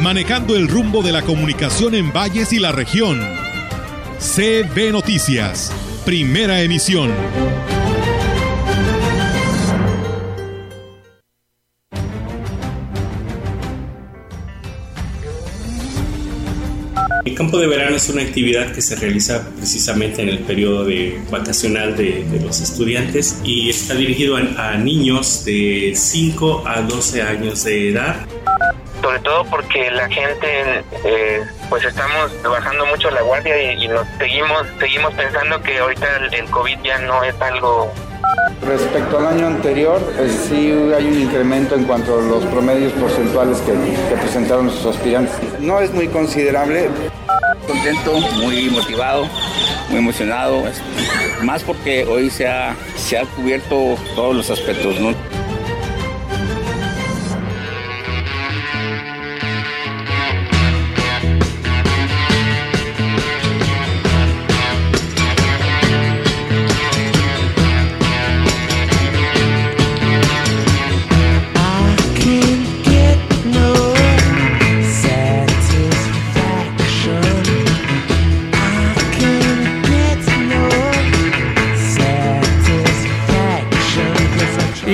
manejando 0.00 0.56
el 0.56 0.68
rumbo 0.68 1.02
de 1.02 1.12
la 1.12 1.22
comunicación 1.22 1.94
en 1.94 2.12
valles 2.12 2.52
y 2.52 2.58
la 2.58 2.72
región. 2.72 3.20
CB 4.18 4.92
Noticias, 4.92 5.72
primera 6.04 6.60
emisión. 6.62 7.10
El 17.24 17.34
campo 17.34 17.58
de 17.58 17.66
verano 17.66 17.96
es 17.96 18.08
una 18.08 18.22
actividad 18.22 18.72
que 18.72 18.80
se 18.80 18.96
realiza 18.96 19.50
precisamente 19.56 20.22
en 20.22 20.28
el 20.28 20.38
periodo 20.40 20.84
de 20.84 21.20
vacacional 21.30 21.96
de, 21.96 22.24
los 22.42 22.60
estudiantes 22.60 23.40
y 23.44 23.68
está 23.68 23.94
dirigido 23.94 24.36
a, 24.36 24.72
a, 24.72 24.78
niños 24.78 25.44
de 25.44 25.92
5 25.94 26.64
a 26.66 26.82
12 26.82 27.22
años 27.22 27.64
de 27.64 27.90
edad. 27.90 28.26
Sobre 29.06 29.20
todo 29.20 29.44
porque 29.44 29.88
la 29.92 30.08
gente, 30.08 30.82
eh, 31.04 31.40
pues 31.70 31.84
estamos 31.84 32.32
bajando 32.42 32.86
mucho 32.86 33.08
la 33.12 33.22
guardia 33.22 33.72
y, 33.72 33.84
y, 33.84 33.86
nos 33.86 34.04
seguimos, 34.18 34.66
seguimos 34.80 35.14
pensando 35.14 35.62
que 35.62 35.78
ahorita 35.78 36.16
el, 36.16 36.34
el 36.34 36.50
COVID 36.50 36.76
ya 36.82 36.98
no 36.98 37.22
es 37.22 37.40
algo 37.40 37.92
Respecto 38.66 39.18
al 39.18 39.26
año 39.28 39.46
anterior, 39.46 40.00
pues 40.16 40.32
sí 40.48 40.72
hay 40.92 41.06
un 41.06 41.20
incremento 41.20 41.76
en 41.76 41.84
cuanto 41.84 42.18
a 42.18 42.20
los 42.20 42.44
promedios 42.46 42.92
porcentuales 42.94 43.58
que, 43.58 43.70
que 43.72 44.20
presentaron 44.20 44.66
nuestros 44.66 44.96
aspirantes. 44.96 45.36
No 45.60 45.78
es 45.78 45.94
muy 45.94 46.08
considerable. 46.08 46.88
Contento, 47.64 48.18
muy 48.42 48.70
motivado, 48.70 49.28
muy 49.88 49.98
emocionado, 49.98 50.64
más 51.44 51.62
porque 51.62 52.04
hoy 52.06 52.28
se 52.28 52.48
ha, 52.48 52.74
se 52.96 53.18
ha 53.18 53.24
cubierto 53.24 53.96
todos 54.16 54.34
los 54.34 54.50
aspectos, 54.50 54.98
¿no? 54.98 55.14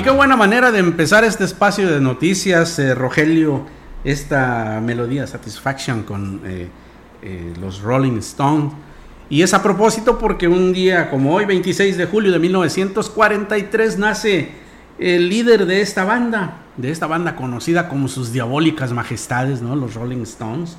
Qué 0.02 0.10
buena 0.10 0.36
manera 0.36 0.72
de 0.72 0.80
empezar 0.80 1.22
este 1.22 1.44
espacio 1.44 1.88
de 1.88 2.00
noticias, 2.00 2.76
eh, 2.80 2.92
Rogelio, 2.92 3.64
esta 4.02 4.80
melodía 4.82 5.28
Satisfaction 5.28 6.02
con 6.02 6.40
eh, 6.44 6.68
eh, 7.22 7.52
los 7.60 7.82
Rolling 7.82 8.18
Stones. 8.18 8.72
Y 9.30 9.42
es 9.42 9.54
a 9.54 9.62
propósito 9.62 10.18
porque 10.18 10.48
un 10.48 10.72
día 10.72 11.08
como 11.08 11.32
hoy, 11.32 11.44
26 11.44 11.96
de 11.96 12.06
julio 12.06 12.32
de 12.32 12.40
1943, 12.40 13.98
nace 13.98 14.50
el 14.98 15.28
líder 15.28 15.66
de 15.66 15.80
esta 15.82 16.04
banda, 16.04 16.64
de 16.76 16.90
esta 16.90 17.06
banda 17.06 17.36
conocida 17.36 17.88
como 17.88 18.08
sus 18.08 18.32
diabólicas 18.32 18.92
majestades, 18.92 19.62
¿no? 19.62 19.76
los 19.76 19.94
Rolling 19.94 20.22
Stones. 20.22 20.76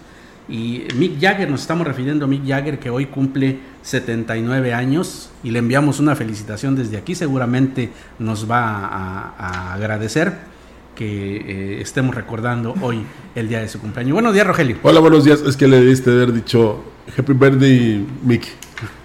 Y 0.49 0.83
Mick 0.95 1.21
Jagger, 1.21 1.49
nos 1.49 1.61
estamos 1.61 1.87
refiriendo 1.87 2.25
a 2.25 2.27
Mick 2.27 2.45
Jagger 2.45 2.79
que 2.79 2.89
hoy 2.89 3.05
cumple 3.05 3.59
79 3.81 4.73
años 4.73 5.29
y 5.43 5.51
le 5.51 5.59
enviamos 5.59 5.99
una 5.99 6.15
felicitación 6.15 6.75
desde 6.75 6.97
aquí, 6.97 7.15
seguramente 7.15 7.91
nos 8.19 8.49
va 8.49 8.85
a, 8.87 9.33
a 9.37 9.73
agradecer 9.73 10.53
que 10.95 11.37
eh, 11.37 11.81
estemos 11.81 12.13
recordando 12.15 12.75
hoy 12.81 13.03
el 13.35 13.49
día 13.49 13.59
de 13.59 13.67
su 13.67 13.79
cumpleaños. 13.79 14.13
Buenos 14.13 14.33
días, 14.33 14.45
Rogelio. 14.45 14.77
Hola, 14.83 14.99
buenos 14.99 15.23
días. 15.23 15.41
Es 15.41 15.57
que 15.57 15.67
le 15.67 15.83
diste 15.83 16.11
haber 16.11 16.33
dicho 16.33 16.83
Happy 17.17 17.33
Birthday, 17.33 18.05
Mick. 18.23 18.47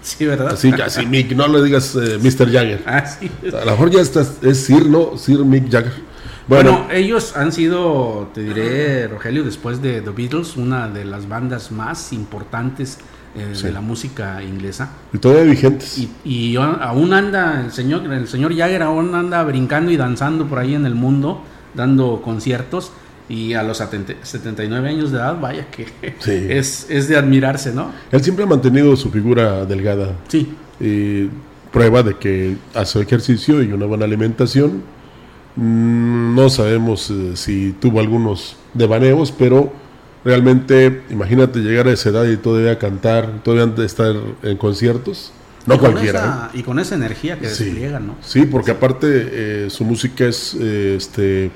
Sí, 0.01 0.25
¿verdad? 0.25 0.53
Así, 0.53 0.71
así 0.83 1.05
Mick, 1.05 1.31
no 1.31 1.47
le 1.47 1.63
digas 1.63 1.95
eh, 1.95 2.17
Mr. 2.21 2.51
Jagger. 2.51 2.83
Ah, 2.85 3.05
sí. 3.05 3.31
A 3.47 3.63
lo 3.63 3.71
mejor 3.71 3.89
ya 3.89 4.01
estás, 4.01 4.33
es 4.41 4.65
Sir, 4.65 4.85
¿no? 4.87 5.17
Sir 5.17 5.45
Mick 5.45 5.71
Jagger. 5.71 5.93
Bueno, 6.49 6.71
bueno, 6.71 6.91
ellos 6.91 7.37
han 7.37 7.51
sido, 7.51 8.31
te 8.33 8.41
diré, 8.41 9.07
Rogelio, 9.07 9.43
después 9.43 9.83
de 9.83 10.01
The 10.01 10.09
Beatles, 10.09 10.57
una 10.57 10.87
de 10.87 11.05
las 11.05 11.29
bandas 11.29 11.71
más 11.71 12.11
importantes 12.11 12.97
eh, 13.35 13.51
sí. 13.53 13.67
de 13.67 13.71
la 13.71 13.81
música 13.81 14.41
inglesa. 14.41 14.89
Y 15.13 15.19
todavía 15.19 15.43
vigentes. 15.43 15.99
Y, 15.99 16.09
y, 16.25 16.55
aún 16.55 17.13
anda, 17.13 17.61
el 17.63 17.71
señor, 17.71 18.11
el 18.11 18.27
señor 18.27 18.55
Jagger 18.57 18.81
aún 18.81 19.13
anda 19.13 19.43
brincando 19.43 19.91
y 19.91 19.97
danzando 19.97 20.47
por 20.47 20.57
ahí 20.57 20.73
en 20.73 20.87
el 20.87 20.95
mundo, 20.95 21.43
dando 21.75 22.19
conciertos. 22.23 22.93
Y 23.29 23.53
a 23.53 23.61
los 23.61 23.77
70, 23.77 24.25
79 24.25 24.89
años 24.89 25.11
de 25.11 25.19
edad, 25.19 25.39
vaya 25.39 25.67
que 25.69 25.85
sí. 26.17 26.47
es, 26.49 26.87
es, 26.89 27.07
de 27.07 27.15
admirarse, 27.15 27.71
¿no? 27.71 27.91
Él 28.11 28.23
siempre 28.23 28.45
ha 28.45 28.47
mantenido 28.47 28.95
su 28.95 29.11
figura 29.11 29.65
delgada. 29.65 30.15
Sí. 30.27 30.51
Y 30.79 31.29
prueba 31.71 32.01
de 32.01 32.17
que 32.17 32.57
hace 32.73 32.99
ejercicio 33.01 33.61
y 33.61 33.71
una 33.71 33.85
buena 33.85 34.05
alimentación 34.05 34.81
no 35.55 36.49
sabemos 36.49 37.09
eh, 37.09 37.31
si 37.35 37.73
tuvo 37.73 37.99
algunos 37.99 38.55
devaneos, 38.73 39.31
pero 39.31 39.71
realmente, 40.23 41.03
imagínate 41.09 41.59
llegar 41.59 41.87
a 41.87 41.91
esa 41.91 42.09
edad 42.09 42.25
y 42.25 42.37
todavía 42.37 42.77
cantar, 42.77 43.41
todavía 43.43 43.85
estar 43.85 44.15
en 44.43 44.57
conciertos. 44.57 45.31
No 45.65 45.75
y 45.75 45.77
cualquiera. 45.77 46.19
Esa, 46.19 46.51
y 46.53 46.63
con 46.63 46.79
esa 46.79 46.95
energía 46.95 47.37
que 47.37 47.47
sí. 47.47 47.65
despliega, 47.65 47.99
¿no? 47.99 48.15
Sí, 48.21 48.45
porque 48.45 48.71
aparte 48.71 49.07
eh, 49.07 49.69
su 49.69 49.83
música 49.83 50.25
es 50.25 50.55
eh, 50.59 50.95
este 50.97 51.51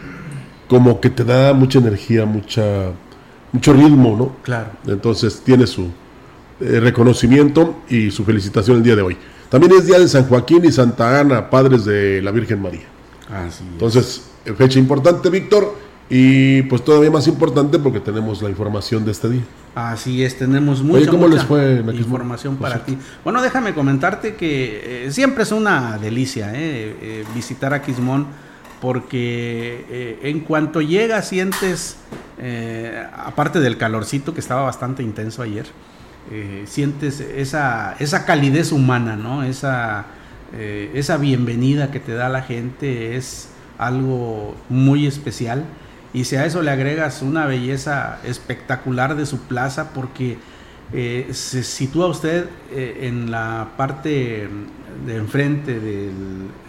como 0.68 1.00
que 1.00 1.10
te 1.10 1.24
da 1.24 1.54
mucha 1.54 1.80
energía, 1.80 2.26
mucha 2.26 2.92
mucho 3.52 3.74
ritmo, 3.74 4.16
¿no? 4.18 4.36
Claro. 4.44 4.72
Entonces 4.88 5.42
tiene 5.42 5.68
su 5.68 5.92
eh, 6.60 6.80
reconocimiento 6.80 7.84
y 7.90 8.12
su 8.12 8.26
felicitación 8.26 8.78
el 8.78 8.84
día 8.84 8.96
de 8.96 9.02
hoy. 9.02 9.18
También 9.50 9.74
es 9.74 9.86
día 9.86 10.00
de 10.00 10.08
San 10.08 10.26
Joaquín 10.28 10.66
y 10.66 10.72
Santa 10.72 11.20
Ana, 11.20 11.50
padres 11.50 11.86
de 11.86 12.22
la 12.22 12.32
Virgen 12.32 12.62
María. 12.62 12.93
Así 13.34 13.64
Entonces, 13.64 14.24
fecha 14.58 14.80
importante, 14.80 15.30
Víctor, 15.30 15.76
y 16.10 16.62
pues 16.64 16.84
todavía 16.84 17.10
más 17.10 17.28
importante 17.28 17.80
porque 17.80 18.00
tenemos 18.00 18.42
la 18.42 18.50
información 18.50 19.04
de 19.06 19.12
este 19.12 19.30
día. 19.30 19.42
Así 19.74 20.24
es, 20.24 20.38
tenemos 20.38 20.84
mucha, 20.84 21.00
Oye, 21.00 21.08
¿cómo 21.08 21.28
mucha 21.28 21.38
les 21.38 21.46
fue 21.46 21.80
en 21.80 21.96
información 21.96 22.58
para 22.58 22.86
ti. 22.86 22.98
Bueno, 23.24 23.42
déjame 23.42 23.74
comentarte 23.74 24.36
que 24.36 25.08
eh, 25.08 25.12
siempre 25.12 25.44
es 25.44 25.52
una 25.52 25.98
delicia 25.98 26.52
eh, 26.54 26.96
eh, 27.02 27.26
visitar 27.34 27.74
a 27.74 27.82
Quismón 27.82 28.28
porque 28.82 29.86
eh, 29.90 30.20
en 30.24 30.42
cuanto 30.42 30.82
llegas 30.82 31.30
sientes, 31.30 31.98
eh, 32.38 33.04
aparte 33.16 33.60
del 33.62 33.78
calorcito 33.78 34.34
que 34.34 34.42
estaba 34.42 34.64
bastante 34.64 35.02
intenso 35.02 35.42
ayer, 35.42 35.66
sientes 36.66 37.20
esa, 37.20 37.96
esa 38.00 38.26
calidez 38.26 38.72
humana, 38.72 39.16
¿no? 39.18 39.44
Esa, 39.44 40.06
esa 40.56 41.18
bienvenida 41.18 41.90
que 41.90 42.00
te 42.00 42.14
da 42.14 42.30
la 42.30 42.44
gente 42.44 43.16
es 43.16 43.50
algo 43.78 44.56
muy 44.70 45.08
especial. 45.08 45.66
Y 46.14 46.26
si 46.26 46.36
a 46.36 46.46
eso 46.46 46.62
le 46.62 46.72
agregas 46.72 47.22
una 47.22 47.48
belleza 47.48 48.20
espectacular 48.24 49.16
de 49.16 49.26
su 49.26 49.40
plaza, 49.40 49.94
porque 49.94 50.38
eh, 50.92 51.30
se 51.32 51.64
sitúa 51.64 52.08
usted 52.08 52.46
eh, 52.72 53.00
en 53.08 53.32
la 53.32 53.70
parte 53.78 54.48
de 55.08 55.16
enfrente 55.16 55.80
del, 55.80 56.12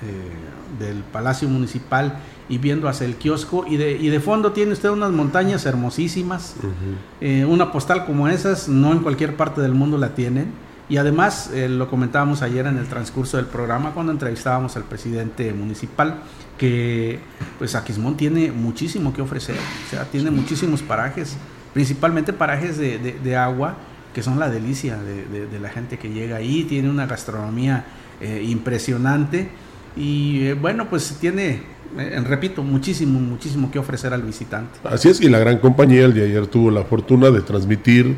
eh, 0.03 0.79
del, 0.79 1.03
Palacio 1.13 1.47
Municipal 1.47 2.21
y 2.49 2.57
viendo 2.57 2.89
hacia 2.89 3.07
el 3.07 3.17
kiosco, 3.17 3.67
y 3.69 3.77
de, 3.77 3.93
y 3.93 4.09
de 4.09 4.21
fondo 4.21 4.53
tiene 4.53 4.73
usted 4.73 4.89
unas 4.89 5.11
montañas 5.11 5.67
hermosísimas. 5.67 6.57
Uh 6.63 7.25
-huh. 7.25 7.47
una 7.47 7.71
postal 7.71 8.07
como 8.07 8.29
esas 8.29 8.69
no 8.69 8.93
en 8.93 9.01
cualquier 9.01 9.37
parte 9.37 9.61
del 9.61 9.73
mundo 9.73 9.99
la 9.99 10.15
tienen. 10.15 10.53
Y 10.89 10.99
además, 10.99 11.51
eh, 11.53 11.69
lo 11.69 11.89
comentábamos 11.89 12.43
ayer 12.43 12.67
en 12.67 12.79
el 12.79 12.87
transcurso 12.87 13.39
del 13.39 13.47
programa 13.47 13.93
cuando 13.93 14.13
entrevistábamos 14.13 14.77
al 14.77 14.85
presidente 14.85 15.53
municipal, 15.53 16.21
que 16.59 17.21
pues 17.59 17.75
Aquismón 17.75 18.17
tiene 18.17 18.53
muchísimo 18.53 19.13
que 19.13 19.23
ofrecer, 19.23 19.57
o 19.57 19.91
sea, 19.91 20.05
tiene 20.05 20.31
muchísimos 20.31 20.83
parajes, 20.83 21.37
principalmente 21.73 22.33
parajes 22.33 22.77
de, 22.77 22.99
de, 22.99 23.13
de 23.13 23.37
agua, 23.37 23.77
que 24.15 24.23
son 24.23 24.39
la 24.39 24.49
delicia 24.49 24.97
de, 24.97 25.47
de, 25.47 25.59
la 25.59 25.69
gente 25.69 25.99
que 25.99 26.09
llega 26.09 26.37
ahí, 26.37 26.65
tiene 26.65 26.89
una 26.89 27.07
gastronomía 27.07 27.85
eh, 28.21 28.45
impresionante 28.47 29.49
y 29.97 30.47
eh, 30.47 30.55
bueno, 30.55 30.89
pues 30.89 31.17
tiene, 31.21 31.63
eh, 31.99 32.23
repito, 32.25 32.63
muchísimo, 32.63 33.19
muchísimo 33.21 33.71
que 33.71 33.79
ofrecer 33.79 34.13
al 34.15 34.23
visitante. 34.23 34.79
Así 34.85 35.09
es, 35.09 35.21
y 35.21 35.29
la 35.29 35.41
gran 35.41 35.59
compañía 35.59 36.05
el 36.05 36.15
de 36.15 36.25
ayer 36.25 36.47
tuvo 36.47 36.71
la 36.71 36.85
fortuna 36.85 37.31
de 37.31 37.43
transmitir 37.43 38.17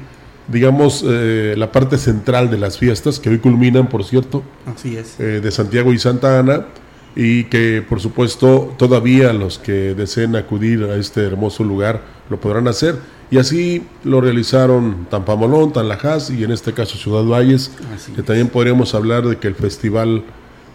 digamos, 0.48 1.04
eh, 1.06 1.54
la 1.56 1.72
parte 1.72 1.98
central 1.98 2.50
de 2.50 2.58
las 2.58 2.78
fiestas, 2.78 3.18
que 3.20 3.30
hoy 3.30 3.38
culminan, 3.38 3.88
por 3.88 4.04
cierto, 4.04 4.42
Así 4.66 4.96
es. 4.96 5.18
eh, 5.18 5.40
de 5.42 5.50
Santiago 5.50 5.92
y 5.92 5.98
Santa 5.98 6.38
Ana, 6.38 6.66
y 7.14 7.44
que 7.44 7.82
por 7.88 8.00
supuesto 8.00 8.74
todavía 8.78 9.32
los 9.32 9.58
que 9.58 9.94
deseen 9.94 10.36
acudir 10.36 10.84
a 10.84 10.96
este 10.96 11.22
hermoso 11.22 11.64
lugar 11.64 12.02
lo 12.28 12.38
podrán 12.40 12.68
hacer. 12.68 12.96
Y 13.30 13.38
así 13.38 13.82
lo 14.04 14.20
realizaron 14.20 15.06
Tampamolón, 15.10 15.72
Tanlajas 15.72 16.30
y 16.30 16.44
en 16.44 16.52
este 16.52 16.72
caso 16.74 16.96
Ciudad 16.96 17.24
Valles, 17.24 17.72
Así 17.94 18.12
que 18.12 18.20
es. 18.20 18.26
también 18.26 18.48
podríamos 18.48 18.94
hablar 18.94 19.26
de 19.26 19.36
que 19.38 19.48
el 19.48 19.54
festival 19.56 20.22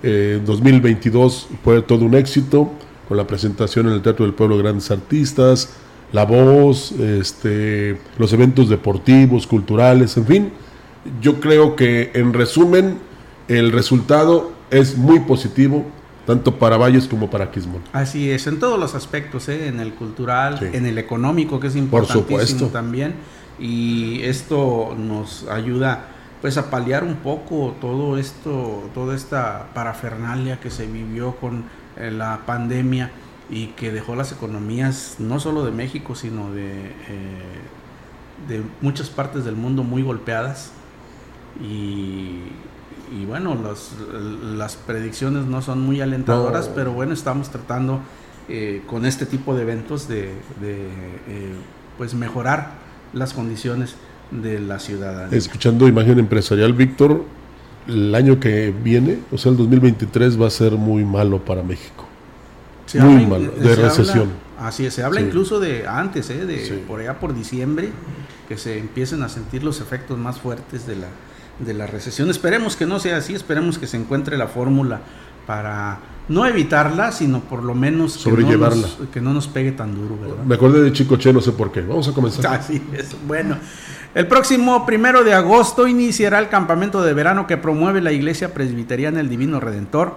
eh, 0.03 0.41
2022 0.45 1.47
fue 1.63 1.81
todo 1.81 2.03
un 2.05 2.15
éxito, 2.15 2.71
con 3.07 3.17
la 3.17 3.27
presentación 3.27 3.87
en 3.87 3.93
el 3.93 4.01
Teatro 4.01 4.25
del 4.25 4.33
Pueblo 4.33 4.57
de 4.57 4.63
grandes 4.63 4.89
artistas, 4.91 5.69
la 6.11 6.25
voz, 6.25 6.91
este, 6.93 7.97
los 8.17 8.33
eventos 8.33 8.69
deportivos, 8.69 9.47
culturales, 9.47 10.17
en 10.17 10.25
fin. 10.25 10.51
Yo 11.21 11.39
creo 11.39 11.75
que 11.75 12.11
en 12.13 12.33
resumen 12.33 12.99
el 13.47 13.71
resultado 13.71 14.51
es 14.69 14.97
muy 14.97 15.19
positivo, 15.21 15.85
tanto 16.25 16.57
para 16.59 16.77
Valles 16.77 17.07
como 17.07 17.29
para 17.29 17.51
Quismón. 17.51 17.81
Así 17.93 18.29
es, 18.29 18.45
en 18.47 18.59
todos 18.59 18.79
los 18.79 18.93
aspectos, 18.95 19.49
¿eh? 19.49 19.67
en 19.67 19.79
el 19.79 19.93
cultural, 19.93 20.59
Sí. 20.59 20.65
en 20.73 20.85
el 20.85 20.97
económico, 20.97 21.59
que 21.59 21.67
es 21.67 21.73
Por 21.73 21.81
importantísimo 21.81 22.67
también. 22.67 23.15
Y 23.59 24.21
esto 24.23 24.95
nos 24.97 25.47
ayuda 25.47 26.07
pues 26.41 26.57
a 26.57 26.71
paliar 26.71 27.03
un 27.03 27.17
poco 27.17 27.75
todo 27.79 28.17
esto, 28.17 28.89
toda 28.95 29.15
esta 29.15 29.67
parafernalia 29.75 30.59
que 30.59 30.71
se 30.71 30.87
vivió 30.87 31.35
con 31.35 31.65
eh, 31.97 32.09
la 32.09 32.41
pandemia 32.47 33.11
y 33.51 33.67
que 33.67 33.91
dejó 33.91 34.15
las 34.15 34.31
economías 34.31 35.17
no 35.19 35.39
solo 35.39 35.63
de 35.65 35.71
México, 35.71 36.15
sino 36.15 36.51
de, 36.51 36.71
eh, 36.71 37.51
de 38.47 38.61
muchas 38.81 39.09
partes 39.09 39.43
del 39.45 39.55
mundo 39.57 39.83
muy 39.83 40.01
golpeadas. 40.03 40.71
Y, 41.61 42.39
y 43.13 43.25
bueno, 43.27 43.55
los- 43.55 43.91
las 44.57 44.75
predicciones 44.77 45.45
no 45.45 45.61
son 45.61 45.81
muy 45.81 45.99
alentadoras, 46.01 46.69
No. 46.69 46.75
pero 46.75 46.93
bueno, 46.93 47.13
estamos 47.13 47.49
tratando 47.49 47.99
eh, 48.49 48.81
con 48.87 49.05
este 49.05 49.25
tipo 49.25 49.53
de 49.55 49.61
eventos 49.61 50.07
de, 50.07 50.33
de, 50.61 50.87
eh, 51.27 51.53
pues 51.97 52.13
mejorar 52.15 52.71
las 53.13 53.33
condiciones 53.33 53.95
de 54.31 54.59
la 54.59 54.79
ciudadanía. 54.79 55.37
Escuchando 55.37 55.87
Imagen 55.87 56.19
Empresarial, 56.19 56.73
Víctor, 56.73 57.23
el 57.87 58.13
año 58.15 58.39
que 58.39 58.73
viene, 58.83 59.19
o 59.31 59.37
sea, 59.37 59.51
el 59.51 59.57
2023 59.57 60.41
va 60.41 60.47
a 60.47 60.49
ser 60.49 60.73
muy 60.73 61.03
malo 61.05 61.43
para 61.45 61.63
México. 61.63 62.05
Se 62.91 62.99
muy 63.01 63.23
habla- 63.23 63.27
malo, 63.39 63.53
se 63.55 63.59
de 63.61 63.73
habla- 63.73 63.83
recesión. 63.89 64.29
así 64.59 64.85
es, 64.85 64.93
se 64.93 65.03
habla 65.03 65.19
Sí. 65.21 65.27
incluso 65.27 65.59
de 65.59 65.87
antes, 65.87 66.29
¿eh? 66.29 66.45
de 66.45 66.65
Sí. 66.65 66.83
por 66.87 66.99
allá 66.99 67.19
por 67.19 67.33
diciembre, 67.33 67.89
que 68.47 68.57
se 68.57 68.77
empiecen 68.79 69.23
a 69.23 69.29
sentir 69.29 69.63
los 69.63 69.79
efectos 69.81 70.17
más 70.17 70.39
fuertes 70.39 70.85
de 70.87 70.95
la, 70.97 71.07
de 71.59 71.73
la 71.73 71.87
recesión. 71.87 72.29
Esperemos 72.29 72.75
que 72.75 72.85
no 72.85 72.99
sea 72.99 73.17
así, 73.17 73.33
esperemos 73.33 73.77
que 73.77 73.87
se 73.87 73.97
encuentre 73.97 74.37
la 74.37 74.47
fórmula 74.47 75.01
para 75.47 75.99
no 76.27 76.45
evitarla, 76.45 77.11
sino 77.11 77.41
por 77.41 77.63
lo 77.63 77.73
menos 77.75 78.13
que 78.17 78.29
no, 78.29 78.35
Sobrellevarla. 78.37 78.81
nos, 78.81 78.97
que 79.11 79.21
no 79.21 79.33
nos 79.33 79.47
pegue 79.47 79.71
tan 79.71 79.95
duro, 79.95 80.17
¿verdad? 80.19 80.43
Me 80.45 80.55
acordé 80.55 80.81
de 80.81 80.91
Chicoche, 80.93 81.33
no 81.33 81.41
sé 81.41 81.51
por 81.51 81.71
qué. 81.71 81.81
Vamos 81.81 82.07
a 82.07 82.13
comenzar. 82.13 82.45
Así 82.59 82.81
es. 82.93 83.15
Bueno, 83.27 83.57
el 84.15 84.27
próximo 84.27 84.85
primero 84.85 85.23
de 85.23 85.33
agosto 85.33 85.87
iniciará 85.87 86.39
el 86.39 86.47
campamento 86.49 87.01
de 87.01 87.13
verano 87.13 87.47
que 87.47 87.57
promueve 87.57 88.01
la 88.01 88.11
Iglesia 88.11 88.53
Presbiteriana 88.53 89.19
El 89.19 89.29
Divino 89.29 89.59
Redentor, 89.59 90.15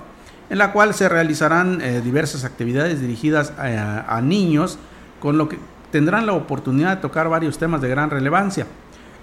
en 0.55 0.59
la 0.59 0.71
cual 0.71 0.95
se 0.95 1.09
realizarán 1.09 1.81
eh, 1.81 2.01
diversas 2.01 2.45
actividades 2.45 3.01
dirigidas 3.01 3.53
a, 3.59 4.17
a 4.17 4.21
niños, 4.21 4.79
con 5.19 5.37
lo 5.37 5.49
que 5.49 5.59
tendrán 5.91 6.27
la 6.27 6.33
oportunidad 6.33 6.95
de 6.95 7.03
tocar 7.03 7.29
varios 7.29 7.59
temas 7.59 7.81
de 7.81 7.89
gran 7.89 8.09
relevancia. 8.09 8.65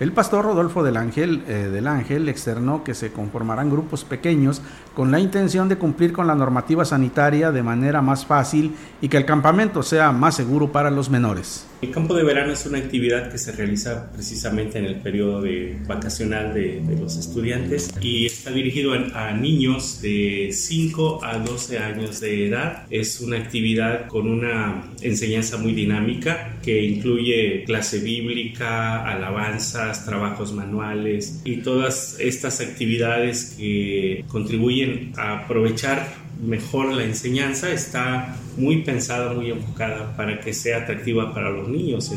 El 0.02 0.14
pastor 0.14 0.46
Rodolfo 0.46 0.82
del 0.82 0.98
Ángel, 0.98 1.44
eh, 1.48 1.70
del 1.72 1.86
Ángel 1.86 2.28
externó 2.28 2.84
que 2.84 2.96
se 2.96 3.12
conformarán 3.12 3.70
grupos 3.70 4.04
pequeños 4.04 4.64
con 4.96 5.12
la 5.12 5.20
intención 5.20 5.70
de 5.70 5.78
cumplir 5.78 6.12
con 6.12 6.26
la 6.26 6.34
normativa 6.34 6.84
sanitaria 6.86 7.52
de 7.52 7.62
manera 7.62 8.02
más 8.02 8.26
fácil 8.26 8.74
y 9.00 9.10
que 9.10 9.18
el 9.18 9.26
campamento 9.26 9.84
sea 9.84 10.12
más 10.12 10.36
seguro 10.36 10.72
para 10.72 10.90
los 10.90 11.12
menores. 11.12 11.68
El 11.84 11.92
campo 11.92 12.16
de 12.16 12.24
verano 12.24 12.52
es 12.52 12.66
una 12.66 12.80
actividad 12.80 13.32
que 13.32 13.38
se 13.38 13.52
realiza 13.52 14.12
precisamente 14.12 14.80
en 14.80 14.86
el 14.86 14.96
periodo 15.02 15.42
de 15.42 15.80
vacacional 15.88 16.52
de, 16.54 16.82
de 16.82 17.00
los 17.00 17.18
estudiantes 17.18 17.94
y 18.02 18.26
está 18.26 18.50
dirigido 18.52 18.94
a, 18.94 19.28
a 19.30 19.34
niños 19.34 20.02
de 20.02 20.50
5 20.52 21.24
a 21.24 21.38
12 21.38 21.78
años 21.78 22.20
de 22.20 22.48
edad. 22.48 22.86
Es 22.90 23.22
una 23.22 23.38
actividad 23.38 24.08
con 24.08 24.28
una 24.28 24.84
enseñanza 25.02 25.58
muy 25.58 25.74
dinámica 25.74 26.56
que 26.64 26.84
incluye 26.84 27.64
clase 27.66 28.00
bíblica, 28.00 29.06
trabajos 30.06 30.54
manuales 30.54 31.42
y 31.44 31.58
todas 31.58 32.18
estas 32.20 32.62
actividades 32.62 33.56
que 33.58 34.24
contribuyen 34.28 35.14
a 35.18 35.40
aprovechar 35.44 36.08
mejor 36.42 36.94
la 36.94 37.04
enseñanza 37.04 37.70
está 37.72 38.36
muy 38.58 38.82
pensada, 38.82 39.34
muy 39.34 39.52
enfocada 39.52 40.16
para 40.16 40.40
que 40.40 40.54
sea 40.54 40.80
atractiva 40.80 41.34
para 41.34 41.50
los 41.50 41.68
niños. 41.68 42.12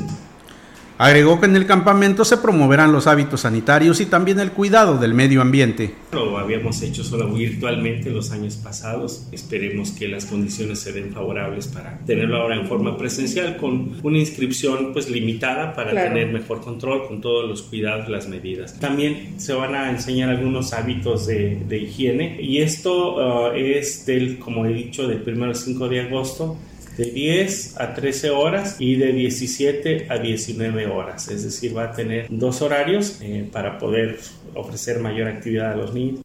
Agregó 0.97 1.41
que 1.41 1.47
en 1.47 1.57
el 1.57 1.67
campamento 1.67 2.25
se 2.25 2.37
promoverán 2.37 2.93
los 2.93 3.09
hábitos 3.09 3.41
sanitarios 3.41 4.01
y 4.01 4.07
también 4.07 4.39
el 4.39 4.53
cuidado 4.53 4.97
del 4.97 5.13
medio 5.13 5.43
ambiente. 5.43 5.93
Lo 6.13 6.39
habíamos 6.39 6.81
hecho 6.83 7.03
solo 7.03 7.29
virtualmente 7.33 8.11
los 8.11 8.31
años 8.31 8.55
pasados. 8.57 9.27
Esperemos 9.33 9.91
que 9.91 10.07
las 10.07 10.27
condiciones 10.27 10.79
se 10.79 10.93
den 10.93 11.13
favorables 11.13 11.67
para 11.67 11.99
tenerlo 12.07 12.37
ahora 12.37 12.55
en 12.55 12.69
forma 12.69 12.97
presencial 12.97 13.57
con 13.57 13.97
una 14.05 14.19
inscripción 14.19 14.93
pues 14.93 15.11
limitada 15.11 15.75
para 15.75 15.91
Claro. 15.91 16.11
tener 16.15 16.33
mejor 16.33 16.61
control 16.61 17.09
con 17.09 17.21
todos 17.21 17.49
los 17.49 17.63
cuidados, 17.63 18.09
las 18.09 18.29
medidas. 18.29 18.79
También 18.79 19.35
se 19.39 19.53
van 19.53 19.75
a 19.75 19.91
enseñar 19.91 20.29
algunos 20.31 20.73
hábitos 20.73 21.27
de, 21.27 21.61
de 21.69 21.79
higiene 21.79 22.41
y 22.41 22.59
esto 22.59 23.17
uh, 23.17 23.53
es 23.55 24.07
del, 24.07 24.39
como 24.39 24.65
he 24.65 24.73
dicho, 24.73 25.09
del 25.09 25.23
1 25.27 25.45
al 25.45 25.57
5 25.57 25.89
de 25.89 26.01
agosto 26.03 26.57
de 26.97 27.05
10 27.05 27.81
a 27.81 27.95
13 27.95 28.31
horas 28.31 28.77
y 28.79 28.97
de 28.97 29.13
17 29.13 30.07
a 30.11 30.19
19 30.19 30.87
horas. 30.87 31.29
Es 31.29 31.45
decir, 31.45 31.77
va 31.77 31.85
a 31.85 31.93
tener 31.93 32.27
dos 32.31 32.63
horarios 32.63 33.19
eh, 33.21 33.49
para 33.51 33.79
poder 33.79 34.19
ofrecer 34.55 35.01
mayor 35.01 35.29
actividad 35.29 35.73
a 35.73 35.77
los 35.77 35.93
niños. 35.93 36.21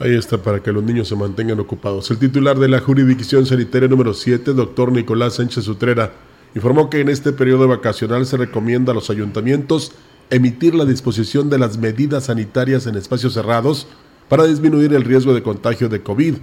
Ahí 0.00 0.14
está, 0.14 0.38
para 0.38 0.62
que 0.62 0.72
los 0.72 0.84
niños 0.84 1.08
se 1.08 1.16
mantengan 1.16 1.58
ocupados. 1.58 2.10
El 2.10 2.18
titular 2.18 2.56
de 2.56 2.68
la 2.68 2.80
jurisdicción 2.80 3.46
sanitaria 3.46 3.88
número 3.88 4.14
7, 4.14 4.52
doctor 4.52 4.92
Nicolás 4.92 5.34
Sánchez 5.34 5.66
Utrera, 5.66 6.12
informó 6.54 6.88
que 6.88 7.00
en 7.00 7.08
este 7.08 7.32
periodo 7.32 7.66
vacacional 7.66 8.24
se 8.24 8.36
recomienda 8.36 8.92
a 8.92 8.94
los 8.94 9.10
ayuntamientos 9.10 9.92
emitir 10.30 10.74
la 10.74 10.84
disposición 10.84 11.50
de 11.50 11.58
las 11.58 11.78
medidas 11.78 12.24
sanitarias 12.26 12.86
en 12.86 12.96
espacios 12.96 13.34
cerrados 13.34 13.88
para 14.28 14.44
disminuir 14.44 14.92
el 14.94 15.04
riesgo 15.04 15.34
de 15.34 15.42
contagio 15.42 15.88
de 15.88 16.02
COVID 16.02 16.34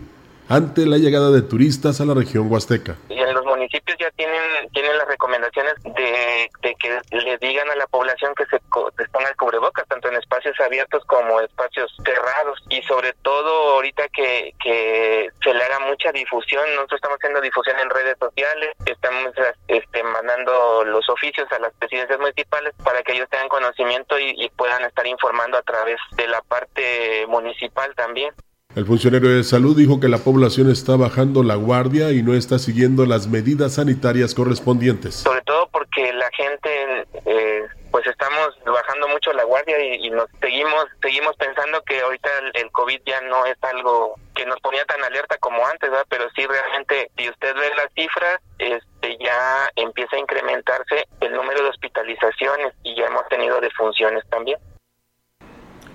ante 0.47 0.85
la 0.85 0.97
llegada 0.97 1.31
de 1.31 1.41
turistas 1.41 2.01
a 2.01 2.05
la 2.05 2.13
región 2.13 2.51
huasteca. 2.51 2.97
y 3.09 3.13
en 3.13 3.33
los 3.33 3.44
municipios 3.65 3.97
ya 3.99 4.11
tienen 4.11 4.69
tienen 4.71 4.97
las 4.97 5.07
recomendaciones 5.07 5.73
de, 5.83 6.49
que 6.61 7.01
le 7.11 7.37
digan 7.37 7.69
a 7.69 7.75
la 7.75 7.87
población 7.87 8.33
que 8.35 8.45
se, 8.45 8.59
ponga 8.59 9.29
el 9.29 9.35
cubrebocas 9.35 9.87
tanto 9.87 10.09
en 10.09 10.15
espacios 10.15 10.59
abiertos 10.59 11.03
como 11.05 11.41
espacios 11.41 11.95
cerrados. 12.05 12.63
Y 12.69 12.81
sobre 12.83 13.13
todo 13.23 13.73
ahorita 13.73 14.07
que, 14.09 14.53
que 14.61 15.29
se 15.43 15.53
le 15.53 15.63
haga 15.63 15.79
mucha 15.79 16.11
difusión 16.11 16.63
nosotros 16.75 16.97
estamos 16.97 17.17
haciendo 17.17 17.41
difusión 17.41 17.79
en 17.79 17.89
redes 17.89 18.17
sociales 18.19 18.71
estamos 18.85 19.33
este, 19.67 20.03
mandando 20.03 20.83
los 20.85 21.09
oficios 21.09 21.51
a 21.51 21.59
las 21.59 21.73
presidencias 21.73 22.19
municipales 22.19 22.73
para 22.83 23.01
que 23.01 23.13
ellos 23.13 23.29
tengan 23.29 23.49
conocimiento 23.49 24.19
y 24.19 24.49
puedan 24.55 24.83
estar 24.83 25.05
informando 25.07 25.57
a 25.57 25.63
través 25.63 25.97
de 26.11 26.27
la 26.27 26.41
parte 26.41 27.25
municipal 27.27 27.93
también 27.95 28.33
El 28.75 28.85
funcionario 28.85 29.29
de 29.29 29.43
salud 29.45 29.77
dijo 29.77 30.01
que 30.01 30.09
la 30.09 30.17
población 30.17 30.69
está 30.69 30.97
bajando 30.97 31.43
la 31.43 31.55
guardia 31.55 32.11
y 32.11 32.21
no 32.21 32.33
está 32.33 32.59
siguiendo 32.59 33.05
las 33.05 33.27
medidas 33.27 33.75
sanitarias 33.75 34.33
correspondientes. 34.35 35.15
sobre 35.15 35.41
todo 35.43 35.69
porque 35.71 36.11
la 36.11 36.29
gente 36.35 37.07
eh, 37.25 37.61
pues 37.89 38.05
estamos 38.07 38.49
bajando 38.65 39.07
mucho 39.07 39.31
la 39.31 39.45
guardia 39.45 39.79
y, 39.79 40.07
y 40.07 40.09
nos 40.09 40.27
seguimos 40.41 40.87
seguimos 41.01 41.37
pensando 41.37 41.81
que 41.83 42.01
ahorita 42.01 42.29
el, 42.39 42.63
el 42.65 42.71
covid 42.71 42.99
ya 43.05 43.21
no 43.21 43.45
es 43.45 43.55
algo 43.63 44.15
que 44.35 44.45
nos 44.45 44.59
ponía 44.59 44.83
tan 44.83 45.01
alerta 45.01 45.37
como 45.37 45.65
antes 45.65 45.89
¿verdad? 45.89 46.05
pero 46.09 46.25
sí 46.35 46.45
realmente 46.45 47.09
si 47.17 47.29
usted 47.29 47.55
ve 47.55 47.69
las 47.77 47.87
cifras 47.95 48.39
este 48.59 49.17
ya 49.23 49.69
empieza 49.77 50.17
a 50.17 50.19
incrementarse 50.19 51.07
el 51.21 51.31
número 51.31 51.63
de 51.63 51.69
hospitalizaciones 51.69 52.73
y 52.83 52.93
ya 52.97 53.05
hemos 53.05 53.25
tenido 53.29 53.61
defunciones 53.61 54.25
también 54.29 54.59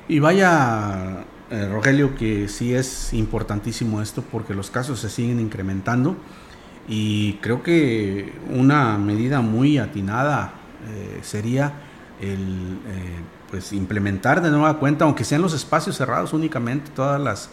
Y 0.08 0.18
vaya, 0.18 1.26
eh, 1.50 1.68
Rogelio, 1.68 2.14
que 2.14 2.46
sí 2.46 2.74
es 2.74 3.12
importantísimo 3.12 4.00
esto 4.00 4.22
porque 4.22 4.54
los 4.54 4.70
casos 4.70 5.00
se 5.00 5.10
siguen 5.10 5.40
incrementando 5.40 6.16
y 6.86 7.34
creo 7.42 7.64
que 7.64 8.32
una 8.48 8.96
medida 8.98 9.40
muy 9.40 9.78
atinada 9.78 10.52
eh, 10.88 11.18
sería 11.22 11.72
el 12.20 12.78
eh, 12.86 13.18
pues 13.50 13.72
implementar 13.72 14.42
de 14.42 14.50
nueva 14.50 14.78
cuenta, 14.78 15.06
aunque 15.06 15.24
sean 15.24 15.42
los 15.42 15.52
espacios 15.52 15.96
cerrados 15.96 16.32
únicamente, 16.32 16.92
todas 16.94 17.20
las 17.20 17.50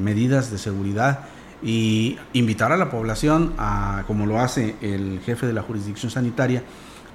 medidas 0.00 0.50
de 0.50 0.58
seguridad 0.58 1.20
y 1.62 2.18
invitar 2.32 2.72
a 2.72 2.76
la 2.76 2.90
población 2.90 3.54
a, 3.58 4.02
como 4.08 4.26
lo 4.26 4.40
hace 4.40 4.74
el 4.80 5.20
jefe 5.24 5.46
de 5.46 5.52
la 5.52 5.62
jurisdicción 5.62 6.10
sanitaria, 6.10 6.64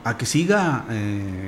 a 0.05 0.15
que 0.15 0.25
siga 0.25 0.85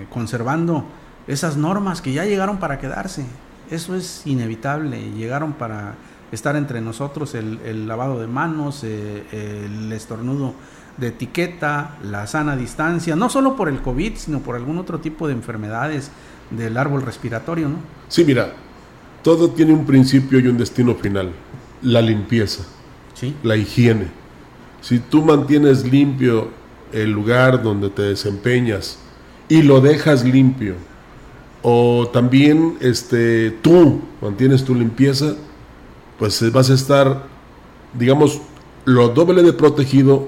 conservando 0.09 0.85
esas 1.25 1.55
normas 1.55 2.01
que 2.01 2.11
ya 2.11 2.25
llegaron 2.25 2.57
para 2.57 2.79
quedarse. 2.79 3.25
Eso 3.71 3.95
es 3.95 4.23
inevitable, 4.25 5.11
llegaron 5.11 5.53
para 5.53 5.95
estar 6.31 6.55
entre 6.55 6.81
nosotros 6.81 7.35
el, 7.35 7.87
lavado 7.87 8.19
de 8.19 8.27
manos, 8.27 8.83
eh, 8.83 9.23
el 9.65 9.91
estornudo 9.91 10.53
de 10.97 11.07
etiqueta, 11.07 11.97
la 12.03 12.27
sana 12.27 12.55
distancia, 12.55 13.15
no 13.15 13.29
solo 13.29 13.55
por 13.55 13.69
el 13.69 13.81
COVID, 13.81 14.15
sino 14.15 14.39
por 14.39 14.55
algún 14.55 14.77
otro 14.77 14.99
tipo 14.99 15.27
de 15.27 15.33
enfermedades 15.33 16.11
del 16.51 16.77
árbol 16.77 17.03
respiratorio, 17.03 17.69
¿no? 17.69 17.77
Sí, 18.07 18.25
mira, 18.25 18.53
todo 19.23 19.49
tiene 19.51 19.73
un 19.73 19.85
principio 19.85 20.39
y 20.39 20.47
un 20.47 20.57
destino 20.57 20.95
final, 20.95 21.31
la 21.81 22.01
limpieza, 22.01 22.63
¿Sí? 23.13 23.35
la 23.43 23.55
higiene. 23.55 24.07
Si 24.81 24.99
tú 24.99 25.23
mantienes 25.23 25.89
limpio 25.89 26.49
el 26.91 27.11
lugar 27.11 27.61
donde 27.61 27.89
te 27.89 28.01
desempeñas 28.01 28.97
y 29.47 29.61
lo 29.61 29.81
dejas 29.81 30.23
limpio, 30.23 30.75
o 31.61 32.09
también 32.11 32.77
este, 32.81 33.51
tú 33.61 34.01
mantienes 34.21 34.63
tu 34.63 34.75
limpieza, 34.75 35.35
pues 36.17 36.51
vas 36.51 36.69
a 36.69 36.73
estar, 36.73 37.23
digamos, 37.93 38.41
lo 38.85 39.09
doble 39.09 39.43
de 39.43 39.53
protegido 39.53 40.27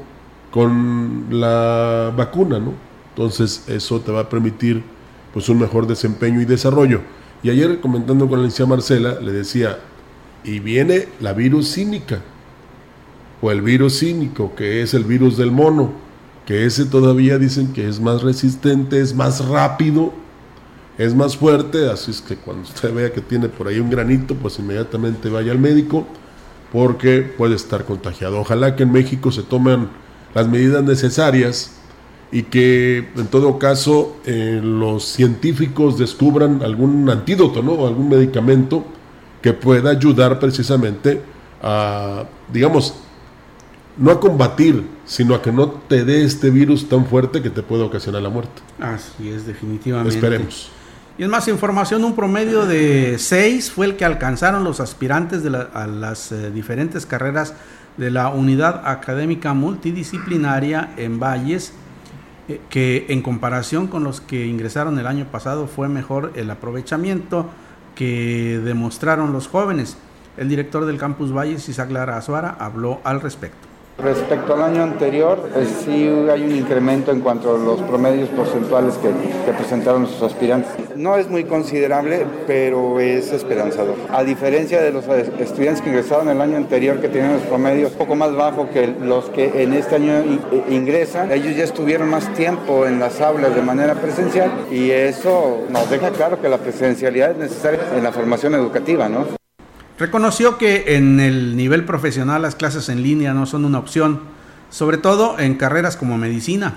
con 0.52 1.28
la 1.30 2.14
vacuna, 2.16 2.60
¿no? 2.60 2.74
Entonces 3.10 3.66
eso 3.68 4.00
te 4.02 4.12
va 4.12 4.22
a 4.22 4.30
permitir 4.30 4.84
pues 5.34 5.48
un 5.50 5.60
mejor 5.60 5.88
desempeño 5.88 6.42
y 6.42 6.46
desarrollo. 6.46 7.02
Y 7.44 7.50
ayer 7.50 7.80
comentando 7.80 8.28
con 8.28 8.40
la 8.40 8.46
licenciada 8.46 8.70
Marcela, 8.70 9.20
le 9.20 9.32
decía, 9.32 9.80
y 10.44 10.60
viene 10.60 11.08
la 11.20 11.34
virus 11.34 11.72
cínica, 11.74 12.22
o 13.42 13.52
el 13.52 13.62
virus 13.62 14.00
cínico, 14.00 14.54
que 14.56 14.82
es 14.82 14.94
el 14.94 15.04
virus 15.04 15.38
del 15.38 15.52
mono, 15.52 15.92
que 16.46 16.66
ese 16.66 16.86
todavía 16.86 17.38
dicen 17.38 17.74
que 17.74 17.88
es 17.88 18.00
más 18.00 18.22
resistente, 18.22 19.00
es 19.00 19.16
más 19.16 19.46
rápido, 19.48 20.14
es 21.02 21.16
más 21.16 21.36
fuerte, 21.36 21.90
así 21.90 22.12
es 22.12 22.22
que 22.22 22.36
cuando 22.36 22.64
usted 22.64 22.94
vea 22.94 23.12
que 23.12 23.22
tiene 23.22 23.50
por 23.50 23.68
ahí 23.68 23.80
un 23.80 23.90
granito, 23.90 24.36
pues 24.36 24.60
inmediatamente 24.60 25.30
vaya 25.30 25.52
al 25.52 25.58
médico, 25.58 26.06
porque 26.72 27.22
puede 27.22 27.56
estar 27.56 27.86
contagiado. 27.86 28.40
Ojalá 28.40 28.76
que 28.76 28.84
en 28.84 28.92
México 28.92 29.32
se 29.32 29.42
tomen 29.42 29.90
las 30.36 30.48
medidas 30.48 30.84
necesarias 30.84 31.72
y 32.32 32.44
que 32.44 33.10
en 33.18 33.28
todo 33.28 33.58
caso 33.58 34.16
eh, 34.26 34.62
los 34.64 35.04
científicos 35.04 35.98
descubran 35.98 36.62
algún 36.62 37.10
antídoto, 37.10 37.64
¿no? 37.64 37.86
algún 37.88 38.08
medicamento 38.08 38.86
que 39.42 39.54
pueda 39.54 39.90
ayudar 39.90 40.40
precisamente 40.40 41.22
a, 41.64 42.26
digamos, 42.54 42.94
no 43.98 44.12
a 44.12 44.20
combatir, 44.20 44.86
sino 45.06 45.34
a 45.34 45.42
que 45.42 45.52
no 45.52 45.68
te 45.68 46.06
dé 46.06 46.24
este 46.24 46.52
virus 46.52 46.88
tan 46.88 47.06
fuerte 47.06 47.42
que 47.42 47.50
te 47.50 47.64
pueda 47.64 47.86
ocasionar 47.86 48.22
la 48.22 48.30
muerte. 48.30 48.62
Así 48.80 49.30
es, 49.30 49.46
definitivamente. 49.48 50.16
Esperemos. 50.16 50.72
Y 51.18 51.24
es 51.24 51.30
más 51.30 51.48
información, 51.48 52.04
un 52.04 52.16
promedio 52.16 52.66
de 52.66 53.18
seis 53.20 53.70
fue 53.72 53.86
el 53.86 53.98
que 53.98 54.06
alcanzaron 54.06 54.64
los 54.64 54.80
aspirantes 54.80 55.44
a 55.74 55.88
las 55.88 56.32
eh, 56.32 56.52
diferentes 56.52 57.06
carreras 57.06 57.54
de 57.98 58.10
la 58.10 58.30
Unidad 58.30 58.82
Académica 58.86 59.54
Multidisciplinaria 59.54 60.94
en 60.98 61.20
Valles 61.20 61.74
eh, 62.48 62.62
que 62.70 63.06
en 63.10 63.22
comparación 63.22 63.88
con 63.88 64.04
los 64.04 64.22
que 64.22 64.48
ingresaron 64.48 64.98
el 64.98 65.06
año 65.06 65.26
pasado 65.26 65.68
fue 65.68 65.90
mejor 65.90 66.32
el 66.36 66.50
aprovechamiento 66.50 67.50
que 67.94 68.60
demostraron 68.64 69.34
los 69.34 69.48
jóvenes. 69.48 69.98
El 70.38 70.50
director 70.50 70.86
del 70.86 70.98
Campus 70.98 71.34
Valles, 71.34 71.68
Isaac 71.68 71.92
Lara 71.92 72.18
Azuara, 72.18 72.56
habló 72.58 73.02
al 73.04 73.22
respecto. 73.22 73.71
Respecto 74.02 74.56
al 74.56 74.64
año 74.64 74.82
anterior, 74.82 75.48
eh, 75.56 75.68
sí 75.86 76.08
hay 76.32 76.44
un 76.44 76.56
incremento 76.56 77.12
en 77.12 77.20
cuanto 77.20 77.54
a 77.54 77.58
los 77.58 77.82
promedios 77.82 78.30
porcentuales 78.30 78.96
que, 78.96 79.12
presentaron 79.52 80.08
sus 80.08 80.24
aspirantes. 80.24 80.72
No 80.96 81.18
es 81.18 81.30
muy 81.30 81.44
considerable, 81.44 82.26
pero 82.48 83.00
es 83.00 83.32
esperanzador. 83.32 83.96
A 84.10 84.24
diferencia 84.24 84.82
de 84.82 84.92
los 84.92 85.06
estudiantes 85.08 85.82
que 85.82 85.90
ingresaron 85.90 86.30
el 86.30 86.42
año 86.42 86.58
anterior, 86.58 87.00
que 87.00 87.10
tenían 87.10 87.34
los 87.34 87.44
promedios 87.44 87.92
un 87.92 87.98
poco 87.98 88.16
más 88.16 88.34
bajos 88.36 88.70
que 88.70 88.88
los 88.88 89.26
que 89.30 89.62
en 89.62 89.74
este 89.74 89.96
año 89.96 90.14
ingresan, 90.70 91.32
ellos 91.32 91.56
ya 91.56 91.66
estuvieron 91.66 92.10
más 92.10 92.34
tiempo 92.34 92.88
en 92.88 93.00
las 93.00 93.22
aulas 93.22 93.54
de 93.54 93.62
manera 93.62 93.96
presencial 93.96 94.52
y 94.72 94.90
eso 94.90 95.60
nos 95.70 95.90
deja 95.90 96.10
claro 96.10 96.42
que 96.42 96.50
la 96.50 96.58
presencialidad 96.58 97.32
es 97.32 97.38
necesaria 97.38 97.80
en 97.96 98.04
la 98.04 98.12
formación 98.12 98.56
educativa, 98.56 99.10
¿no? 99.10 99.42
Reconoció 100.02 100.58
que 100.58 100.96
en 100.96 101.20
el 101.20 101.56
nivel 101.56 101.86
profesional 101.86 102.42
las 102.42 102.56
clases 102.56 102.90
en 102.90 103.04
línea 103.04 103.36
no 103.36 103.46
son 103.46 103.66
una 103.66 103.78
opción, 103.78 104.22
sobre 104.72 104.98
todo 104.98 105.38
en 105.38 105.54
carreras 105.54 105.96
como 105.96 106.18
medicina. 106.18 106.74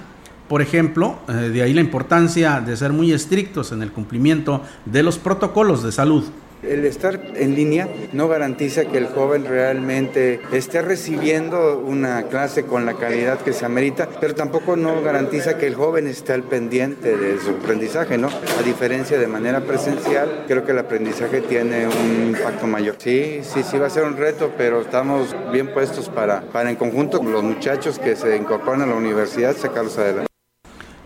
Por 0.46 0.60
ejemplo, 0.60 1.20
eh, 1.28 1.32
de 1.32 1.62
ahí 1.62 1.72
la 1.72 1.80
importancia 1.80 2.60
de 2.60 2.76
ser 2.76 2.92
muy 2.92 3.14
estrictos 3.14 3.72
en 3.72 3.82
el 3.82 3.92
cumplimiento 3.92 4.60
de 4.84 5.02
los 5.02 5.16
protocolos 5.16 5.82
de 5.82 5.90
salud. 5.90 6.24
El 6.68 6.84
estar 6.86 7.20
en 7.34 7.54
línea 7.54 7.88
no 8.12 8.26
garantiza 8.28 8.86
que 8.86 8.98
el 8.98 9.06
joven 9.06 9.44
realmente 9.44 10.40
esté 10.52 10.80
recibiendo 10.80 11.78
una 11.78 12.24
clase 12.24 12.64
con 12.64 12.86
la 12.86 12.94
calidad 12.94 13.38
que 13.40 13.52
se 13.52 13.66
amerita, 13.66 14.08
pero 14.20 14.34
tampoco 14.34 14.76
no 14.76 15.02
garantiza 15.02 15.58
que 15.58 15.66
el 15.66 15.74
joven 15.74 16.06
esté 16.06 16.32
al 16.32 16.42
pendiente 16.42 17.16
de 17.16 17.38
su 17.38 17.50
aprendizaje, 17.50 18.16
¿no? 18.16 18.28
A 18.28 18.62
diferencia 18.62 19.18
de 19.18 19.26
manera 19.26 19.60
presencial, 19.60 20.44
creo 20.48 20.64
que 20.64 20.72
el 20.72 20.78
aprendizaje 20.78 21.42
tiene 21.42 21.86
un 21.86 22.28
impacto 22.28 22.66
mayor. 22.66 22.96
Sí, 22.98 23.40
sí, 23.42 23.62
sí 23.62 23.76
va 23.78 23.88
a 23.88 23.90
ser 23.90 24.04
un 24.04 24.16
reto, 24.16 24.52
pero 24.56 24.80
estamos 24.80 25.34
bien 25.52 25.72
puestos 25.72 26.08
para, 26.08 26.40
para 26.40 26.70
en 26.70 26.76
conjunto 26.76 27.18
con 27.18 27.32
los 27.32 27.42
muchachos 27.42 27.98
que 27.98 28.16
se 28.16 28.36
incorporan 28.36 28.82
a 28.82 28.86
la 28.86 28.94
universidad 28.94 29.54
sacarlos 29.56 29.98
adelante. 29.98 30.28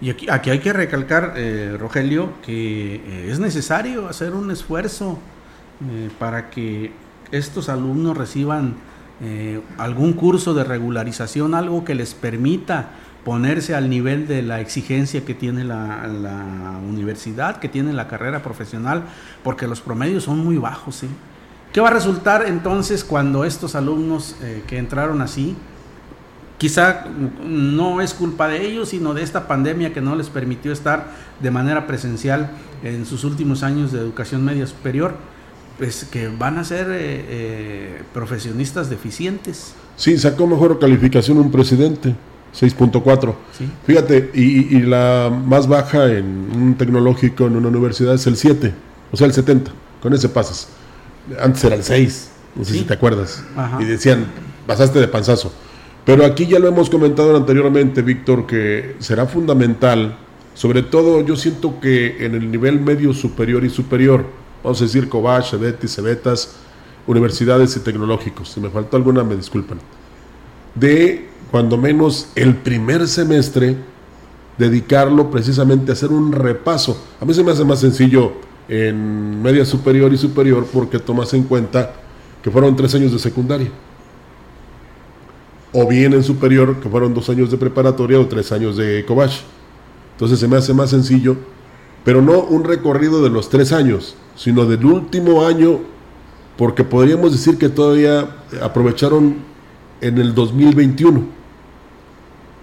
Y 0.00 0.10
aquí, 0.10 0.26
aquí 0.30 0.50
hay 0.50 0.60
que 0.60 0.72
recalcar, 0.72 1.34
eh, 1.36 1.76
Rogelio, 1.78 2.34
que 2.42 2.96
eh, 2.96 3.28
es 3.30 3.40
necesario 3.40 4.06
hacer 4.06 4.32
un 4.32 4.52
esfuerzo 4.52 5.18
eh, 5.80 6.10
para 6.18 6.50
que 6.50 6.92
estos 7.30 7.68
alumnos 7.68 8.16
reciban 8.16 8.74
eh, 9.20 9.60
algún 9.78 10.12
curso 10.12 10.54
de 10.54 10.64
regularización, 10.64 11.54
algo 11.54 11.84
que 11.84 11.94
les 11.94 12.14
permita 12.14 12.90
ponerse 13.24 13.74
al 13.74 13.90
nivel 13.90 14.26
de 14.26 14.42
la 14.42 14.60
exigencia 14.60 15.24
que 15.24 15.34
tiene 15.34 15.64
la, 15.64 16.78
universidad, 16.88 17.58
que 17.58 17.68
tiene 17.68 17.92
la 17.92 18.08
carrera 18.08 18.42
profesional, 18.42 19.02
porque 19.44 19.66
los 19.66 19.80
promedios 19.80 20.24
son 20.24 20.38
muy 20.38 20.56
bajos. 20.56 21.04
¿Qué 21.72 21.80
va 21.80 21.88
a 21.88 21.92
resultar 21.92 22.46
entonces 22.46 23.04
cuando 23.04 23.44
estos 23.44 23.74
alumnos 23.74 24.36
eh, 24.42 24.64
que 24.66 24.78
entraron 24.78 25.20
así, 25.20 25.56
quizá 26.56 27.04
no 27.44 28.00
es 28.00 28.14
culpa 28.14 28.48
de 28.48 28.66
ellos, 28.66 28.88
sino 28.88 29.14
de 29.14 29.22
esta 29.22 29.46
pandemia 29.46 29.92
que 29.92 30.00
no 30.00 30.16
les 30.16 30.28
permitió 30.28 30.72
estar 30.72 31.06
de 31.40 31.50
manera 31.50 31.86
presencial 31.86 32.50
en 32.82 33.04
sus 33.04 33.24
últimos 33.24 33.62
años 33.62 33.92
de 33.92 33.98
educación 33.98 34.44
media 34.44 34.66
superior? 34.66 35.14
Pues 35.78 36.04
que 36.10 36.28
van 36.28 36.58
a 36.58 36.64
ser 36.64 36.88
eh, 36.90 37.24
eh, 37.28 38.02
profesionistas 38.12 38.90
deficientes. 38.90 39.74
Sí, 39.96 40.18
sacó 40.18 40.46
mejor 40.46 40.78
calificación 40.78 41.38
un 41.38 41.50
presidente, 41.50 42.14
6.4. 42.58 43.34
Fíjate, 43.86 44.30
y, 44.34 44.80
la 44.80 45.30
más 45.30 45.68
baja 45.68 46.12
en 46.12 46.26
un 46.54 46.74
tecnológico 46.76 47.46
en 47.46 47.56
una 47.56 47.68
universidad 47.68 48.14
es 48.14 48.26
el 48.26 48.36
7, 48.36 48.74
o 49.12 49.16
sea, 49.16 49.26
el 49.26 49.32
70. 49.32 49.70
Con 50.02 50.12
ese 50.14 50.28
pasas. 50.28 50.68
Antes 51.40 51.64
era 51.64 51.76
el 51.76 51.84
6, 51.84 52.30
no 52.56 52.64
sé 52.64 52.74
si 52.74 52.82
te 52.82 52.94
acuerdas. 52.94 53.44
Y 53.80 53.84
decían, 53.84 54.26
pasaste 54.66 54.98
de 54.98 55.08
panzazo. 55.08 55.52
Pero 56.04 56.24
aquí 56.24 56.46
ya 56.46 56.58
lo 56.58 56.68
hemos 56.68 56.88
comentado 56.88 57.36
anteriormente, 57.36 58.02
Víctor, 58.02 58.46
que 58.46 58.96
será 58.98 59.26
fundamental, 59.26 60.16
sobre 60.54 60.82
todo 60.82 61.20
yo 61.24 61.36
siento 61.36 61.78
que 61.80 62.24
en 62.24 62.34
el 62.34 62.50
nivel 62.50 62.80
medio 62.80 63.12
superior 63.12 63.64
y 63.64 63.70
superior, 63.70 64.24
vamos 64.62 64.80
a 64.80 64.84
decir 64.84 65.08
Cobach, 65.08 65.50
Cebetis, 65.50 65.94
Cebetas, 65.94 66.56
universidades 67.06 67.76
y 67.76 67.80
tecnológicos. 67.80 68.50
Si 68.50 68.60
me 68.60 68.70
faltó 68.70 68.96
alguna, 68.96 69.24
me 69.24 69.36
disculpan. 69.36 69.78
De 70.74 71.28
cuando 71.50 71.76
menos 71.76 72.28
el 72.34 72.56
primer 72.56 73.08
semestre, 73.08 73.76
dedicarlo 74.58 75.30
precisamente 75.30 75.92
a 75.92 75.94
hacer 75.94 76.10
un 76.10 76.32
repaso. 76.32 77.00
A 77.20 77.24
mí 77.24 77.32
se 77.32 77.42
me 77.42 77.52
hace 77.52 77.64
más 77.64 77.80
sencillo 77.80 78.32
en 78.68 79.40
media 79.40 79.64
superior 79.64 80.12
y 80.12 80.18
superior 80.18 80.66
porque 80.70 80.98
tomas 80.98 81.32
en 81.32 81.44
cuenta 81.44 81.94
que 82.42 82.50
fueron 82.50 82.76
tres 82.76 82.94
años 82.94 83.12
de 83.12 83.18
secundaria. 83.18 83.70
O 85.72 85.86
bien 85.86 86.12
en 86.12 86.22
superior 86.22 86.80
que 86.80 86.88
fueron 86.88 87.14
dos 87.14 87.28
años 87.30 87.50
de 87.50 87.56
preparatoria 87.56 88.20
o 88.20 88.26
tres 88.26 88.52
años 88.52 88.76
de 88.76 89.04
Cobach. 89.06 89.40
Entonces 90.12 90.38
se 90.38 90.48
me 90.48 90.56
hace 90.56 90.74
más 90.74 90.90
sencillo, 90.90 91.36
pero 92.08 92.22
no 92.22 92.40
un 92.40 92.64
recorrido 92.64 93.22
de 93.22 93.28
los 93.28 93.50
tres 93.50 93.70
años, 93.70 94.14
sino 94.34 94.64
del 94.64 94.82
último 94.86 95.44
año, 95.44 95.80
porque 96.56 96.82
podríamos 96.82 97.32
decir 97.32 97.58
que 97.58 97.68
todavía 97.68 98.34
aprovecharon 98.62 99.36
en 100.00 100.16
el 100.16 100.34
2021. 100.34 101.22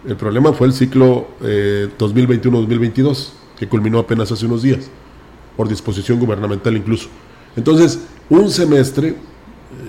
El 0.08 0.16
problema 0.16 0.52
fue 0.54 0.66
el 0.66 0.74
ciclo 0.74 1.28
2021-2022, 1.42 3.28
eh, 3.28 3.32
que 3.60 3.70
culminó 3.70 4.00
apenas 4.00 4.32
hace 4.32 4.48
unos 4.48 4.64
días, 4.64 4.90
por 5.56 5.70
disposición 5.70 6.20
gubernamental 6.20 6.76
incluso. 6.76 7.10
Entonces, 7.56 8.00
un 8.32 8.50
semestre, 8.50 9.16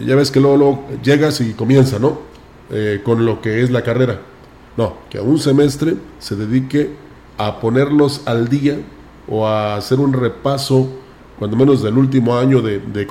ya 0.06 0.16
ves 0.16 0.30
que 0.30 0.38
luego, 0.38 0.84
llegas 1.02 1.40
y 1.40 1.54
comienza, 1.54 1.98
¿no? 1.98 2.18
Eh, 2.70 3.00
con 3.02 3.24
lo 3.24 3.40
que 3.40 3.62
es 3.62 3.70
la 3.70 3.82
carrera. 3.82 4.20
No, 4.76 4.98
que 5.08 5.16
a 5.16 5.22
un 5.22 5.38
semestre 5.38 5.96
se 6.18 6.36
dedique 6.36 6.90
a 7.38 7.58
ponerlos 7.58 8.20
al 8.26 8.48
día 8.48 8.80
o 9.28 9.46
a 9.46 9.76
hacer 9.76 9.98
un 10.00 10.12
repaso, 10.12 10.88
cuando 11.38 11.56
menos 11.56 11.82
del 11.82 11.98
último 11.98 12.36
año 12.36 12.62
de, 12.62 12.78
de 12.78 13.06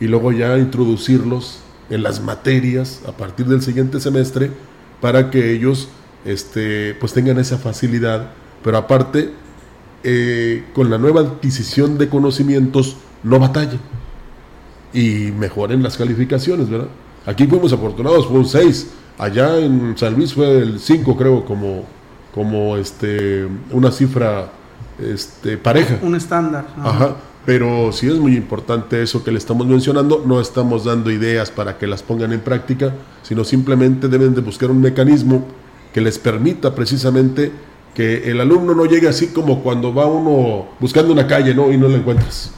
y 0.00 0.06
luego 0.06 0.32
ya 0.32 0.58
introducirlos 0.58 1.60
en 1.90 2.02
las 2.02 2.20
materias 2.20 3.02
a 3.06 3.12
partir 3.12 3.46
del 3.46 3.62
siguiente 3.62 4.00
semestre 4.00 4.50
para 5.00 5.30
que 5.30 5.52
ellos 5.52 5.88
este, 6.24 6.94
pues 6.94 7.12
tengan 7.12 7.38
esa 7.38 7.58
facilidad, 7.58 8.30
pero 8.62 8.78
aparte, 8.78 9.30
eh, 10.02 10.64
con 10.72 10.90
la 10.90 10.98
nueva 10.98 11.20
adquisición 11.20 11.98
de 11.98 12.08
conocimientos, 12.08 12.96
no 13.22 13.38
batallen. 13.38 13.80
Y 14.92 15.32
mejoren 15.32 15.82
las 15.82 15.96
calificaciones, 15.96 16.70
¿verdad? 16.70 16.88
Aquí 17.26 17.46
fuimos 17.46 17.72
afortunados, 17.72 18.26
fue 18.26 18.38
un 18.38 18.46
6, 18.46 18.90
allá 19.18 19.58
en 19.58 19.96
San 19.96 20.14
Luis 20.14 20.32
fue 20.34 20.58
el 20.58 20.78
5, 20.78 21.16
creo, 21.16 21.44
como, 21.44 21.84
como 22.32 22.76
este, 22.76 23.46
una 23.70 23.90
cifra 23.90 24.50
este, 24.98 25.56
pareja. 25.56 25.98
Un 26.02 26.14
estándar. 26.14 26.66
Ajá. 26.78 27.16
Pero 27.46 27.92
sí 27.92 28.06
es 28.06 28.14
muy 28.14 28.36
importante 28.36 29.02
eso 29.02 29.22
que 29.22 29.30
le 29.30 29.36
estamos 29.36 29.66
mencionando, 29.66 30.22
no 30.26 30.40
estamos 30.40 30.84
dando 30.84 31.10
ideas 31.10 31.50
para 31.50 31.76
que 31.76 31.86
las 31.86 32.02
pongan 32.02 32.32
en 32.32 32.40
práctica, 32.40 32.94
sino 33.22 33.44
simplemente 33.44 34.08
deben 34.08 34.34
de 34.34 34.40
buscar 34.40 34.70
un 34.70 34.80
mecanismo 34.80 35.46
que 35.92 36.00
les 36.00 36.18
permita 36.18 36.74
precisamente 36.74 37.52
que 37.94 38.30
el 38.30 38.40
alumno 38.40 38.74
no 38.74 38.86
llegue 38.86 39.08
así 39.08 39.28
como 39.28 39.62
cuando 39.62 39.94
va 39.94 40.06
uno 40.06 40.68
buscando 40.80 41.12
una 41.12 41.26
calle 41.26 41.54
¿no? 41.54 41.70
y 41.70 41.76
no 41.76 41.88
la 41.88 41.98
encuentras. 41.98 42.50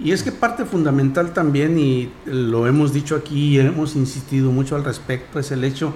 Y 0.00 0.12
es 0.12 0.22
que 0.22 0.32
parte 0.32 0.64
fundamental 0.64 1.32
también, 1.32 1.78
y 1.78 2.10
lo 2.26 2.66
hemos 2.66 2.92
dicho 2.92 3.16
aquí 3.16 3.56
y 3.56 3.60
hemos 3.60 3.94
insistido 3.96 4.50
mucho 4.50 4.76
al 4.76 4.84
respecto, 4.84 5.38
es 5.38 5.52
el 5.52 5.64
hecho 5.64 5.94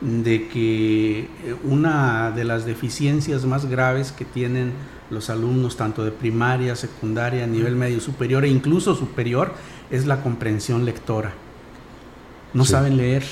de 0.00 0.48
que 0.48 1.28
una 1.64 2.30
de 2.30 2.44
las 2.44 2.66
deficiencias 2.66 3.44
más 3.46 3.64
graves 3.66 4.12
que 4.12 4.26
tienen 4.26 4.72
los 5.10 5.30
alumnos, 5.30 5.76
tanto 5.76 6.04
de 6.04 6.10
primaria, 6.10 6.76
secundaria, 6.76 7.46
nivel 7.46 7.76
medio 7.76 8.00
superior 8.00 8.44
e 8.44 8.48
incluso 8.48 8.94
superior, 8.94 9.52
es 9.90 10.06
la 10.06 10.22
comprensión 10.22 10.84
lectora. 10.84 11.32
No 12.52 12.64
saben 12.64 12.96
leer. 12.96 13.24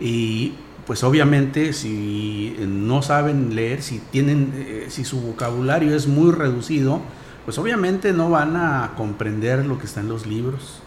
Y 0.00 0.52
pues 0.86 1.02
obviamente 1.02 1.72
si 1.72 2.56
no 2.66 3.02
saben 3.02 3.54
leer, 3.54 3.82
si 3.82 3.98
tienen, 3.98 4.52
eh, 4.54 4.86
si 4.88 5.04
su 5.04 5.20
vocabulario 5.20 5.96
es 5.96 6.06
muy 6.06 6.30
reducido, 6.30 7.00
pues 7.44 7.58
obviamente 7.58 8.12
no 8.12 8.30
van 8.30 8.56
a 8.56 8.92
comprender 8.96 9.64
lo 9.66 9.78
que 9.78 9.86
está 9.86 10.00
en 10.00 10.08
los 10.08 10.26
libros, 10.26 10.80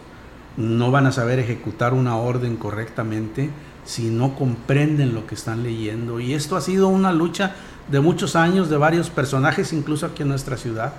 no 0.56 0.90
van 0.90 1.06
a 1.06 1.12
saber 1.12 1.38
ejecutar 1.38 1.94
una 1.94 2.16
orden 2.16 2.56
correctamente 2.56 3.50
si 3.84 4.10
no 4.10 4.34
comprenden 4.34 5.14
lo 5.14 5.26
que 5.26 5.34
están 5.34 5.62
leyendo. 5.62 6.20
Y 6.20 6.34
esto 6.34 6.56
ha 6.56 6.60
sido 6.60 6.88
una 6.88 7.12
lucha 7.12 7.54
de 7.90 8.00
muchos 8.00 8.36
años, 8.36 8.68
de 8.68 8.76
varios 8.76 9.10
personajes, 9.10 9.72
incluso 9.72 10.06
aquí 10.06 10.22
en 10.22 10.28
nuestra 10.28 10.56
ciudad. 10.56 10.92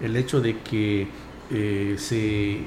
El 0.00 0.16
hecho 0.16 0.40
de 0.40 0.58
que 0.58 1.08
eh, 1.50 1.96
se 1.98 2.52
eh, 2.52 2.66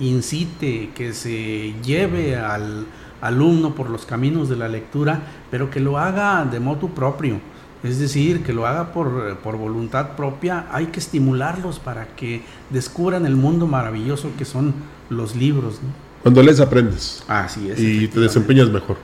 incite, 0.00 0.90
que 0.94 1.12
se 1.12 1.74
lleve 1.82 2.36
al 2.36 2.86
alumno 3.20 3.74
por 3.74 3.90
los 3.90 4.06
caminos 4.06 4.48
de 4.48 4.56
la 4.56 4.68
lectura, 4.68 5.22
pero 5.50 5.70
que 5.70 5.80
lo 5.80 5.98
haga 5.98 6.44
de 6.44 6.60
modo 6.60 6.88
propio, 6.88 7.40
es 7.82 7.98
decir, 7.98 8.42
que 8.42 8.52
lo 8.52 8.66
haga 8.66 8.92
por, 8.92 9.38
por 9.38 9.56
voluntad 9.56 10.16
propia, 10.16 10.66
hay 10.70 10.86
que 10.86 11.00
estimularlos 11.00 11.78
para 11.78 12.08
que 12.16 12.42
descubran 12.70 13.24
el 13.24 13.36
mundo 13.36 13.66
maravilloso 13.66 14.30
que 14.36 14.44
son 14.44 14.74
los 15.10 15.36
libros. 15.36 15.80
Cuando 16.22 16.42
les 16.42 16.60
aprendes. 16.60 17.22
Así 17.28 17.70
es. 17.70 17.78
Y 17.80 18.08
te 18.08 18.20
desempeñas 18.20 18.68
mejor. 18.68 18.96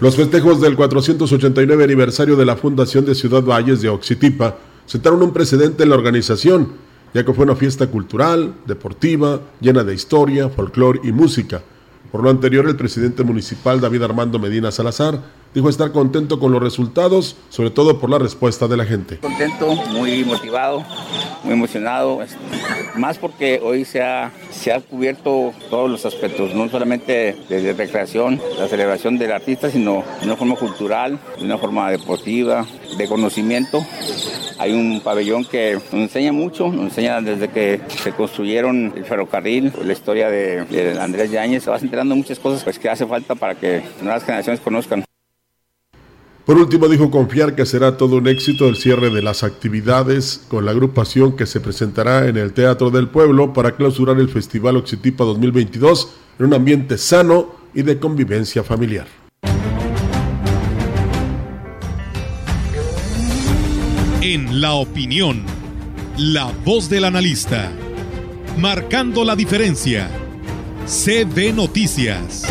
Los 0.00 0.16
festejos 0.16 0.60
del 0.60 0.76
489 0.76 1.84
aniversario 1.84 2.36
de 2.36 2.44
la 2.44 2.56
Fundación 2.56 3.04
de 3.04 3.14
Ciudad 3.14 3.42
Valles 3.42 3.80
de 3.82 3.88
Oxitipa 3.88 4.56
sentaron 4.86 5.22
un 5.22 5.32
precedente 5.32 5.82
en 5.82 5.90
la 5.90 5.96
organización, 5.96 6.72
ya 7.12 7.24
que 7.24 7.32
fue 7.32 7.44
una 7.44 7.56
fiesta 7.56 7.88
cultural, 7.88 8.54
deportiva, 8.66 9.40
llena 9.60 9.82
de 9.82 9.94
historia, 9.94 10.48
folclore 10.48 11.00
y 11.02 11.12
música 11.12 11.62
por 12.16 12.22
lo 12.22 12.30
anterior, 12.30 12.66
el 12.66 12.76
presidente 12.76 13.24
municipal 13.24 13.78
David 13.78 14.02
Armando 14.02 14.38
Medina 14.38 14.70
Salazar 14.70 15.20
dijo 15.56 15.70
estar 15.70 15.90
contento 15.90 16.38
con 16.38 16.52
los 16.52 16.62
resultados, 16.62 17.34
sobre 17.48 17.70
todo 17.70 17.98
por 17.98 18.10
la 18.10 18.18
respuesta 18.18 18.68
de 18.68 18.76
la 18.76 18.84
gente. 18.84 19.16
Contento, 19.16 19.74
muy 19.90 20.22
motivado, 20.22 20.84
muy 21.44 21.54
emocionado, 21.54 22.18
más 22.96 23.16
porque 23.16 23.58
hoy 23.64 23.86
se 23.86 24.02
ha, 24.02 24.32
se 24.50 24.70
ha 24.70 24.82
cubierto 24.82 25.54
todos 25.70 25.90
los 25.90 26.04
aspectos, 26.04 26.54
no 26.54 26.68
solamente 26.68 27.34
de, 27.48 27.72
recreación, 27.72 28.38
la 28.58 28.68
celebración 28.68 29.16
del 29.16 29.32
artista, 29.32 29.70
sino 29.70 30.04
de 30.20 30.26
una 30.26 30.36
forma 30.36 30.56
cultural, 30.56 31.18
de 31.38 31.46
una 31.46 31.56
forma 31.56 31.90
deportiva, 31.90 32.66
de 32.98 33.08
conocimiento. 33.08 33.82
Hay 34.58 34.74
un 34.74 35.00
pabellón 35.00 35.46
que 35.46 35.72
nos 35.72 36.02
enseña 36.02 36.32
mucho, 36.32 36.68
nos 36.68 36.84
enseña 36.84 37.22
desde 37.22 37.48
que 37.48 37.80
se 38.02 38.12
construyeron 38.12 38.92
el 38.94 39.06
ferrocarril, 39.06 39.72
la 39.82 39.92
historia 39.94 40.28
de, 40.28 40.98
Andrés 41.00 41.30
Yáñez, 41.30 41.64
se 41.64 41.70
va 41.70 41.78
enterando 41.78 42.14
muchas 42.14 42.38
cosas 42.38 42.62
pues, 42.62 42.78
que 42.78 42.90
hace 42.90 43.06
falta 43.06 43.34
para 43.34 43.54
que 43.54 43.82
nuevas 44.02 44.22
generaciones 44.22 44.60
conozcan. 44.60 45.06
Por 46.46 46.58
último, 46.58 46.86
dijo 46.86 47.10
confiar 47.10 47.56
que 47.56 47.66
será 47.66 47.96
todo 47.96 48.18
un 48.18 48.28
éxito 48.28 48.68
el 48.68 48.76
cierre 48.76 49.10
de 49.10 49.20
las 49.20 49.42
actividades 49.42 50.44
con 50.46 50.64
la 50.64 50.70
agrupación 50.70 51.36
que 51.36 51.44
se 51.44 51.58
presentará 51.58 52.28
en 52.28 52.36
el 52.36 52.52
Teatro 52.52 52.92
del 52.92 53.08
Pueblo 53.08 53.52
para 53.52 53.74
clausurar 53.74 54.20
el 54.20 54.28
Festival 54.28 54.76
Oxitipa 54.76 55.24
2022 55.24 56.08
en 56.38 56.46
un 56.46 56.54
ambiente 56.54 56.98
sano 56.98 57.50
y 57.74 57.82
de 57.82 57.98
convivencia 57.98 58.62
familiar. 58.62 59.08
En 64.20 64.60
la 64.60 64.74
opinión, 64.74 65.42
la 66.16 66.52
voz 66.64 66.88
del 66.88 67.06
analista, 67.06 67.72
marcando 68.56 69.24
la 69.24 69.34
diferencia. 69.34 70.08
CB 70.86 71.52
Noticias. 71.52 72.44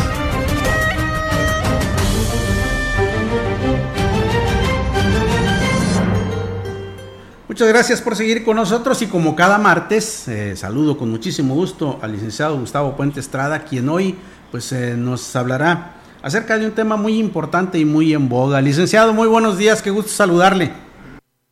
Muchas 7.56 7.72
gracias 7.72 8.02
por 8.02 8.14
seguir 8.14 8.44
con 8.44 8.56
nosotros 8.56 9.00
y 9.00 9.08
como 9.08 9.34
cada 9.34 9.56
martes, 9.56 10.28
eh, 10.28 10.54
saludo 10.56 10.98
con 10.98 11.10
muchísimo 11.10 11.54
gusto 11.54 11.98
al 12.02 12.12
licenciado 12.12 12.58
Gustavo 12.58 12.94
Puente 12.94 13.18
Estrada, 13.18 13.64
quien 13.64 13.88
hoy 13.88 14.14
pues 14.50 14.70
eh, 14.72 14.94
nos 14.94 15.34
hablará 15.34 15.94
acerca 16.20 16.58
de 16.58 16.66
un 16.66 16.74
tema 16.74 16.98
muy 16.98 17.18
importante 17.18 17.78
y 17.78 17.86
muy 17.86 18.12
en 18.12 18.28
boga. 18.28 18.60
Licenciado, 18.60 19.14
muy 19.14 19.26
buenos 19.26 19.56
días, 19.56 19.80
qué 19.80 19.88
gusto 19.88 20.10
saludarle. 20.10 20.70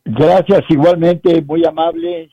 Gracias, 0.05 0.61
igualmente, 0.69 1.41
muy 1.41 1.65
amable. 1.65 2.29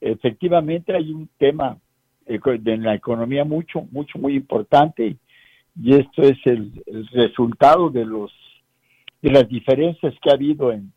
Efectivamente 0.00 0.92
hay 0.92 1.12
un 1.12 1.28
tema 1.38 1.78
en 2.26 2.82
la 2.82 2.96
economía 2.96 3.44
mucho, 3.44 3.86
mucho, 3.92 4.18
muy 4.18 4.34
importante 4.34 5.16
y 5.80 5.94
esto 5.94 6.22
es 6.22 6.38
el, 6.44 6.72
el 6.86 7.06
resultado 7.06 7.88
de 7.88 8.04
los 8.04 8.32
de 9.22 9.30
las 9.30 9.48
diferencias 9.48 10.12
que 10.20 10.28
ha 10.28 10.34
habido 10.34 10.72
en 10.72 10.92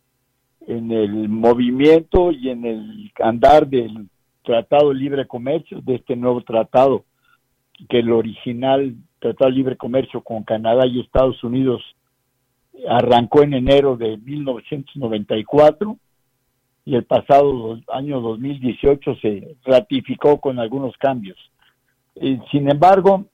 en 0.68 0.92
el 0.92 1.30
movimiento 1.30 2.32
y 2.32 2.50
en 2.50 2.66
el 2.66 3.12
andar 3.22 3.68
del 3.68 4.10
Tratado 4.44 4.90
de 4.90 4.96
Libre 4.96 5.28
Comercio, 5.28 5.82
de 5.82 5.96
este 5.96 6.16
nuevo 6.16 6.42
tratado, 6.42 7.06
que 7.90 8.00
el 8.00 8.12
original 8.12 8.96
Tratado 9.20 9.50
de 9.50 9.58
Libre 9.58 9.78
Comercio 9.78 10.22
con 10.22 10.44
Canadá 10.44 10.86
y 10.86 11.00
Estados 11.00 11.44
Unidos 11.44 11.82
arrancó 12.88 13.44
en 13.44 13.54
enero 13.54 13.98
de 13.98 14.18
1994 14.18 15.98
y 16.86 16.96
el 16.96 17.04
pasado 17.06 17.80
año 17.88 18.22
2018 18.22 19.16
se 19.16 19.58
ratificó 19.66 20.40
con 20.40 20.60
algunos 20.60 20.96
cambios. 20.98 21.38
Eh, 22.16 22.40
sin 22.52 22.70
embargo, 22.70 23.26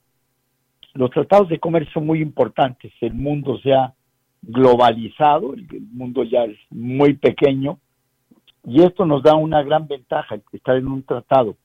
los 0.94 1.10
tratados 1.12 1.50
de 1.50 1.60
comercio 1.60 1.92
son 1.94 2.06
muy 2.06 2.22
importantes. 2.22 2.94
El 3.02 3.14
mundo 3.14 3.60
se 3.62 3.74
ha 3.74 3.94
globalizado, 4.42 5.54
el 5.54 5.68
mundo 5.92 6.24
ya 6.24 6.44
es 6.44 6.58
muy 6.70 7.14
pequeño 7.14 7.80
y 8.66 8.82
esto 8.84 9.06
nos 9.06 9.24
da 9.24 9.36
una 9.36 9.64
gran 9.64 9.88
ventaja, 9.88 10.40
estar 10.52 10.76
en 10.76 10.88
un 10.88 11.04
tratado. 11.04 11.56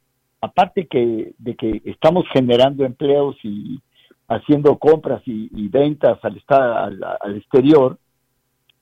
Aparte 0.41 0.87
que, 0.87 1.33
de 1.39 1.55
que 1.55 1.83
estamos 1.85 2.25
generando 2.33 2.85
empleos 2.85 3.37
y 3.43 3.81
haciendo 4.29 4.77
compras 4.79 5.23
y, 5.25 5.69
ventas 5.69 6.19
al, 6.23 6.43
al, 6.49 7.05
al, 7.21 7.37
exterior, 7.37 7.99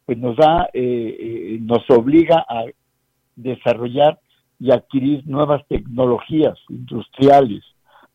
pues 0.07 0.19
nos 0.19 0.37
da, 0.37 0.69
eh, 0.73 1.17
eh, 1.21 1.59
nos 1.61 1.89
obliga 1.91 2.45
a 2.49 2.65
desarrollar 3.37 4.19
y 4.59 4.71
adquirir 4.71 5.27
nuevas 5.27 5.67
tecnologías 5.69 6.59
industriales, 6.69 7.63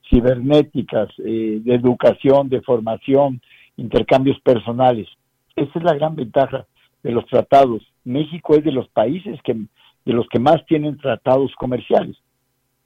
cibernéticas, 0.10 1.10
eh, 1.20 1.60
de 1.62 1.76
educación, 1.76 2.50
de 2.50 2.62
formación, 2.62 3.42
intercambios 3.78 4.39
personales. 4.42 5.08
Esa 5.60 5.78
es 5.78 5.84
la 5.84 5.93
gran 5.93 6.15
ventaja 6.15 6.65
de 7.04 7.12
los 7.12 7.26
tratados. 7.26 7.84
México 8.06 8.56
es 8.56 8.63
de 8.63 8.72
los 8.72 8.88
países 8.89 9.38
que 9.43 9.54
de 10.06 10.13
los 10.13 10.26
que 10.30 10.39
más 10.39 10.65
tienen 10.65 10.98
tratados 10.98 11.54
comerciales. 11.56 12.15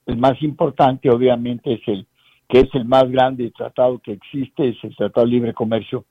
El 0.06 0.18
más 0.18 0.42
importante, 0.42 1.08
obviamente, 1.08 1.74
es 1.74 1.80
el 1.86 2.06
que 2.48 2.60
es 2.60 2.74
el 2.74 2.84
más 2.84 3.08
grande 3.08 3.52
tratado 3.52 4.00
que 4.00 4.12
existe, 4.12 4.68
es 4.68 4.76
el 4.82 4.94
Tratado 4.96 5.24
de 5.24 5.32
Libre 5.32 5.54
Comercio 5.54 6.04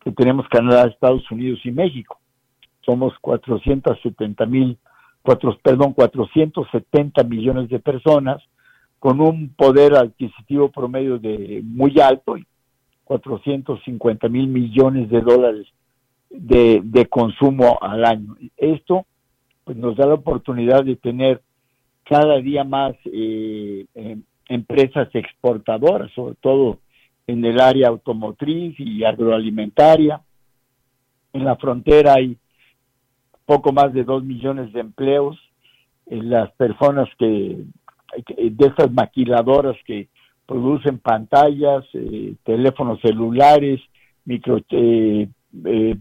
que 0.00 0.12
tenemos 0.12 0.46
Canadá, 0.48 0.84
Estados 0.84 1.28
Unidos 1.30 1.60
y 1.64 1.70
México. 1.70 2.20
Somos 2.84 3.14
470 3.20 4.46
mil 4.46 4.78
cuatro, 5.22 5.56
perdón, 5.62 5.94
470 5.94 7.24
millones 7.24 7.70
de 7.70 7.78
personas 7.78 8.42
con 8.98 9.20
un 9.20 9.48
poder 9.54 9.96
adquisitivo 9.96 10.70
promedio 10.70 11.18
de 11.18 11.62
muy 11.64 11.98
alto, 12.00 12.36
450 13.04 14.28
mil 14.28 14.46
millones 14.48 15.08
de 15.08 15.20
dólares 15.22 15.66
de, 16.32 17.06
consumo 17.10 17.78
al 17.80 18.04
año. 18.04 18.36
Esto 18.56 19.06
pues, 19.64 19.76
nos 19.76 19.96
da 19.96 20.06
la 20.06 20.14
oportunidad 20.14 20.84
de 20.84 20.96
tener 20.96 21.42
cada 22.04 22.38
día 22.38 22.64
más 22.64 22.94
eh, 23.04 23.86
em, 23.94 24.22
empresas 24.48 25.08
exportadoras, 25.14 26.10
sobre 26.12 26.34
todo 26.40 26.78
en 27.26 27.44
el 27.44 27.60
área 27.60 27.88
automotriz 27.88 28.78
y 28.78 29.04
agroalimentaria. 29.04 30.20
En 31.32 31.44
la 31.44 31.56
frontera 31.56 32.14
hay 32.14 32.36
poco 33.46 33.72
más 33.72 33.92
de 33.92 34.04
dos 34.04 34.24
millones 34.24 34.72
de 34.72 34.80
empleos. 34.80 35.38
En 36.06 36.30
las 36.30 36.50
personas 36.52 37.08
que, 37.18 37.64
de 38.36 38.66
estas 38.66 38.90
maquiladoras 38.92 39.76
que 39.86 40.08
producen 40.46 40.98
pantallas, 40.98 41.84
eh, 41.94 42.34
teléfonos 42.44 43.00
celulares, 43.00 43.80
micro, 44.24 44.58
eh, 44.70 45.28
eh, 45.64 45.96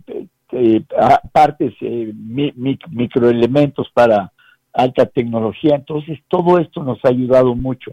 partes, 1.32 1.74
microelementos 1.82 3.90
para 3.94 4.32
alta 4.74 5.06
tecnología. 5.06 5.76
Entonces, 5.76 6.20
todo 6.28 6.60
esto 6.60 6.84
nos 6.84 7.00
ha 7.04 7.10
ayudado 7.10 7.56
mucho. 7.56 7.92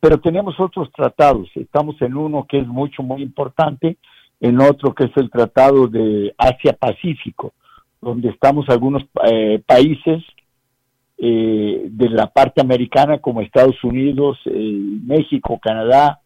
Pero 0.00 0.18
tenemos 0.18 0.58
otros 0.60 0.90
tratados. 0.92 1.48
Estamos 1.54 2.00
en 2.02 2.16
uno 2.16 2.46
que 2.48 2.58
es 2.58 2.66
mucho, 2.66 3.02
muy 3.02 3.22
importante, 3.22 3.96
en 4.40 4.60
otro 4.60 4.94
que 4.94 5.04
es 5.04 5.16
el 5.16 5.30
Tratado 5.30 5.88
de 5.88 6.32
Asia-Pacífico, 6.38 7.52
donde 8.00 8.28
estamos 8.28 8.68
algunos 8.68 9.02
eh, 9.24 9.60
países 9.66 10.22
eh, 11.18 11.88
de 11.90 12.08
la 12.10 12.28
parte 12.28 12.60
americana 12.60 13.18
como 13.18 13.40
Estados 13.40 13.82
Unidos, 13.82 14.38
eh, 14.44 14.80
México, 15.04 15.58
Canadá, 15.60 16.20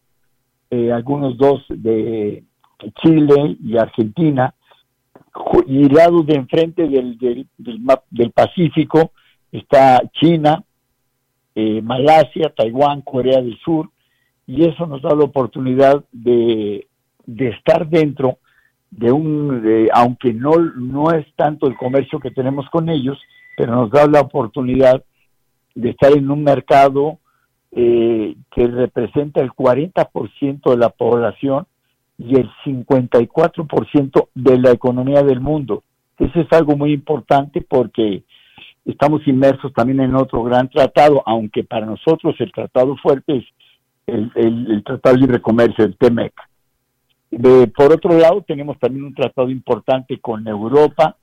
algunos 0.95 1.37
dos 1.37 1.63
de 1.69 2.45
Chile 3.03 3.57
y 3.63 3.77
Argentina, 3.77 4.55
y 5.67 5.89
lado 5.89 6.23
de 6.23 6.35
enfrente 6.35 6.89
del, 6.89 7.17
del, 7.19 7.47
del 8.11 8.31
Pacífico 8.33 9.13
está 9.51 10.03
China, 10.13 10.63
eh, 11.55 11.81
Malasia, 11.83 12.53
Taiwán, 12.55 13.03
Corea 13.03 13.41
del 13.41 13.59
Sur, 13.59 13.91
y 14.47 14.65
eso 14.65 14.87
nos 14.87 15.03
da 15.03 15.15
la 15.15 15.25
oportunidad 15.25 16.05
de, 16.13 16.87
estar 17.27 17.89
dentro 17.89 18.39
de 18.91 19.13
un, 19.13 19.89
aunque 19.93 20.33
no, 20.33 20.57
no 20.59 21.13
es 21.13 21.27
tanto 21.37 21.67
el 21.67 21.77
comercio 21.77 22.19
que 22.19 22.31
tenemos 22.31 22.69
con 22.71 22.89
ellos, 22.89 23.19
pero 23.57 23.75
nos 23.75 23.91
da 23.91 24.07
la 24.07 24.21
oportunidad 24.21 25.03
de 25.75 25.91
estar 25.91 26.13
en 26.13 26.31
un 26.31 26.43
mercado 26.43 27.19
eh, 27.71 28.37
que 28.51 28.67
representa 28.67 29.41
el 29.41 29.51
40% 29.53 30.71
de 30.71 30.77
la 30.77 30.91
población 30.91 31.67
y 32.25 32.37
el 32.37 32.49
54% 32.65 34.29
de 34.35 34.59
la 34.59 34.71
economía 34.71 35.23
del 35.23 35.41
mundo. 35.41 35.83
Eso 36.19 36.41
es 36.41 36.53
algo 36.53 36.77
muy 36.77 36.93
importante 36.93 37.61
porque 37.63 38.23
estamos 38.85 39.27
inmersos 39.27 39.73
también 39.73 40.01
en 40.01 40.15
otro 40.15 40.45
gran 40.45 40.69
tratado, 40.69 41.23
aunque 41.27 41.65
para 41.65 41.85
nosotros 41.85 42.37
el 42.39 42.53
tratado 42.53 42.97
fuerte 42.97 43.39
es 43.39 43.45
el, 44.07 44.83
Tratado 44.85 45.17
de 45.17 45.21
Libre 45.21 45.43
Comercio, 45.43 45.85
el 45.85 45.97
TEMEC. 45.97 46.33
por 47.75 47.93
otro 47.93 48.17
lado, 48.17 48.43
tenemos 48.43 48.79
también 48.79 49.07
un 49.07 49.15
tratado 49.15 49.51
importante 49.51 50.21
con 50.21 50.47
Europa. 50.47 51.17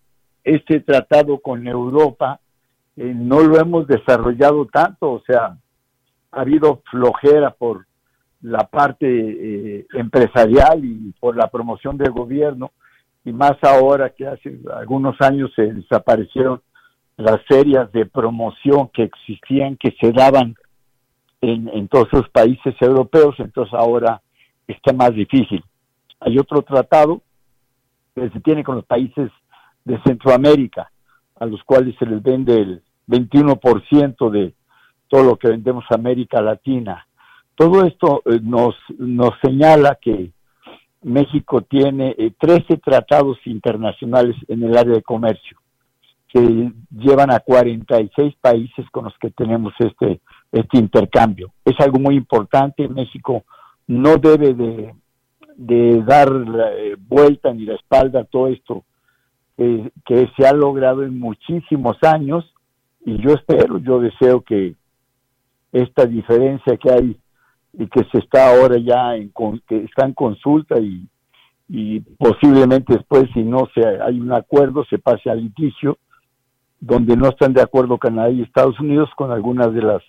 Este 0.44 0.80
tratado 0.82 1.40
con 1.40 1.68
Europa 1.68 2.40
eh, 2.98 3.14
no 3.16 3.42
lo 3.42 3.58
hemos 3.60 3.88
desarrollado 3.88 4.66
tanto, 4.66 5.12
o 5.12 5.22
sea, 5.26 5.58
ha 6.32 6.42
habido 6.42 6.82
flojera 6.90 7.52
por 7.52 7.86
la 8.42 8.68
parte 8.68 9.08
eh, 9.08 9.88
empresarial 9.94 10.84
y 10.84 11.14
por 11.20 11.36
la 11.36 11.48
promoción 11.48 11.98
del 11.98 12.12
gobierno, 12.12 12.72
y 13.26 13.32
más 13.32 13.58
ahora 13.64 14.10
que 14.12 14.28
hace 14.28 14.60
algunos 14.74 15.20
años 15.22 15.52
se 15.56 15.74
desaparecieron 15.74 16.62
las 17.18 17.42
ferias 17.48 17.92
de 17.92 18.06
promoción 18.06 18.90
que 18.94 19.04
existían, 19.04 19.76
que 19.76 19.94
se 20.00 20.14
daban 20.14 20.56
en, 21.42 21.88
todos 21.88 22.08
los 22.12 22.30
países 22.30 22.76
europeos, 22.80 23.36
entonces 23.40 23.74
ahora 23.74 24.22
está 24.68 24.94
más 24.94 25.14
difícil. 25.14 25.64
Hay 26.22 26.38
otro 26.38 26.62
tratado 26.62 27.22
que 28.16 28.30
se 28.30 28.40
tiene 28.40 28.64
con 28.64 28.76
los 28.76 28.86
países 28.86 29.32
de 29.86 30.02
Centroamérica, 30.04 30.92
a 31.40 31.46
los 31.46 31.64
cuales 31.64 31.96
se 31.98 32.06
les 32.06 32.22
vende 32.22 32.56
el 32.56 32.84
21% 33.08 34.30
de 34.30 34.54
todo 35.08 35.24
lo 35.24 35.36
que 35.38 35.50
vendemos 35.50 35.84
a 35.90 35.96
América 35.96 36.42
Latina. 36.42 37.08
Todo 37.60 37.86
esto 37.86 38.22
eh, 38.26 38.40
nos, 38.42 38.74
nos 38.98 39.32
señala 39.44 39.98
que 40.02 40.32
México 41.04 41.62
tiene 41.64 42.16
13 42.40 42.64
eh, 42.70 42.78
tratados 42.78 43.38
internacionales 43.44 44.38
en 44.48 44.64
el 44.64 44.78
área 44.78 44.94
de 44.94 45.02
comercio 45.02 45.58
que 46.30 46.72
llevan 46.90 47.34
a 47.34 47.42
46 47.42 48.34
países 48.40 48.90
con 48.92 49.06
los 49.06 49.14
que 49.20 49.32
tenemos 49.32 49.74
este, 49.80 50.22
este 50.54 50.78
intercambio. 50.78 51.52
Es 51.66 51.78
algo 51.82 52.00
muy 52.00 52.16
importante. 52.16 52.88
México 52.88 53.44
no 53.88 54.16
debe 54.16 54.54
de, 55.58 56.02
dar 56.04 56.30
eh, 56.30 56.96
vuelta 56.98 57.54
ni 57.54 57.66
la 57.66 57.76
espalda 57.76 58.22
a 58.22 58.26
todo 58.26 58.48
esto 58.48 58.86
que 59.58 60.32
se 60.38 60.48
ha 60.48 60.54
logrado 60.54 61.04
en 61.04 61.20
muchísimos 61.20 61.98
años 62.04 62.46
y 63.06 63.22
yo 63.22 63.34
espero, 63.34 63.80
yo 63.80 64.00
deseo 64.00 64.40
que 64.40 64.76
esta 65.74 66.06
diferencia 66.06 66.78
que 66.78 66.90
hay 66.90 67.18
y 67.80 67.88
que 67.88 68.04
se 68.12 68.20
está 68.20 68.50
ahora 68.50 68.78
ya 68.78 69.16
en, 69.16 69.32
que 69.66 69.78
está 69.86 70.06
en 70.06 70.14
consulta 70.14 70.78
y, 70.80 71.08
y 71.70 72.02
posiblemente 72.02 72.94
después 72.94 73.24
si 73.34 73.42
no 73.42 73.68
se 73.74 73.82
hay 73.88 74.20
un 74.20 74.34
acuerdo 74.34 74.84
se 74.90 75.00
pase 75.00 75.30
al 75.30 75.42
litigio 75.42 75.98
donde 76.82 77.16
no 77.16 77.30
están 77.30 77.54
de 77.54 77.62
acuerdo 77.62 77.98
Canadá 77.98 78.30
y 78.30 78.42
Estados 78.42 78.80
Unidos 78.80 79.10
con 79.16 79.32
algunas 79.32 79.74
de 79.74 79.82
las 79.82 80.04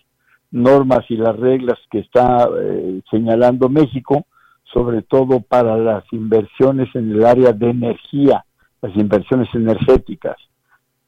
normas 0.51 1.01
y 1.09 1.17
las 1.17 1.37
reglas 1.37 1.79
que 1.91 2.01
está 2.01 2.49
eh, 2.61 3.01
señalando 3.11 3.69
México, 3.69 4.27
sobre 4.73 5.03
todo 5.03 5.41
para 5.41 5.77
las 5.77 6.05
inversiones 6.13 6.89
en 6.95 7.13
el 7.13 7.25
área 7.25 7.53
de 7.53 7.71
energía, 7.71 8.45
las 8.83 8.97
inversiones 8.97 9.49
energéticas. 9.55 10.37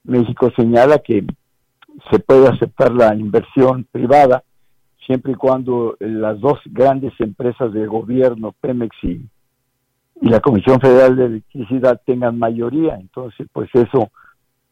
México 0.05 0.51
señala 0.57 0.99
que 0.99 1.25
se 2.11 2.19
puede 2.21 2.49
aceptar 2.49 2.93
la 2.93 3.15
inversión 3.15 3.87
privada 3.91 4.43
siempre 5.07 5.33
y 5.33 5.37
cuando 5.37 5.97
las 6.01 6.41
dos 6.41 6.59
grandes 6.67 7.13
empresas 7.19 7.73
de 7.73 7.87
gobierno, 7.87 8.55
Pemex 8.61 8.97
y, 9.03 9.21
la 10.21 10.39
Comisión 10.41 10.79
Federal 10.81 11.17
de 11.17 11.25
Electricidad, 11.27 12.01
tengan 12.07 12.39
mayoría. 12.39 12.95
Entonces, 12.95 13.49
pues 13.53 13.69
eso 13.75 14.13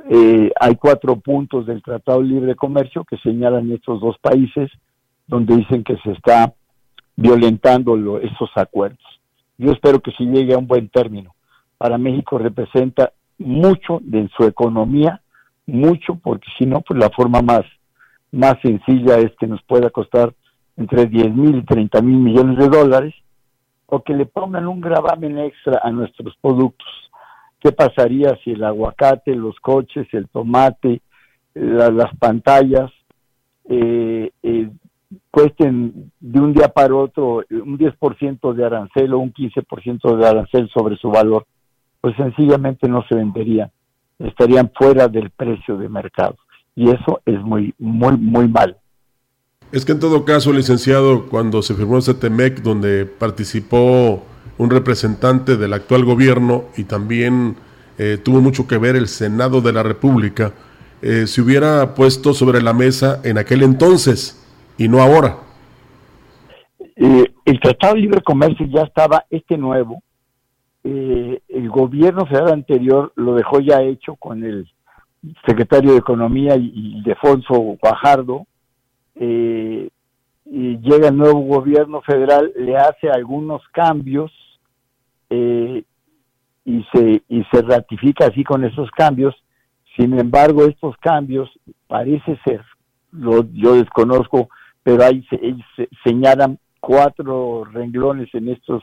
eh, 0.09 0.53
hay 0.61 0.77
cuatro 0.77 1.16
puntos 1.16 1.66
del 1.66 1.83
Tratado 1.83 2.21
de 2.21 2.29
Libre 2.29 2.55
Comercio 2.55 3.05
que 3.05 3.16
señalan 3.19 3.71
estos 3.73 4.01
dos 4.01 4.16
países 4.21 4.71
donde 5.27 5.57
dicen 5.57 5.83
que 5.83 5.97
se 6.05 6.12
está 6.12 6.55
violentando 7.16 8.19
esos 8.19 8.51
acuerdos. 8.55 9.05
Yo 9.59 9.73
espero 9.73 10.01
que 10.01 10.12
se 10.12 10.25
llegue 10.25 10.55
a 10.55 10.59
un 10.59 10.66
buen 10.66 10.88
término. 10.88 11.35
Para 11.77 11.99
México 11.99 12.38
representa 12.38 13.12
mucho 13.38 13.99
de 14.03 14.29
su 14.37 14.45
economía, 14.45 15.21
mucho, 15.66 16.14
porque 16.14 16.49
si 16.59 16.66
no, 16.66 16.81
pues 16.81 16.99
la 16.99 17.11
forma 17.11 17.43
más, 17.43 17.62
más 18.33 18.55
sencilla 18.62 19.19
es 19.19 19.33
que 19.38 19.47
nos 19.47 19.62
pueda 19.64 19.90
costar 19.90 20.33
entre 20.77 21.07
10 21.07 21.35
mil 21.35 21.57
y 21.57 21.64
30 21.64 22.01
mil 22.03 22.19
millones 22.19 22.59
de 22.59 22.69
dólares, 22.69 23.14
o 23.87 24.03
que 24.03 24.14
le 24.14 24.27
pongan 24.27 24.66
un 24.66 24.81
gravamen 24.81 25.38
extra 25.38 25.81
a 25.83 25.90
nuestros 25.90 26.37
productos 26.40 26.88
qué 27.61 27.73
pasaría 27.73 28.37
si 28.43 28.53
el 28.53 28.64
aguacate, 28.64 29.35
los 29.35 29.59
coches, 29.61 30.09
el 30.12 30.29
tomate, 30.29 31.03
las 31.55 32.16
pantallas 32.19 32.90
eh, 33.69 34.31
eh, 34.43 34.71
cuesten 35.31 36.11
de 36.19 36.40
un 36.40 36.55
día 36.55 36.69
para 36.69 36.95
otro 36.95 37.45
un 37.51 37.79
10% 37.79 38.53
de 38.55 38.64
arancel 38.64 39.12
o 39.12 39.19
un 39.19 39.33
15% 39.33 40.16
de 40.16 40.27
arancel 40.27 40.69
sobre 40.71 40.97
su 40.97 41.11
valor, 41.11 41.47
pues 42.01 42.16
sencillamente 42.16 42.88
no 42.88 43.05
se 43.09 43.16
venderían, 43.16 43.71
estarían 44.19 44.73
fuera 44.75 45.09
del 45.09 45.31
precio 45.31 45.77
de 45.77 45.88
mercado. 45.88 46.37
Y 46.74 46.90
eso 46.90 47.20
es 47.26 47.40
muy, 47.40 47.74
muy, 47.78 48.16
muy 48.16 48.48
mal. 48.48 48.76
Es 49.72 49.85
que 49.85 49.92
en 49.92 50.00
todo 50.00 50.24
caso, 50.24 50.52
licenciado, 50.52 51.26
cuando 51.28 51.62
se 51.62 51.74
firmó 51.74 51.98
ese 51.98 52.14
TEMEC, 52.14 52.62
donde 52.62 53.06
participó 53.06 54.24
un 54.59 54.68
representante 54.68 55.56
del 55.56 55.72
actual 55.72 56.04
gobierno 56.04 56.64
y 56.76 56.85
también 56.85 57.56
eh, 57.98 58.18
tuvo 58.22 58.40
mucho 58.40 58.66
que 58.66 58.78
ver 58.78 58.96
el 58.96 59.09
Senado 59.09 59.61
de 59.61 59.72
la 59.72 59.83
República, 59.83 60.52
eh, 61.02 61.26
se 61.26 61.40
hubiera 61.40 61.94
puesto 61.94 62.35
sobre 62.35 62.61
la 62.61 62.72
mesa 62.72 63.20
en 63.24 63.38
aquel 63.38 63.62
entonces 63.62 64.44
y 64.76 64.88
no 64.88 65.00
ahora. 65.00 65.37
Eh, 66.96 67.33
el 67.44 67.61
Tratado 67.61 67.94
de 67.94 68.00
Libre 68.00 68.22
Comercio 68.22 68.66
ya 68.66 68.83
estaba, 68.83 69.24
este 69.30 69.56
nuevo, 69.56 70.02
el 70.83 71.68
gobierno 71.68 72.24
federal 72.26 72.54
anterior 72.54 73.12
lo 73.14 73.35
dejó 73.35 73.61
ya 73.61 73.83
hecho 73.83 74.16
con 74.16 74.44
el 74.44 74.66
secretario 75.46 75.92
de 75.92 75.98
Economía, 75.98 76.56
y, 76.56 77.02
Defonso 77.02 77.54
Guajardo, 77.80 78.46
eh, 79.14 79.88
y 80.46 80.78
llega 80.78 81.09
el 81.09 81.16
nuevo 81.16 81.40
gobierno 81.40 82.00
federal, 82.02 82.52
le 82.56 82.76
hace 82.76 83.09
algunos 83.09 83.62
cambios 83.72 84.33
eh, 85.28 85.85
y, 86.64 86.85
se, 86.92 87.22
y 87.28 87.44
se 87.52 87.62
ratifica 87.62 88.26
así 88.26 88.42
con 88.42 88.64
esos 88.64 88.90
cambios. 88.90 89.35
Sin 89.96 90.18
embargo, 90.18 90.64
estos 90.64 90.96
cambios 90.98 91.50
parece 91.87 92.38
ser, 92.44 92.64
lo, 93.12 93.44
yo 93.52 93.74
desconozco, 93.74 94.48
pero 94.83 95.04
ahí 95.04 95.24
se, 95.30 95.88
señalan 96.04 96.59
cuatro 96.80 97.64
renglones 97.64 98.35
en 98.35 98.48
estos 98.48 98.83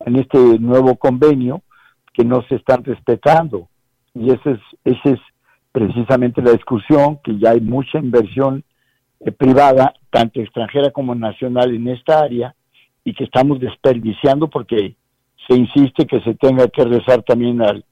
en 0.00 0.16
este 0.16 0.38
nuevo 0.58 0.96
convenio 0.96 1.62
que 2.12 2.24
no 2.24 2.42
se 2.48 2.56
están 2.56 2.82
respetando 2.84 3.68
y 4.14 4.32
esa 4.32 4.50
es 4.50 4.60
ese 4.84 5.10
es 5.12 5.20
precisamente 5.74 6.40
la 6.40 6.52
discusión 6.52 7.18
que 7.24 7.36
ya 7.36 7.50
hay 7.50 7.60
mucha 7.60 7.98
inversión 7.98 8.62
eh, 9.18 9.32
privada 9.32 9.92
tanto 10.08 10.40
extranjera 10.40 10.92
como 10.92 11.16
nacional 11.16 11.74
en 11.74 11.88
esta 11.88 12.20
área 12.20 12.54
y 13.02 13.12
que 13.12 13.24
estamos 13.24 13.58
desperdiciando 13.58 14.48
porque 14.48 14.94
se 15.48 15.56
insiste 15.56 16.06
que 16.06 16.20
se 16.20 16.34
tenga 16.36 16.68
que 16.68 16.84
rezar 16.84 17.24
también 17.24 17.60
al 17.60 17.84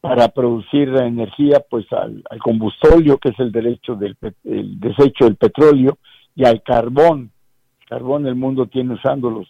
para 0.00 0.28
producir 0.28 0.88
la 0.88 1.04
energía 1.04 1.64
pues 1.68 1.84
al, 1.92 2.22
al 2.30 2.38
combustóleo 2.38 3.18
que 3.18 3.30
es 3.30 3.40
el 3.40 3.50
derecho 3.50 3.96
del 3.96 4.16
el 4.44 4.78
desecho 4.78 5.24
del 5.24 5.34
petróleo 5.34 5.98
y 6.36 6.44
al 6.44 6.62
carbón. 6.62 7.32
Carbón 7.88 8.28
el 8.28 8.36
mundo 8.36 8.66
tiene 8.66 8.94
usándolos 8.94 9.48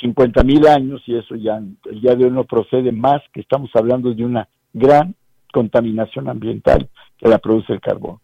50 0.00 0.44
mil 0.44 0.68
años 0.68 1.02
y 1.06 1.16
eso 1.16 1.34
ya 1.34 1.56
el 1.56 2.00
día 2.00 2.14
de 2.14 2.26
hoy 2.26 2.30
no 2.30 2.44
procede 2.44 2.92
más 2.92 3.20
que 3.32 3.40
estamos 3.40 3.70
hablando 3.74 4.14
de 4.14 4.24
una 4.24 4.48
gran 4.72 5.16
contaminación 5.52 6.28
ambiental 6.28 6.88
que 7.16 7.28
la 7.28 7.38
produce 7.38 7.74
el 7.74 7.80
carbón 7.80 8.18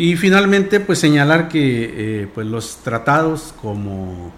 y 0.00 0.16
finalmente, 0.16 0.80
pues 0.80 0.98
señalar 0.98 1.48
que 1.48 2.22
eh, 2.22 2.28
pues 2.34 2.46
los 2.46 2.78
tratados, 2.78 3.54
como, 3.60 4.32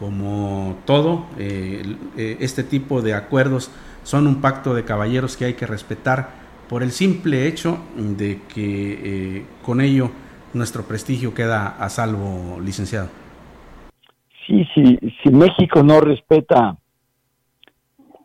como 0.00 0.78
todo, 0.84 1.26
eh, 1.38 1.82
eh, 2.16 2.38
este 2.40 2.64
tipo 2.64 3.00
de 3.00 3.14
acuerdos 3.14 3.70
son 4.02 4.26
un 4.26 4.40
pacto 4.40 4.74
de 4.74 4.84
caballeros 4.84 5.36
que 5.36 5.44
hay 5.44 5.54
que 5.54 5.64
respetar 5.64 6.30
por 6.68 6.82
el 6.82 6.90
simple 6.90 7.46
hecho 7.46 7.78
de 7.96 8.40
que 8.52 9.44
con 9.62 9.80
ello 9.80 10.10
nuestro 10.54 10.82
prestigio 10.82 11.34
queda 11.34 11.68
a 11.68 11.88
salvo, 11.88 12.58
licenciado. 12.60 13.10
Sí, 14.44 14.66
sí, 14.74 14.98
si 15.22 15.30
México 15.30 15.84
no 15.84 16.00
respeta 16.00 16.76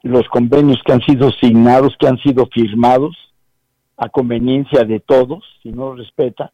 los 0.06 0.28
convenios 0.30 0.80
que 0.86 0.94
han 0.94 1.02
sido 1.02 1.32
signados, 1.32 1.96
que 2.00 2.08
han 2.08 2.20
sido 2.20 2.46
firmados, 2.54 3.18
a 3.98 4.08
conveniencia 4.10 4.84
de 4.84 5.00
todos, 5.00 5.44
si 5.64 5.72
no 5.72 5.96
respeta, 5.96 6.52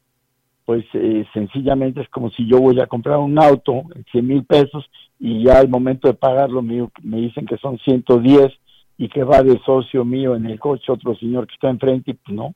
pues 0.63 0.85
eh, 0.93 1.25
sencillamente 1.33 1.99
es 1.99 2.07
como 2.09 2.29
si 2.29 2.47
yo 2.47 2.61
voy 2.61 2.79
a 2.79 2.87
comprar 2.87 3.17
un 3.17 3.37
auto 3.37 3.83
en 3.93 4.05
100 4.09 4.27
mil 4.27 4.45
pesos 4.45 4.89
y 5.19 5.43
ya 5.43 5.59
al 5.59 5.67
momento 5.67 6.07
de 6.07 6.13
pagarlo 6.13 6.61
me, 6.61 6.87
dicen 7.01 7.45
que 7.45 7.57
son 7.57 7.77
110 7.79 8.53
y 8.97 9.09
que 9.09 9.23
va 9.23 9.43
de 9.43 9.59
socio 9.65 10.05
mío 10.05 10.35
en 10.35 10.45
el 10.45 10.57
coche 10.57 10.89
otro 10.89 11.13
señor 11.15 11.45
que 11.45 11.55
está 11.55 11.69
enfrente 11.69 12.11
y 12.11 12.13
pues 12.13 12.33
no, 12.33 12.53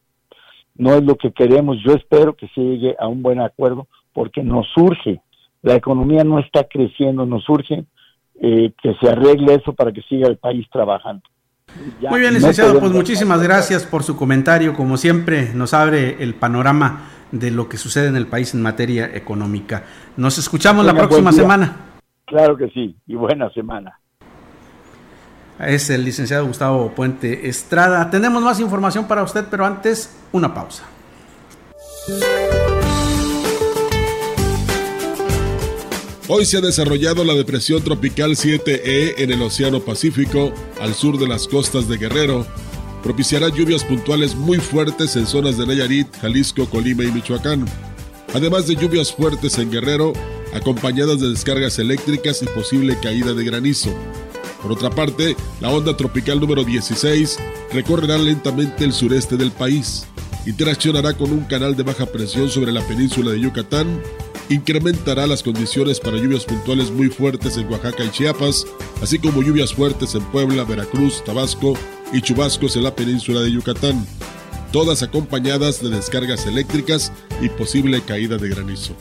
no 0.75 0.93
es 0.93 1.03
lo 1.03 1.15
que 1.15 1.33
queremos. 1.33 1.77
Yo 1.83 1.93
espero 1.93 2.37
que 2.37 2.47
se 2.55 2.61
llegue 2.61 2.95
a 2.99 3.07
un 3.07 3.21
buen 3.21 3.41
acuerdo 3.41 3.87
porque 4.13 4.43
nos 4.43 4.65
surge, 4.73 5.19
la 5.61 5.75
economía 5.75 6.23
no 6.23 6.39
está 6.39 6.63
creciendo, 6.63 7.25
nos 7.25 7.43
surge 7.43 7.85
eh, 8.41 8.73
que 8.81 8.95
se 8.95 9.09
arregle 9.09 9.55
eso 9.55 9.73
para 9.73 9.91
que 9.91 10.01
siga 10.03 10.27
el 10.27 10.37
país 10.37 10.67
trabajando. 10.71 11.23
Muy 12.09 12.19
bien, 12.19 12.33
licenciado, 12.33 12.79
pues 12.79 12.91
muchísimas 12.91 13.41
gracias 13.41 13.85
por 13.85 14.03
su 14.03 14.15
comentario. 14.15 14.73
Como 14.73 14.97
siempre, 14.97 15.53
nos 15.53 15.73
abre 15.73 16.23
el 16.23 16.35
panorama 16.35 17.09
de 17.31 17.51
lo 17.51 17.67
que 17.67 17.77
sucede 17.77 18.07
en 18.07 18.15
el 18.15 18.27
país 18.27 18.53
en 18.53 18.61
materia 18.61 19.09
económica. 19.13 19.83
Nos 20.15 20.37
escuchamos 20.37 20.85
la 20.85 20.93
próxima 20.93 21.31
semana. 21.31 21.77
Claro 22.25 22.55
que 22.57 22.69
sí, 22.69 22.95
y 23.05 23.15
buena 23.15 23.49
semana. 23.51 23.99
Es 25.59 25.89
el 25.89 26.03
licenciado 26.03 26.45
Gustavo 26.45 26.91
Puente 26.91 27.47
Estrada. 27.47 28.09
Tenemos 28.09 28.43
más 28.43 28.59
información 28.59 29.07
para 29.07 29.23
usted, 29.23 29.45
pero 29.49 29.65
antes 29.65 30.21
una 30.31 30.53
pausa. 30.53 30.85
Hoy 36.27 36.43
se 36.45 36.57
ha 36.57 36.61
desarrollado 36.61 37.23
la 37.23 37.35
depresión 37.35 37.83
tropical 37.83 38.31
7E 38.31 39.13
en 39.19 39.31
el 39.31 39.43
Océano 39.43 39.81
Pacífico, 39.81 40.51
al 40.81 40.95
sur 40.95 41.19
de 41.19 41.27
las 41.27 41.47
costas 41.47 41.87
de 41.87 41.97
Guerrero. 41.97 42.47
Propiciará 43.03 43.49
lluvias 43.49 43.83
puntuales 43.83 44.33
muy 44.33 44.57
fuertes 44.57 45.15
en 45.17 45.27
zonas 45.27 45.59
de 45.59 45.67
Nayarit, 45.67 46.07
Jalisco, 46.19 46.67
Colima 46.67 47.03
y 47.03 47.11
Michoacán. 47.11 47.67
Además 48.33 48.65
de 48.65 48.75
lluvias 48.75 49.13
fuertes 49.13 49.59
en 49.59 49.69
Guerrero, 49.69 50.13
acompañadas 50.51 51.19
de 51.19 51.29
descargas 51.29 51.77
eléctricas 51.77 52.41
y 52.41 52.47
posible 52.47 52.97
caída 52.99 53.35
de 53.35 53.43
granizo. 53.43 53.93
Por 54.63 54.71
otra 54.71 54.89
parte, 54.89 55.35
la 55.61 55.69
onda 55.69 55.95
tropical 55.95 56.39
número 56.39 56.63
16 56.63 57.37
recorrerá 57.71 58.17
lentamente 58.17 58.83
el 58.83 58.93
sureste 58.93 59.37
del 59.37 59.51
país. 59.51 60.07
Interaccionará 60.47 61.13
con 61.13 61.31
un 61.31 61.41
canal 61.41 61.75
de 61.75 61.83
baja 61.83 62.07
presión 62.07 62.49
sobre 62.49 62.71
la 62.71 62.81
península 62.87 63.29
de 63.29 63.41
Yucatán 63.41 64.01
incrementará 64.49 65.25
las 65.27 65.43
condiciones 65.43 65.99
para 65.99 66.17
lluvias 66.17 66.45
puntuales 66.45 66.91
muy 66.91 67.09
fuertes 67.09 67.57
en 67.57 67.67
Oaxaca 67.71 68.03
y 68.03 68.11
Chiapas, 68.11 68.65
así 69.01 69.17
como 69.19 69.41
lluvias 69.41 69.73
fuertes 69.73 70.15
en 70.15 70.23
Puebla, 70.25 70.63
Veracruz, 70.63 71.23
Tabasco 71.23 71.73
y 72.13 72.21
chubascos 72.21 72.75
en 72.75 72.83
la 72.83 72.95
península 72.95 73.41
de 73.41 73.51
Yucatán, 73.51 74.05
todas 74.71 75.03
acompañadas 75.03 75.81
de 75.81 75.89
descargas 75.89 76.45
eléctricas 76.45 77.11
y 77.41 77.49
posible 77.49 78.01
caída 78.01 78.37
de 78.37 78.49
granizo. 78.49 78.93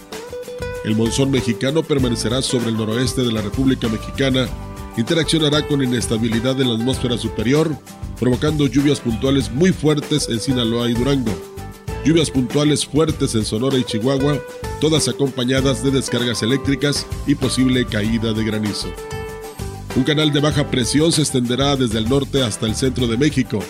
El 0.85 0.97
monzón 0.97 1.31
mexicano 1.31 1.83
permanecerá 1.83 2.43
sobre 2.43 2.69
el 2.69 2.77
noroeste 2.77 3.23
de 3.23 3.33
la 3.33 3.43
República 3.43 3.89
Mexicana, 3.89 4.49
interaccionará 4.97 5.67
con 5.67 5.83
inestabilidad 5.83 6.61
en 6.61 6.69
la 6.69 6.75
atmósfera 6.75 7.19
superior, 7.19 7.77
provocando 8.19 8.67
lluvias 8.67 9.01
puntuales 9.01 9.51
muy 9.51 9.73
fuertes 9.73 10.29
en 10.29 10.41
Sinaloa 10.41 10.89
y 10.89 10.95
Durango 10.95 11.55
lluvias 12.05 12.31
puntuales 12.31 12.85
fuertes 12.85 13.35
en 13.35 13.45
Sonora 13.45 13.79
y 13.79 13.85
Chihuahua, 13.85 14.39
todas 14.81 15.09
acompañadas 15.09 15.83
de 15.83 15.91
descargas 15.91 16.43
eléctricas 16.43 17.07
y 17.27 17.35
posible 17.35 17.87
caída 17.87 18.33
de 18.33 18.45
granizo. 18.45 18.89
Un 19.97 20.05
canal 20.05 20.33
de 20.33 20.41
baja 20.41 20.71
presión 20.71 21.13
se 21.13 21.23
extenderá 21.23 21.77
desde 21.77 21.99
el 21.99 22.09
norte 22.09 22.43
hasta 22.43 22.67
el 22.67 22.75
centro 22.75 23.07
de 23.07 23.17
México. 23.17 23.61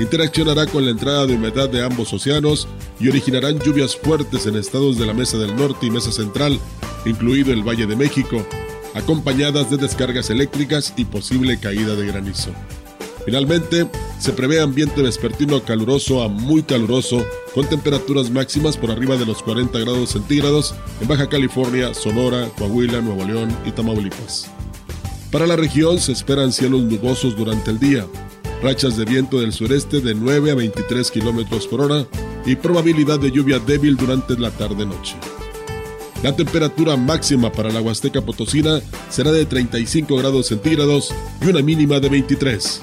Interaccionará 0.00 0.66
con 0.66 0.84
la 0.84 0.90
entrada 0.90 1.26
de 1.26 1.34
humedad 1.34 1.68
de 1.68 1.84
ambos 1.84 2.12
océanos 2.12 2.66
y 2.98 3.08
originarán 3.08 3.60
lluvias 3.60 3.94
fuertes 3.94 4.46
en 4.46 4.56
estados 4.56 4.98
de 4.98 5.06
la 5.06 5.14
Mesa 5.14 5.38
del 5.38 5.54
Norte 5.54 5.86
y 5.86 5.90
Mesa 5.90 6.10
Central, 6.10 6.58
incluido 7.04 7.52
el 7.52 7.62
Valle 7.62 7.86
de 7.86 7.94
México, 7.94 8.44
acompañadas 8.94 9.70
de 9.70 9.76
descargas 9.76 10.30
eléctricas 10.30 10.92
y 10.96 11.04
posible 11.04 11.60
caída 11.60 11.94
de 11.94 12.06
granizo. 12.06 12.50
Finalmente, 13.26 13.90
se 14.20 14.32
prevé 14.32 14.60
ambiente 14.60 15.02
vespertino 15.02 15.60
caluroso 15.60 16.22
a 16.22 16.28
muy 16.28 16.62
caluroso, 16.62 17.26
con 17.52 17.68
temperaturas 17.68 18.30
máximas 18.30 18.76
por 18.76 18.92
arriba 18.92 19.16
de 19.16 19.26
los 19.26 19.42
40 19.42 19.80
grados 19.80 20.10
centígrados 20.10 20.76
en 21.00 21.08
Baja 21.08 21.28
California, 21.28 21.92
Sonora, 21.92 22.48
Coahuila, 22.56 23.00
Nuevo 23.00 23.24
León 23.24 23.48
y 23.66 23.72
Tamaulipas. 23.72 24.48
Para 25.32 25.48
la 25.48 25.56
región 25.56 25.98
se 25.98 26.12
esperan 26.12 26.52
cielos 26.52 26.82
nubosos 26.82 27.36
durante 27.36 27.72
el 27.72 27.80
día, 27.80 28.06
rachas 28.62 28.96
de 28.96 29.04
viento 29.04 29.40
del 29.40 29.52
sureste 29.52 30.00
de 30.00 30.14
9 30.14 30.52
a 30.52 30.54
23 30.54 31.10
kilómetros 31.10 31.66
por 31.66 31.80
hora 31.80 32.06
y 32.46 32.54
probabilidad 32.54 33.18
de 33.18 33.32
lluvia 33.32 33.58
débil 33.58 33.96
durante 33.96 34.38
la 34.38 34.52
tarde-noche. 34.52 35.16
La 36.22 36.34
temperatura 36.34 36.96
máxima 36.96 37.50
para 37.50 37.70
la 37.70 37.80
Huasteca 37.80 38.22
Potosina 38.22 38.80
será 39.10 39.32
de 39.32 39.46
35 39.46 40.16
grados 40.16 40.46
centígrados 40.46 41.12
y 41.42 41.46
una 41.46 41.60
mínima 41.60 41.98
de 41.98 42.08
23. 42.08 42.82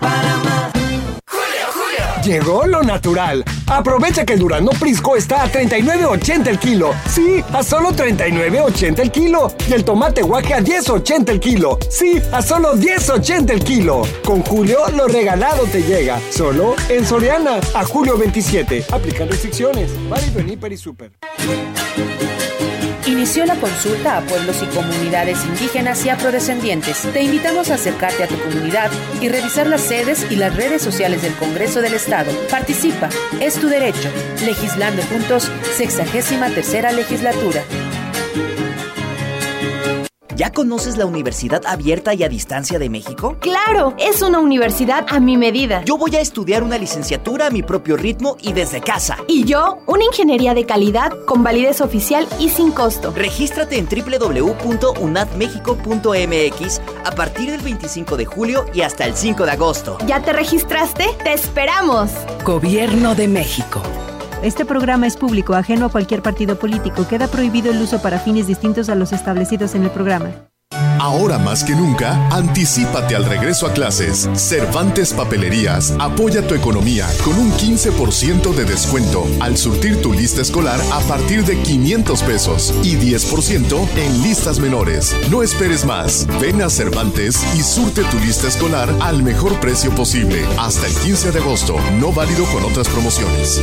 Para 0.00 0.36
más. 0.38 0.72
Llegó 2.24 2.66
lo 2.66 2.82
natural. 2.82 3.44
Aprovecha 3.66 4.24
que 4.24 4.32
el 4.32 4.38
Durazno 4.38 4.70
Prisco 4.80 5.14
está 5.14 5.42
a 5.42 5.52
39.80 5.52 6.46
el 6.46 6.58
kilo. 6.58 6.94
Sí, 7.10 7.44
a 7.52 7.62
solo 7.62 7.90
39.80 7.90 8.98
el 9.00 9.10
kilo. 9.10 9.52
Y 9.68 9.74
el 9.74 9.84
tomate 9.84 10.22
guaje 10.22 10.54
a 10.54 10.60
10.80 10.60 11.28
el 11.28 11.40
kilo. 11.40 11.78
Sí, 11.90 12.22
a 12.32 12.40
solo 12.40 12.76
10.80 12.76 13.50
el 13.50 13.62
kilo. 13.62 14.02
Con 14.24 14.40
Julio, 14.42 14.78
lo 14.94 15.06
regalado 15.06 15.64
te 15.64 15.82
llega. 15.82 16.18
Solo 16.30 16.74
en 16.88 17.04
Soriana. 17.04 17.60
A 17.74 17.84
julio 17.84 18.16
27. 18.16 18.86
Aplican 18.90 19.28
restricciones. 19.28 19.90
Válido 20.08 20.40
en 20.40 20.48
Hiper 20.48 20.72
y 20.72 20.76
Super. 20.78 21.12
Inició 23.24 23.46
la 23.46 23.56
consulta 23.56 24.18
a 24.18 24.20
pueblos 24.20 24.62
y 24.62 24.66
comunidades 24.66 25.46
indígenas 25.46 26.04
y 26.04 26.10
afrodescendientes. 26.10 27.10
Te 27.10 27.22
invitamos 27.22 27.70
a 27.70 27.76
acercarte 27.76 28.22
a 28.22 28.28
tu 28.28 28.38
comunidad 28.38 28.90
y 29.18 29.30
revisar 29.30 29.66
las 29.66 29.80
sedes 29.80 30.30
y 30.30 30.36
las 30.36 30.54
redes 30.54 30.82
sociales 30.82 31.22
del 31.22 31.32
Congreso 31.36 31.80
del 31.80 31.94
Estado. 31.94 32.30
Participa, 32.50 33.08
es 33.40 33.54
tu 33.54 33.68
derecho. 33.68 34.10
Legislando 34.44 35.02
juntos, 35.04 35.50
63 35.74 36.54
tercera 36.54 36.92
legislatura. 36.92 37.62
¿Ya 40.36 40.50
conoces 40.50 40.96
la 40.96 41.06
Universidad 41.06 41.62
Abierta 41.64 42.12
y 42.12 42.24
a 42.24 42.28
Distancia 42.28 42.80
de 42.80 42.90
México? 42.90 43.36
Claro, 43.38 43.94
es 43.98 44.20
una 44.20 44.40
universidad 44.40 45.06
a 45.08 45.20
mi 45.20 45.36
medida. 45.36 45.84
Yo 45.84 45.96
voy 45.96 46.16
a 46.16 46.20
estudiar 46.20 46.64
una 46.64 46.76
licenciatura 46.76 47.46
a 47.46 47.50
mi 47.50 47.62
propio 47.62 47.96
ritmo 47.96 48.36
y 48.40 48.52
desde 48.52 48.80
casa. 48.80 49.16
Y 49.28 49.44
yo, 49.44 49.78
una 49.86 50.02
ingeniería 50.04 50.52
de 50.54 50.66
calidad 50.66 51.12
con 51.24 51.44
validez 51.44 51.80
oficial 51.80 52.26
y 52.40 52.48
sin 52.48 52.72
costo. 52.72 53.12
Regístrate 53.14 53.78
en 53.78 53.86
www.unadmexico.mx 53.86 56.80
a 57.04 57.12
partir 57.12 57.52
del 57.52 57.60
25 57.60 58.16
de 58.16 58.24
julio 58.24 58.66
y 58.74 58.80
hasta 58.80 59.04
el 59.04 59.14
5 59.14 59.44
de 59.44 59.52
agosto. 59.52 59.98
¿Ya 60.06 60.20
te 60.20 60.32
registraste? 60.32 61.06
¡Te 61.22 61.32
esperamos! 61.32 62.10
Gobierno 62.44 63.14
de 63.14 63.28
México. 63.28 63.80
Este 64.44 64.66
programa 64.66 65.06
es 65.06 65.16
público, 65.16 65.54
ajeno 65.54 65.86
a 65.86 65.88
cualquier 65.88 66.20
partido 66.20 66.58
político. 66.58 67.08
Queda 67.08 67.28
prohibido 67.28 67.72
el 67.72 67.80
uso 67.80 68.02
para 68.02 68.18
fines 68.18 68.46
distintos 68.46 68.90
a 68.90 68.94
los 68.94 69.12
establecidos 69.12 69.74
en 69.74 69.84
el 69.84 69.90
programa. 69.90 70.32
Ahora 71.00 71.38
más 71.38 71.64
que 71.64 71.74
nunca, 71.74 72.28
anticipate 72.28 73.16
al 73.16 73.24
regreso 73.24 73.66
a 73.66 73.72
clases. 73.72 74.28
Cervantes 74.34 75.14
Papelerías 75.14 75.94
apoya 75.98 76.46
tu 76.46 76.54
economía 76.54 77.06
con 77.24 77.38
un 77.38 77.52
15% 77.52 78.54
de 78.54 78.64
descuento 78.66 79.26
al 79.40 79.56
surtir 79.56 80.02
tu 80.02 80.12
lista 80.12 80.42
escolar 80.42 80.78
a 80.92 81.00
partir 81.00 81.46
de 81.46 81.56
500 81.62 82.22
pesos 82.22 82.74
y 82.82 82.96
10% 82.96 83.88
en 83.96 84.22
listas 84.22 84.58
menores. 84.58 85.16
No 85.30 85.42
esperes 85.42 85.86
más. 85.86 86.26
Ven 86.38 86.60
a 86.60 86.68
Cervantes 86.68 87.42
y 87.56 87.62
surte 87.62 88.02
tu 88.04 88.18
lista 88.18 88.48
escolar 88.48 88.90
al 89.00 89.22
mejor 89.22 89.58
precio 89.60 89.90
posible 89.94 90.44
hasta 90.58 90.86
el 90.86 90.94
15 90.96 91.32
de 91.32 91.38
agosto, 91.38 91.76
no 91.98 92.12
válido 92.12 92.44
con 92.52 92.62
otras 92.64 92.88
promociones. 92.88 93.62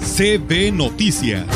CB 0.00 0.72
Noticias. 0.72 1.46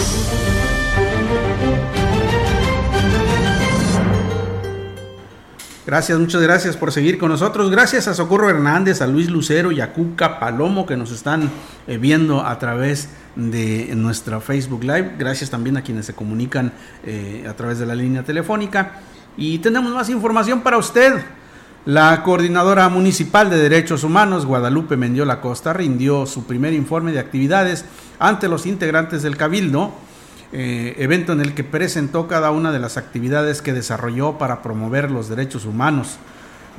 Gracias, 5.86 6.18
muchas 6.18 6.40
gracias 6.40 6.76
por 6.76 6.92
seguir 6.92 7.18
con 7.18 7.28
nosotros. 7.28 7.70
Gracias 7.70 8.08
a 8.08 8.14
Socorro 8.14 8.48
Hernández, 8.48 9.02
a 9.02 9.06
Luis 9.06 9.28
Lucero 9.28 9.70
y 9.70 9.80
a 9.80 9.92
Cuca 9.92 10.40
Palomo 10.40 10.86
que 10.86 10.96
nos 10.96 11.10
están 11.10 11.50
eh, 11.86 11.98
viendo 11.98 12.44
a 12.44 12.58
través 12.58 13.10
de 13.36 13.92
nuestra 13.94 14.40
Facebook 14.40 14.82
Live. 14.82 15.16
Gracias 15.18 15.50
también 15.50 15.76
a 15.76 15.82
quienes 15.82 16.06
se 16.06 16.14
comunican 16.14 16.72
eh, 17.04 17.46
a 17.48 17.54
través 17.54 17.78
de 17.78 17.86
la 17.86 17.94
línea 17.94 18.22
telefónica. 18.22 19.00
Y 19.36 19.58
tenemos 19.58 19.92
más 19.92 20.08
información 20.08 20.62
para 20.62 20.78
usted. 20.78 21.22
La 21.86 22.22
coordinadora 22.22 22.88
municipal 22.88 23.50
de 23.50 23.58
Derechos 23.58 24.04
Humanos, 24.04 24.46
Guadalupe 24.46 24.96
Mendiola 24.96 25.42
Costa, 25.42 25.74
rindió 25.74 26.24
su 26.24 26.46
primer 26.46 26.72
informe 26.72 27.12
de 27.12 27.18
actividades 27.18 27.84
ante 28.18 28.48
los 28.48 28.64
integrantes 28.64 29.22
del 29.22 29.36
Cabildo, 29.36 29.92
eh, 30.52 30.94
evento 30.96 31.34
en 31.34 31.42
el 31.42 31.52
que 31.52 31.62
presentó 31.62 32.26
cada 32.26 32.52
una 32.52 32.72
de 32.72 32.78
las 32.78 32.96
actividades 32.96 33.60
que 33.60 33.74
desarrolló 33.74 34.38
para 34.38 34.62
promover 34.62 35.10
los 35.10 35.28
derechos 35.28 35.66
humanos. 35.66 36.16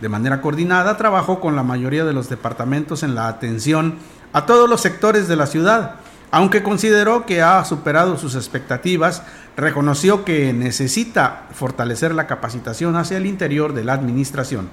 De 0.02 0.10
manera 0.10 0.41
coordinada, 0.41 0.98
trabajó 0.98 1.39
con 1.39 1.56
la 1.56 1.62
mayoría 1.62 2.04
de 2.04 2.13
los 2.13 2.28
departamentos 2.28 3.04
en 3.04 3.13
la 3.13 3.28
atención 3.28 4.00
a 4.34 4.48
todos 4.48 4.68
los 4.68 4.82
sectores 4.82 5.28
de 5.28 5.36
la 5.36 5.46
ciudad. 5.46 5.98
Aunque 6.32 6.63
consideró 6.63 7.28
que 7.28 7.44
ha 7.44 7.63
superado 7.63 8.18
sus 8.18 8.34
expectativas, 8.34 9.22
reconoció 9.56 10.26
que 10.26 10.52
necesita 10.52 11.44
fortalecer 11.54 12.15
la 12.15 12.26
capacitación 12.26 12.96
hacia 12.96 13.18
el 13.18 13.28
interior 13.28 13.74
de 13.76 13.84
la 13.84 13.94
administración 13.94 14.68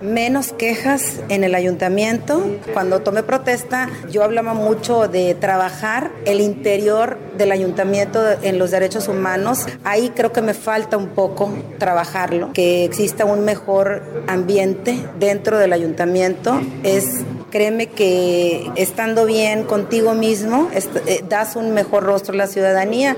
menos 0.00 0.52
quejas 0.52 1.20
en 1.28 1.44
el 1.44 1.54
ayuntamiento. 1.54 2.44
Cuando 2.72 3.00
tomé 3.00 3.22
protesta, 3.22 3.88
yo 4.10 4.22
hablaba 4.24 4.54
mucho 4.54 5.08
de 5.08 5.34
trabajar 5.34 6.10
el 6.24 6.40
interior 6.40 7.18
del 7.36 7.52
ayuntamiento 7.52 8.20
en 8.42 8.58
los 8.58 8.70
derechos 8.70 9.08
humanos. 9.08 9.66
Ahí 9.84 10.10
creo 10.10 10.32
que 10.32 10.42
me 10.42 10.54
falta 10.54 10.96
un 10.96 11.08
poco 11.08 11.52
trabajarlo, 11.78 12.52
que 12.52 12.84
exista 12.84 13.24
un 13.24 13.44
mejor 13.44 14.24
ambiente 14.26 14.98
dentro 15.18 15.58
del 15.58 15.72
ayuntamiento. 15.72 16.60
Es 16.82 17.24
créeme 17.50 17.88
que 17.88 18.70
estando 18.76 19.26
bien 19.26 19.64
contigo 19.64 20.14
mismo, 20.14 20.70
eh, 20.72 21.24
das 21.28 21.56
un 21.56 21.74
mejor 21.74 22.04
rostro 22.04 22.34
a 22.34 22.36
la 22.36 22.46
ciudadanía. 22.46 23.16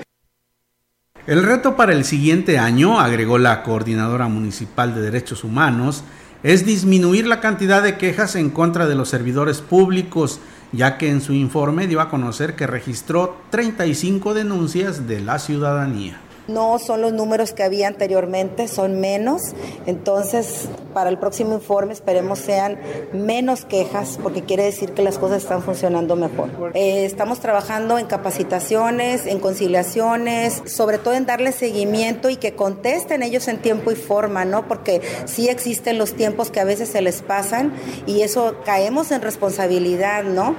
El 1.26 1.44
reto 1.44 1.76
para 1.76 1.92
el 1.92 2.04
siguiente 2.04 2.58
año, 2.58 2.98
agregó 2.98 3.38
la 3.38 3.62
coordinadora 3.62 4.26
municipal 4.26 4.94
de 4.94 5.02
derechos 5.02 5.44
humanos, 5.44 6.02
es 6.42 6.66
disminuir 6.66 7.26
la 7.26 7.40
cantidad 7.40 7.82
de 7.82 7.98
quejas 7.98 8.34
en 8.34 8.50
contra 8.50 8.86
de 8.86 8.94
los 8.94 9.08
servidores 9.08 9.60
públicos, 9.60 10.40
ya 10.72 10.98
que 10.98 11.10
en 11.10 11.20
su 11.20 11.32
informe 11.32 11.86
dio 11.86 12.00
a 12.00 12.08
conocer 12.08 12.56
que 12.56 12.66
registró 12.66 13.36
35 13.50 14.34
denuncias 14.34 15.06
de 15.06 15.20
la 15.20 15.38
ciudadanía. 15.38 16.20
No 16.48 16.78
son 16.78 17.00
los 17.02 17.12
números 17.12 17.52
que 17.52 17.62
había 17.62 17.88
anteriormente, 17.88 18.68
son 18.68 19.00
menos. 19.00 19.42
Entonces, 19.86 20.68
para 20.92 21.10
el 21.10 21.18
próximo 21.18 21.54
informe 21.54 21.92
esperemos 21.92 22.38
sean 22.38 22.78
menos 23.12 23.64
quejas, 23.64 24.18
porque 24.22 24.42
quiere 24.42 24.64
decir 24.64 24.92
que 24.92 25.02
las 25.02 25.18
cosas 25.18 25.42
están 25.42 25.62
funcionando 25.62 26.16
mejor. 26.16 26.50
Eh, 26.74 27.04
estamos 27.04 27.40
trabajando 27.40 27.98
en 27.98 28.06
capacitaciones, 28.06 29.26
en 29.26 29.38
conciliaciones, 29.38 30.62
sobre 30.66 30.98
todo 30.98 31.14
en 31.14 31.26
darle 31.26 31.52
seguimiento 31.52 32.30
y 32.30 32.36
que 32.36 32.54
contesten 32.54 33.22
ellos 33.22 33.48
en 33.48 33.58
tiempo 33.58 33.92
y 33.92 33.96
forma, 33.96 34.44
¿no? 34.44 34.66
Porque 34.68 35.00
sí 35.26 35.48
existen 35.48 35.98
los 35.98 36.14
tiempos 36.14 36.50
que 36.50 36.60
a 36.60 36.64
veces 36.64 36.88
se 36.88 37.02
les 37.02 37.22
pasan 37.22 37.72
y 38.06 38.22
eso 38.22 38.56
caemos 38.64 39.10
en 39.12 39.22
responsabilidad, 39.22 40.24
¿no? 40.24 40.56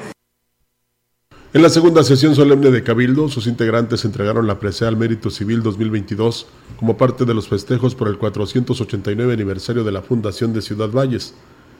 En 1.53 1.61
la 1.61 1.69
segunda 1.69 2.03
sesión 2.03 2.33
solemne 2.33 2.71
de 2.71 2.81
Cabildo, 2.81 3.29
sus 3.29 3.45
integrantes 3.45 4.05
entregaron 4.05 4.47
la 4.47 4.57
presea 4.57 4.87
al 4.87 4.97
Mérito 4.97 5.29
Civil 5.29 5.61
2022 5.61 6.47
como 6.79 6.97
parte 6.97 7.25
de 7.25 7.35
los 7.35 7.47
festejos 7.47 7.93
por 7.93 8.07
el 8.07 8.17
489 8.17 9.33
aniversario 9.33 9.83
de 9.83 9.91
la 9.91 10.01
Fundación 10.01 10.51
de 10.51 10.63
Ciudad 10.63 10.89
Valles, 10.89 11.35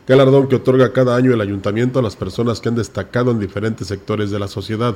galardón 0.08 0.48
que 0.48 0.58
otorga 0.58 0.94
cada 0.94 1.16
año 1.16 1.34
el 1.34 1.42
ayuntamiento 1.42 1.98
a 1.98 2.04
las 2.04 2.16
personas 2.16 2.62
que 2.62 2.70
han 2.70 2.76
destacado 2.76 3.32
en 3.32 3.40
diferentes 3.40 3.88
sectores 3.88 4.30
de 4.30 4.38
la 4.38 4.48
sociedad. 4.48 4.96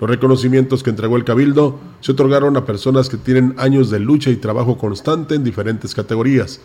Los 0.00 0.10
reconocimientos 0.10 0.82
que 0.82 0.90
entregó 0.90 1.16
el 1.16 1.22
Cabildo 1.22 1.78
se 2.00 2.10
otorgaron 2.10 2.56
a 2.56 2.66
personas 2.66 3.08
que 3.08 3.16
tienen 3.16 3.54
años 3.58 3.90
de 3.90 4.00
lucha 4.00 4.30
y 4.30 4.36
trabajo 4.36 4.76
constante 4.76 5.36
en 5.36 5.44
diferentes 5.44 5.94
categorías. 5.94 6.60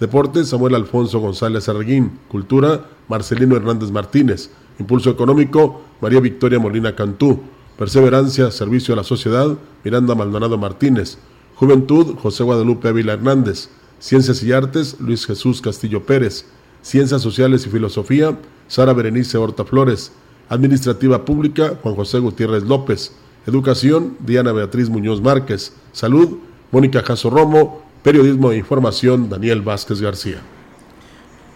Deportes, 0.00 0.50
Samuel 0.50 0.74
Alfonso 0.74 1.18
González 1.18 1.66
Arguín. 1.66 2.18
Cultura, 2.28 2.84
Marcelino 3.08 3.56
Hernández 3.56 3.90
Martínez. 3.90 4.50
Impulso 4.78 5.10
Económico, 5.10 5.82
María 6.00 6.20
Victoria 6.20 6.58
Molina 6.58 6.94
Cantú. 6.94 7.40
Perseverancia, 7.78 8.50
Servicio 8.50 8.94
a 8.94 8.96
la 8.96 9.04
Sociedad, 9.04 9.56
Miranda 9.84 10.14
Maldonado 10.14 10.58
Martínez. 10.58 11.18
Juventud, 11.56 12.16
José 12.22 12.44
Guadalupe 12.44 12.88
Ávila 12.88 13.14
Hernández. 13.14 13.68
Ciencias 13.98 14.42
y 14.42 14.52
Artes, 14.52 14.96
Luis 15.00 15.26
Jesús 15.26 15.60
Castillo 15.60 16.04
Pérez. 16.04 16.46
Ciencias 16.82 17.22
Sociales 17.22 17.66
y 17.66 17.70
Filosofía, 17.70 18.38
Sara 18.68 18.92
Berenice 18.92 19.38
Horta 19.38 19.64
Flores. 19.64 20.12
Administrativa 20.48 21.24
Pública, 21.24 21.78
Juan 21.82 21.94
José 21.94 22.18
Gutiérrez 22.18 22.64
López. 22.64 23.12
Educación, 23.46 24.16
Diana 24.20 24.52
Beatriz 24.52 24.88
Muñoz 24.88 25.20
Márquez. 25.20 25.72
Salud, 25.92 26.38
Mónica 26.70 27.02
Jaso 27.02 27.30
Romo. 27.30 27.82
Periodismo 28.02 28.52
e 28.52 28.58
Información, 28.58 29.30
Daniel 29.30 29.62
Vázquez 29.62 30.00
García. 30.00 30.42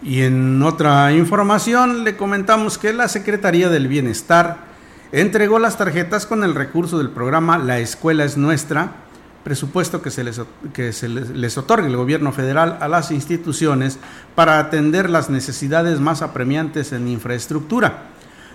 Y 0.03 0.23
en 0.23 0.63
otra 0.63 1.13
información 1.13 2.05
le 2.05 2.17
comentamos 2.17 2.79
que 2.79 2.93
la 2.93 3.09
Secretaría 3.09 3.69
del 3.69 3.89
Bienestar 3.89 4.59
entregó 5.11 5.59
las 5.59 5.77
tarjetas 5.77 6.27
con 6.27 6.45
el 6.45 6.55
recurso 6.55 6.99
del 6.99 7.11
programa 7.11 7.59
La 7.59 7.79
Escuela 7.79 8.25
es 8.25 8.37
Nuestra, 8.37 8.93
presupuesto 9.43 10.01
que 10.01 10.11
se 10.11 10.23
les, 10.23 10.41
que 10.73 10.93
se 10.93 11.09
les, 11.09 11.59
otorga 11.59 11.87
el 11.87 11.97
gobierno 11.97 12.33
federal 12.33 12.79
a 12.81 12.87
las 12.87 13.11
instituciones 13.11 13.99
para 14.35 14.59
atender 14.59 15.11
las 15.11 15.31
necesidades 15.31 16.01
más 16.01 16.23
apremiantes 16.23 16.93
en 16.93 17.09
infraestructura. 17.09 18.11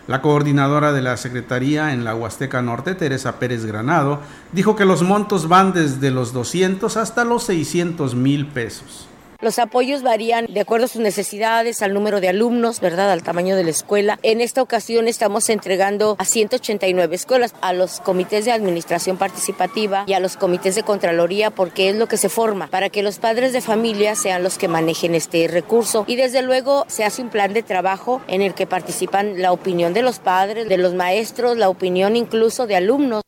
La 0.07 0.21
coordinadora 0.21 0.93
de 0.93 1.01
la 1.01 1.17
Secretaría 1.17 1.93
en 1.93 2.03
la 2.03 2.13
Huasteca 2.13 2.61
Norte, 2.61 2.93
Teresa 2.93 3.39
Pérez 3.39 3.65
Granado, 3.65 4.21
dijo 4.51 4.75
que 4.75 4.85
los 4.85 5.01
montos 5.01 5.47
van 5.47 5.73
desde 5.73 6.11
los 6.11 6.31
200 6.31 6.95
hasta 6.95 7.25
los 7.25 7.43
600 7.43 8.13
mil 8.13 8.45
pesos. 8.47 9.07
Los 9.43 9.59
apoyos 9.59 10.03
varían 10.03 10.45
de 10.47 10.61
acuerdo 10.61 10.85
a 10.85 10.87
sus 10.87 11.01
necesidades, 11.01 11.81
al 11.81 11.93
número 11.93 12.21
de 12.21 12.29
alumnos, 12.29 12.79
¿verdad? 12.79 13.11
Al 13.11 13.23
tamaño 13.23 13.57
de 13.57 13.65
la 13.65 13.71
escuela. 13.71 14.17
En 14.23 14.39
esta 14.39 14.61
ocasión 14.61 15.09
estamos 15.09 15.49
entregando 15.49 16.15
a 16.17 16.23
189 16.23 17.13
escuelas, 17.13 17.53
a 17.59 17.73
los 17.73 17.99
comités 17.99 18.45
de 18.45 18.53
administración 18.53 19.17
participativa 19.17 20.05
y 20.07 20.13
a 20.13 20.21
los 20.21 20.37
comités 20.37 20.75
de 20.75 20.83
Contraloría, 20.83 21.51
porque 21.51 21.89
es 21.89 21.97
lo 21.97 22.07
que 22.07 22.15
se 22.15 22.29
forma, 22.29 22.67
para 22.67 22.87
que 22.87 23.03
los 23.03 23.19
padres 23.19 23.51
de 23.51 23.59
familia 23.59 24.15
sean 24.15 24.43
los 24.43 24.57
que 24.57 24.69
manejen 24.69 25.13
este 25.13 25.45
recurso. 25.49 26.05
Y 26.07 26.15
desde 26.15 26.41
luego 26.41 26.85
se 26.87 27.03
hace 27.03 27.21
un 27.21 27.27
plan 27.27 27.51
de 27.51 27.63
trabajo 27.63 28.21
en 28.29 28.41
el 28.41 28.53
que 28.53 28.65
participan 28.65 29.41
la 29.41 29.51
opinión 29.51 29.93
de 29.93 30.03
los 30.03 30.19
padres, 30.19 30.69
de 30.69 30.77
los 30.77 30.93
maestros, 30.93 31.57
la 31.57 31.67
opinión 31.67 32.15
incluso 32.15 32.65
de 32.65 32.77
alumnos. 32.77 33.23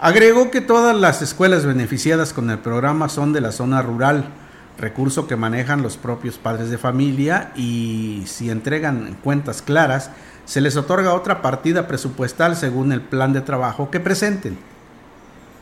Agregó 0.00 0.50
que 0.50 0.60
todas 0.60 0.96
las 0.96 1.22
escuelas 1.22 1.64
beneficiadas 1.64 2.32
con 2.32 2.50
el 2.50 2.58
programa 2.58 3.08
son 3.08 3.32
de 3.32 3.40
la 3.40 3.52
zona 3.52 3.82
rural 3.82 4.41
recurso 4.82 5.26
que 5.26 5.36
manejan 5.36 5.80
los 5.80 5.96
propios 5.96 6.36
padres 6.36 6.68
de 6.68 6.76
familia 6.76 7.52
y 7.54 8.24
si 8.26 8.50
entregan 8.50 9.16
cuentas 9.22 9.62
claras, 9.62 10.10
se 10.44 10.60
les 10.60 10.76
otorga 10.76 11.14
otra 11.14 11.40
partida 11.40 11.86
presupuestal 11.86 12.56
según 12.56 12.92
el 12.92 13.00
plan 13.00 13.32
de 13.32 13.40
trabajo 13.40 13.90
que 13.90 14.00
presenten 14.00 14.58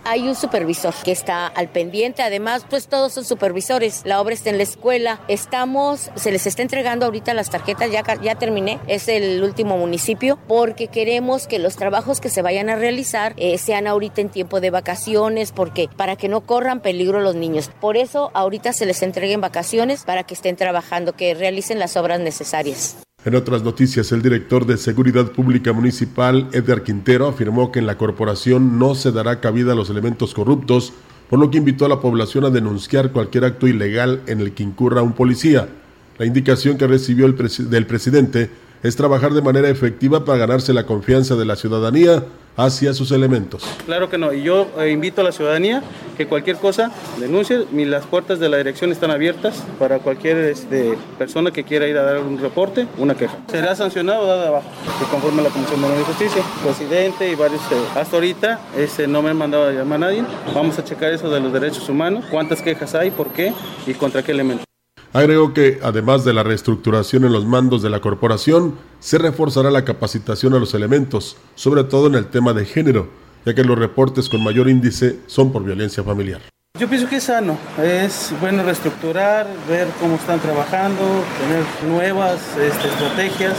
hay 0.05 0.29
un 0.29 0.35
supervisor 0.35 0.95
que 1.05 1.13
está 1.13 1.47
al 1.47 1.69
pendiente. 1.69 2.23
Además, 2.23 2.65
pues 2.69 2.89
todos 2.89 3.13
son 3.13 3.25
supervisores. 3.25 4.03
La 4.05 4.21
obra 4.21 4.35
está 4.35 4.51
en 4.51 4.57
la 4.57 4.63
escuela. 4.63 5.21
Estamos, 5.29 6.11
se 6.15 6.33
les 6.33 6.47
está 6.47 6.63
entregando 6.63 7.07
ahorita 7.07 7.35
las 7.35 7.51
tarjetas, 7.51 7.91
ya, 7.91 8.03
ya 8.23 8.35
terminé. 8.35 8.79
Es 8.87 9.09
el 9.09 9.43
último 9.43 9.77
municipio 9.77 10.39
porque 10.49 10.89
queremos 10.89 11.47
que 11.47 11.59
los 11.59 11.77
trabajos 11.77 12.21
que 12.21 12.31
se 12.31 12.43
vayan 12.43 12.71
a 12.71 12.77
realizar 12.77 13.35
eh, 13.37 13.59
sean 13.59 13.87
ahorita 13.87 14.21
en 14.21 14.29
tiempo 14.31 14.61
de 14.61 14.71
vacaciones, 14.71 15.53
porque 15.53 15.89
para 15.97 16.17
que 16.17 16.29
no 16.29 16.41
corran 16.43 16.81
peligro 16.81 17.21
los 17.21 17.35
niños. 17.35 17.71
Por 17.81 17.97
eso 17.97 18.31
ahorita 18.35 18.73
se 18.73 18.87
les 18.87 19.03
entreguen 19.03 19.41
vacaciones 19.41 20.05
para 20.05 20.25
que 20.25 20.35
estén 20.35 20.57
trabajando, 20.57 21.15
que 21.15 21.35
realicen 21.35 21.79
las 21.79 21.97
obras 21.97 22.21
necesarias. 22.21 22.97
En 23.23 23.35
otras 23.35 23.63
noticias, 23.63 24.13
el 24.13 24.23
director 24.23 24.65
de 24.65 24.79
Seguridad 24.79 25.33
Pública 25.33 25.75
Municipal, 25.75 26.49
Edgar 26.53 26.83
Quintero, 26.83 27.29
afirmó 27.29 27.71
que 27.71 27.79
en 27.79 27.87
la 27.87 27.99
corporación 27.99 28.79
no 28.79 28.95
se 28.95 29.13
dará 29.13 29.41
cabida 29.41 29.73
a 29.73 29.75
los 29.75 29.91
elementos 29.91 30.33
corruptos, 30.33 30.95
por 31.29 31.39
lo 31.39 31.51
que 31.51 31.59
invitó 31.59 31.85
a 31.85 31.91
la 31.91 32.01
población 32.01 32.47
a 32.47 32.51
denunciar 32.51 33.13
cualquier 33.13 33.45
acto 33.45 33.69
ilegal 33.69 34.23
en 34.27 34.41
el 34.41 34.53
que 34.53 34.63
incurra 34.63 35.03
un 35.03 35.13
policía. 35.13 35.69
La 36.17 36.25
indicación 36.25 36.79
que 36.79 36.87
recibió 36.87 37.27
el 37.27 37.37
del 37.69 37.87
presidente 37.87 38.51
es 38.83 38.97
trabajar 38.97 39.33
de 39.33 39.43
manera 39.43 39.69
efectiva 39.69 40.25
para 40.25 40.39
ganarse 40.39 40.73
la 40.73 40.87
confianza 40.87 41.37
de 41.37 41.45
la 41.45 41.57
ciudadanía 41.57 42.25
hacia 42.57 42.93
sus 42.93 43.11
elementos. 43.13 43.65
Claro 43.87 44.11
que 44.11 44.19
no, 44.19 44.33
y 44.33 44.43
yo 44.43 44.69
eh, 44.79 44.91
invito 44.91 45.21
a 45.21 45.25
la 45.25 45.33
ciudadanía 45.33 45.83
que 46.17 46.27
cualquier 46.27 46.57
cosa 46.57 46.91
denuncie, 47.19 47.67
las 47.73 48.05
puertas 48.07 48.39
de 48.39 48.49
la 48.49 48.59
dirección 48.59 48.93
están 48.93 49.11
abiertas 49.11 49.65
para 49.79 49.99
cualquier 49.99 50.37
este, 50.39 50.99
persona 51.19 51.51
que 51.51 51.65
quiera 51.65 51.87
ir 51.87 51.97
a 51.97 52.03
dar 52.03 52.19
un 52.19 52.39
reporte, 52.39 52.87
una 52.99 53.15
queja. 53.15 53.39
Será 53.51 53.75
sancionado 53.75 54.27
dado 54.27 54.47
abajo, 54.47 54.69
conforme 55.11 55.41
a 55.41 55.45
la 55.45 55.51
Comisión 55.51 55.81
de 55.81 56.05
Justicia, 56.05 56.43
presidente 56.63 57.31
y 57.31 57.35
varios, 57.35 57.63
eh, 57.73 57.77
hasta 57.95 58.17
ahorita 58.17 58.61
ese, 58.77 59.07
no 59.07 59.23
me 59.23 59.31
han 59.31 59.39
mandado 59.39 59.69
a 59.69 59.73
llamar 59.73 59.97
a 59.97 60.07
nadie, 60.07 60.25
vamos 60.55 60.79
a 60.79 60.85
checar 60.85 61.13
eso 61.13 61.31
de 61.31 61.41
los 61.41 61.53
derechos 61.53 61.89
humanos, 61.89 62.25
cuántas 62.31 62.61
quejas 62.61 62.95
hay, 62.95 63.11
por 63.11 63.29
qué 63.29 63.55
y 63.87 63.95
contra 63.95 64.23
qué 64.23 64.33
elementos. 64.33 64.70
Agregó 65.13 65.53
que, 65.53 65.81
además 65.83 66.25
de 66.25 66.33
la 66.33 66.45
reestructuración 66.45 67.25
en 67.25 67.33
los 67.33 67.45
mandos 67.45 67.83
de 67.83 67.91
la 67.91 68.01
corporación, 68.01 68.77
se 69.01 69.19
reforzará 69.19 69.73
la 69.73 69.85
capacitación 69.85 70.55
a 70.55 70.61
los 70.61 70.73
elementos, 70.73 71.37
sobre 71.57 71.83
todo 71.83 72.07
en 72.07 72.15
el 72.15 72.27
tema 72.27 72.53
de 72.53 72.65
género, 72.65 73.09
ya 73.45 73.53
que 73.53 73.65
los 73.65 73.77
reportes 73.77 74.29
con 74.29 74.45
mayor 74.45 74.69
índice 74.69 75.19
son 75.27 75.51
por 75.51 75.65
violencia 75.65 76.05
familiar. 76.05 76.41
Yo 76.79 76.89
pienso 76.89 77.09
que 77.09 77.17
es 77.17 77.25
sano, 77.25 77.59
es 77.83 78.33
bueno 78.41 78.63
reestructurar, 78.63 79.49
ver 79.69 79.89
cómo 80.01 80.15
están 80.15 80.39
trabajando, 80.39 81.03
tener 81.41 81.93
nuevas 81.93 82.41
este, 82.57 82.87
estrategias 82.87 83.55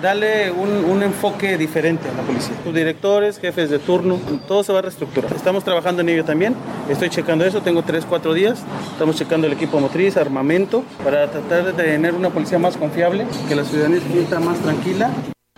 darle 0.00 0.50
un, 0.50 1.02
enfoque 1.02 1.56
diferente 1.56 2.08
a 2.08 2.14
la 2.14 2.22
policía. 2.22 2.54
Sus 2.64 2.74
directores, 2.74 3.38
jefes 3.38 3.70
de 3.70 3.78
turno, 3.78 4.18
todo 4.46 4.64
se 4.64 4.72
va 4.72 4.80
a 4.80 4.82
reestructurar. 4.82 5.32
Estamos 5.32 5.64
trabajando 5.64 6.02
en 6.02 6.08
ello 6.08 6.24
también. 6.24 6.54
Estoy 6.88 7.08
checando 7.08 7.44
eso, 7.44 7.62
tengo 7.62 7.82
3, 7.82 8.04
4 8.04 8.34
días. 8.34 8.62
Estamos 8.92 9.16
checando 9.16 9.46
el 9.46 9.52
equipo 9.52 9.80
motriz, 9.80 10.16
armamento, 10.16 10.82
para 11.04 11.30
tratar 11.30 11.64
de 11.64 11.72
tener 11.72 12.14
una 12.14 12.30
policía 12.30 12.58
más 12.58 12.76
confiable, 12.76 13.26
que 13.48 13.54
la 13.54 13.64
ciudadanía 13.64 14.00
sienta 14.00 14.40
más 14.40 14.58
tranquila. 14.58 15.10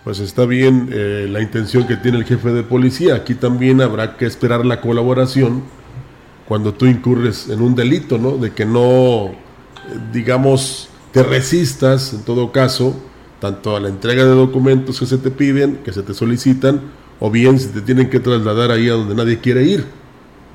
Pues 0.05 0.18
está 0.18 0.47
bien 0.47 0.88
eh, 0.93 1.26
la 1.28 1.41
intención 1.41 1.86
que 1.86 1.97
tiene 1.97 2.18
el 2.18 2.24
jefe 2.24 2.51
de 2.51 2.62
policía. 2.62 3.14
Aquí 3.14 3.34
también 3.34 3.80
habrá 3.80 4.16
que 4.16 4.26
esperar 4.26 4.64
la 4.64 4.80
colaboración 4.80 5.62
cuando 6.47 6.74
tú 6.74 6.86
incurres 6.86 7.49
en 7.49 7.61
un 7.61 7.74
delito, 7.74 8.18
¿no? 8.18 8.32
De 8.36 8.53
que 8.53 8.64
no, 8.64 9.26
eh, 9.26 9.34
digamos, 10.12 10.88
te 11.12 11.22
resistas, 11.22 12.12
en 12.12 12.22
todo 12.22 12.53
caso, 12.53 12.97
tanto 13.41 13.76
a 13.76 13.80
la 13.80 13.88
entrega 13.88 14.24
de 14.24 14.30
documentos 14.30 15.01
que 15.01 15.07
se 15.07 15.18
te 15.18 15.30
piden, 15.30 15.78
que 15.84 15.93
se 15.93 16.03
te 16.03 16.14
solicitan, 16.14 16.80
o 17.18 17.30
bien 17.30 17.59
si 17.59 17.68
te 17.68 17.80
tienen 17.80 18.11
que 18.11 18.20
trasladar 18.20 18.70
ahí 18.70 18.88
a 18.88 18.93
donde 18.93 19.14
nadie 19.14 19.38
quiere 19.38 19.64
ir, 19.64 19.84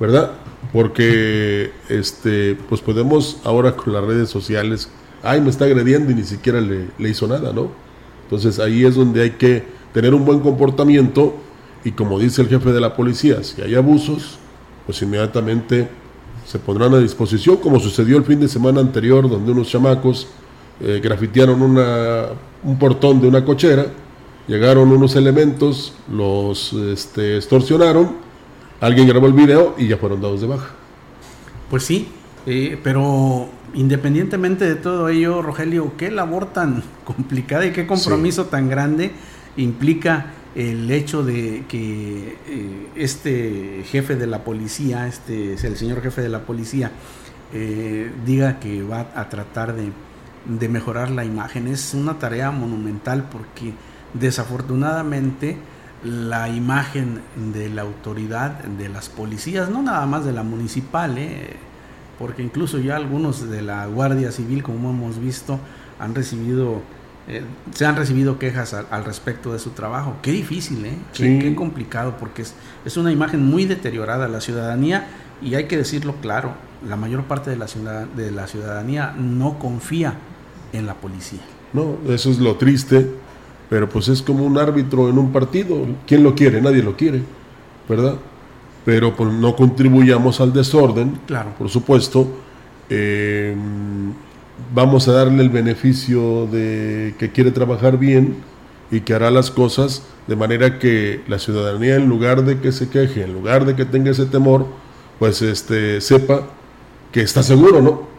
¿verdad? 0.00 0.32
Porque 0.72 1.70
este, 1.88 2.56
pues 2.68 2.80
podemos 2.80 3.38
ahora 3.44 3.76
con 3.76 3.92
las 3.92 4.04
redes 4.04 4.28
sociales, 4.28 4.88
ay, 5.22 5.40
me 5.40 5.50
está 5.50 5.64
agrediendo 5.64 6.12
y 6.12 6.14
ni 6.14 6.24
siquiera 6.24 6.60
le, 6.60 6.88
le 6.98 7.08
hizo 7.08 7.26
nada, 7.26 7.52
¿no? 7.52 7.70
Entonces 8.24 8.58
ahí 8.58 8.84
es 8.84 8.94
donde 8.94 9.22
hay 9.22 9.30
que 9.30 9.64
tener 9.92 10.14
un 10.14 10.24
buen 10.24 10.40
comportamiento 10.40 11.36
y 11.84 11.92
como 11.92 12.18
dice 12.18 12.42
el 12.42 12.48
jefe 12.48 12.72
de 12.72 12.80
la 12.80 12.96
policía, 12.96 13.42
si 13.44 13.62
hay 13.62 13.74
abusos, 13.74 14.38
pues 14.86 15.00
inmediatamente 15.02 15.88
se 16.44 16.58
pondrán 16.58 16.94
a 16.94 16.98
disposición, 16.98 17.56
como 17.58 17.80
sucedió 17.80 18.16
el 18.16 18.24
fin 18.24 18.40
de 18.40 18.48
semana 18.48 18.80
anterior, 18.80 19.28
donde 19.28 19.52
unos 19.52 19.68
chamacos 19.68 20.28
eh, 20.80 21.00
grafitearon 21.02 21.62
una, 21.62 22.26
un 22.62 22.78
portón 22.78 23.20
de 23.20 23.28
una 23.28 23.44
cochera, 23.44 23.86
llegaron 24.46 24.90
unos 24.92 25.16
elementos, 25.16 25.94
los 26.10 26.72
este, 26.72 27.36
extorsionaron 27.36 28.26
alguien 28.80 29.08
grabó 29.08 29.26
el 29.26 29.32
video 29.32 29.74
y 29.78 29.88
ya 29.88 29.96
fueron 29.96 30.20
dados 30.20 30.40
de 30.40 30.46
baja. 30.46 30.70
Pues 31.70 31.84
sí, 31.84 32.08
eh, 32.46 32.78
pero 32.82 33.48
independientemente 33.74 34.64
de 34.64 34.76
todo 34.76 35.08
ello, 35.08 35.42
Rogelio, 35.42 35.92
qué 35.96 36.10
labor 36.10 36.52
tan 36.52 36.82
complicada 37.04 37.66
y 37.66 37.72
qué 37.72 37.86
compromiso 37.86 38.46
tan 38.46 38.68
grande 38.68 39.12
implica 39.56 40.32
el 40.54 40.90
hecho 40.90 41.22
de 41.22 41.64
que 41.68 42.38
eh, 42.46 42.86
este 42.94 43.82
jefe 43.86 44.16
de 44.16 44.26
la 44.26 44.44
policía, 44.44 45.06
este 45.06 45.54
es 45.54 45.64
el 45.64 45.76
señor 45.76 46.02
jefe 46.02 46.22
de 46.22 46.30
la 46.30 46.40
policía, 46.40 46.92
eh, 47.52 48.10
diga 48.24 48.58
que 48.58 48.82
va 48.82 49.08
a 49.14 49.28
tratar 49.28 49.74
de, 49.74 49.92
de 50.48 50.68
mejorar 50.68 51.10
la 51.10 51.24
imagen. 51.24 51.68
Es 51.68 51.94
una 51.94 52.18
tarea 52.18 52.50
monumental 52.50 53.24
porque 53.30 53.74
desafortunadamente 54.14 55.56
la 56.04 56.48
imagen 56.48 57.20
de 57.52 57.68
la 57.68 57.82
autoridad 57.82 58.52
de 58.64 58.88
las 58.88 59.08
policías, 59.08 59.68
no 59.70 59.82
nada 59.82 60.06
más 60.06 60.24
de 60.24 60.32
la 60.32 60.42
municipal, 60.42 61.18
eh, 61.18 61.56
porque 62.18 62.42
incluso 62.42 62.78
ya 62.78 62.96
algunos 62.96 63.48
de 63.50 63.62
la 63.62 63.86
Guardia 63.86 64.30
Civil, 64.30 64.62
como 64.62 64.90
hemos 64.90 65.18
visto, 65.18 65.58
han 65.98 66.14
recibido, 66.14 66.80
eh, 67.28 67.42
se 67.74 67.86
han 67.86 67.96
recibido 67.96 68.38
quejas 68.38 68.72
al, 68.74 68.86
al, 68.90 69.04
respecto 69.04 69.52
de 69.52 69.58
su 69.58 69.70
trabajo. 69.70 70.16
Qué 70.22 70.30
difícil, 70.32 70.84
¿eh? 70.84 70.96
Qué, 71.12 71.24
Sí. 71.24 71.38
qué 71.40 71.54
complicado, 71.54 72.16
porque 72.18 72.42
es, 72.42 72.54
es 72.84 72.96
una 72.96 73.10
imagen 73.10 73.44
muy 73.44 73.64
deteriorada. 73.64 74.28
La 74.28 74.40
ciudadanía, 74.40 75.08
y 75.42 75.54
hay 75.54 75.64
que 75.64 75.76
decirlo 75.76 76.14
claro, 76.22 76.54
la 76.86 76.96
mayor 76.96 77.24
parte 77.24 77.50
de 77.50 77.56
la, 77.56 77.68
ciudad, 77.68 78.06
de 78.06 78.30
la 78.30 78.46
ciudadanía 78.46 79.14
no 79.18 79.58
confía 79.58 80.14
en 80.76 80.86
la 80.86 80.94
policía. 80.94 81.40
No, 81.72 81.96
eso 82.08 82.30
es 82.30 82.38
lo 82.38 82.56
triste, 82.56 83.06
pero 83.68 83.88
pues 83.88 84.08
es 84.08 84.22
como 84.22 84.44
un 84.44 84.58
árbitro 84.58 85.08
en 85.08 85.18
un 85.18 85.32
partido. 85.32 85.76
¿Quién 86.06 86.22
lo 86.22 86.34
quiere? 86.34 86.60
Nadie 86.60 86.82
lo 86.82 86.96
quiere, 86.96 87.22
¿verdad? 87.88 88.16
Pero 88.84 89.14
pues 89.16 89.32
no 89.32 89.56
contribuyamos 89.56 90.40
al 90.40 90.52
desorden, 90.52 91.18
Claro. 91.26 91.50
por 91.58 91.68
supuesto. 91.68 92.28
Eh, 92.88 93.54
vamos 94.74 95.08
a 95.08 95.12
darle 95.12 95.42
el 95.42 95.50
beneficio 95.50 96.46
de 96.46 97.14
que 97.18 97.32
quiere 97.32 97.50
trabajar 97.50 97.98
bien 97.98 98.36
y 98.90 99.00
que 99.00 99.12
hará 99.14 99.30
las 99.30 99.50
cosas 99.50 100.02
de 100.28 100.36
manera 100.36 100.78
que 100.78 101.20
la 101.28 101.38
ciudadanía, 101.38 101.96
en 101.96 102.08
lugar 102.08 102.44
de 102.44 102.60
que 102.60 102.70
se 102.72 102.88
queje, 102.88 103.24
en 103.24 103.32
lugar 103.32 103.64
de 103.64 103.74
que 103.74 103.84
tenga 103.84 104.12
ese 104.12 104.26
temor, 104.26 104.66
pues 105.18 105.42
este 105.42 106.00
sepa 106.00 106.42
que 107.12 107.22
está 107.22 107.42
seguro, 107.42 107.82
¿no? 107.82 108.15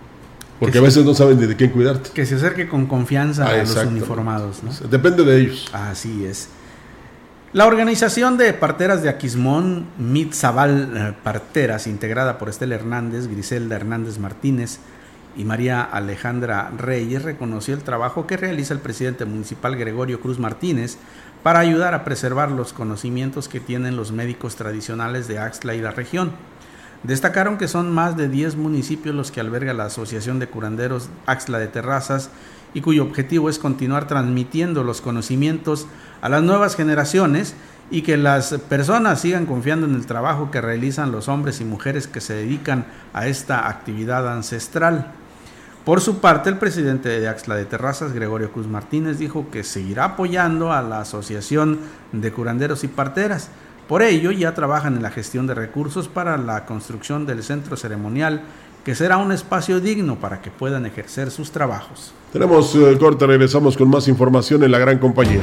Porque 0.60 0.80
a 0.80 0.82
veces 0.82 1.06
no 1.06 1.14
saben 1.14 1.40
ni 1.40 1.46
de 1.46 1.56
quién 1.56 1.70
cuidarte. 1.70 2.10
Que 2.12 2.26
se 2.26 2.36
acerque 2.36 2.68
con 2.68 2.88
confianza 2.88 3.46
Ah, 3.46 3.52
a 3.54 3.58
los 3.58 3.76
uniformados. 3.76 4.64
¿no? 4.64 4.72
Depende 4.90 5.24
de 5.24 5.42
ellos. 5.42 5.70
Así 5.72 6.26
es. 6.26 6.50
La 7.54 7.66
organización 7.66 8.38
de 8.38 8.54
parteras 8.54 9.04
de 9.04 9.10
Aquismón, 9.10 9.88
Mitzabal 9.98 10.92
eh, 10.96 11.14
Parteras, 11.24 11.88
integrada 11.88 12.38
por 12.38 12.50
Estela 12.50 12.76
Hernández, 12.76 13.28
Griselda 13.28 13.76
Hernández 13.76 14.20
Martínez 14.20 14.80
y 15.38 15.46
María 15.46 15.82
Alejandra 15.82 16.72
Reyes, 16.78 17.24
reconoció 17.24 17.74
el 17.74 17.84
trabajo 17.84 18.28
que 18.28 18.36
realiza 18.38 18.74
el 18.74 18.80
presidente 18.80 19.24
municipal 19.26 19.76
Gregorio 19.78 20.20
Cruz 20.20 20.40
Martínez 20.40 20.98
para 21.42 21.60
ayudar 21.60 21.94
a 21.94 22.04
preservar 22.04 22.52
los 22.52 22.74
conocimientos 22.74 23.48
que 23.48 23.60
tienen 23.60 23.96
los 23.96 24.12
médicos 24.12 24.56
tradicionales 24.56 25.28
de 25.28 25.40
Axtla 25.40 25.74
y 25.76 25.82
la 25.82 25.92
región. 25.92 26.32
Destacaron 27.04 27.58
que 27.58 27.68
son 27.68 27.94
más 27.94 28.18
de 28.18 28.28
10 28.28 28.56
municipios 28.56 29.16
los 29.16 29.32
que 29.32 29.40
alberga 29.40 29.74
la 29.74 29.86
Asociación 29.86 30.40
de 30.40 30.48
Curanderos 30.48 31.10
Axtla 31.26 31.60
de 31.60 31.68
Terrazas 31.68 32.32
y 32.74 32.82
cuyo 32.82 33.04
objetivo 33.04 33.50
es 33.50 33.60
continuar 33.60 34.08
transmitiendo 34.08 34.84
los 34.84 35.02
conocimientos 35.02 35.88
a 36.22 36.30
las 36.30 36.44
nuevas 36.44 36.76
generaciones 36.76 37.56
y 37.90 38.02
que 38.02 38.18
las 38.18 38.54
personas 38.70 39.22
sigan 39.22 39.46
confiando 39.46 39.88
en 39.88 39.96
el 39.96 40.06
trabajo 40.06 40.52
que 40.52 40.60
realizan 40.60 41.12
los 41.12 41.30
hombres 41.30 41.62
y 41.62 41.66
mujeres 41.66 42.08
que 42.08 42.20
se 42.20 42.34
dedican 42.34 42.86
a 43.14 43.28
esta 43.28 43.70
actividad 43.70 44.28
ancestral. 44.32 45.14
Por 45.86 46.02
su 46.02 46.20
parte, 46.20 46.50
el 46.50 46.58
presidente 46.58 47.08
de 47.08 47.30
Axtla 47.30 47.56
de 47.56 47.64
Terrazas, 47.64 48.12
Gregorio 48.12 48.52
Cruz 48.52 48.68
Martínez, 48.68 49.20
dijo 49.20 49.50
que 49.50 49.64
seguirá 49.64 50.04
apoyando 50.04 50.74
a 50.74 50.82
la 50.82 51.00
Asociación 51.00 51.80
de 52.12 52.34
Curanderos 52.34 52.84
y 52.84 52.90
Parteras. 52.90 53.50
Por 53.88 54.02
ello, 54.02 54.32
ya 54.32 54.54
trabajan 54.54 54.98
en 54.98 55.04
la 55.04 55.12
gestión 55.12 55.48
de 55.48 55.54
recursos 55.54 56.10
para 56.10 56.38
la 56.38 56.66
construcción 56.66 57.26
del 57.26 57.42
centro 57.42 57.78
ceremonial, 57.78 58.42
que 58.84 58.96
será 58.96 59.16
un 59.18 59.32
espacio 59.32 59.80
digno 59.80 60.18
para 60.18 60.42
que 60.42 60.52
puedan 60.52 60.86
ejercer 60.86 61.32
sus 61.32 61.52
trabajos. 61.52 62.14
Tenemos 62.34 62.76
eh, 62.76 62.90
el 62.90 63.00
corte, 63.00 63.26
regresamos 63.26 63.78
con 63.78 63.90
más 63.90 64.10
información 64.10 64.62
en 64.64 64.72
la 64.72 64.80
gran 64.80 65.00
compañía. 65.00 65.40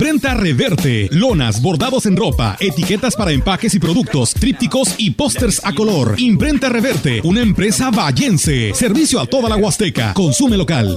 Imprenta 0.00 0.32
Reverte, 0.32 1.10
lonas, 1.12 1.60
bordados 1.60 2.06
en 2.06 2.16
ropa, 2.16 2.56
etiquetas 2.58 3.14
para 3.14 3.32
empaques 3.32 3.74
y 3.74 3.78
productos, 3.78 4.32
trípticos 4.32 4.94
y 4.96 5.10
pósters 5.10 5.60
a 5.62 5.74
color. 5.74 6.14
Imprenta 6.16 6.70
Reverte, 6.70 7.20
una 7.22 7.42
empresa 7.42 7.90
vallense. 7.90 8.72
Servicio 8.72 9.20
a 9.20 9.26
toda 9.26 9.50
la 9.50 9.56
Huasteca. 9.56 10.14
Consume 10.14 10.56
local. 10.56 10.96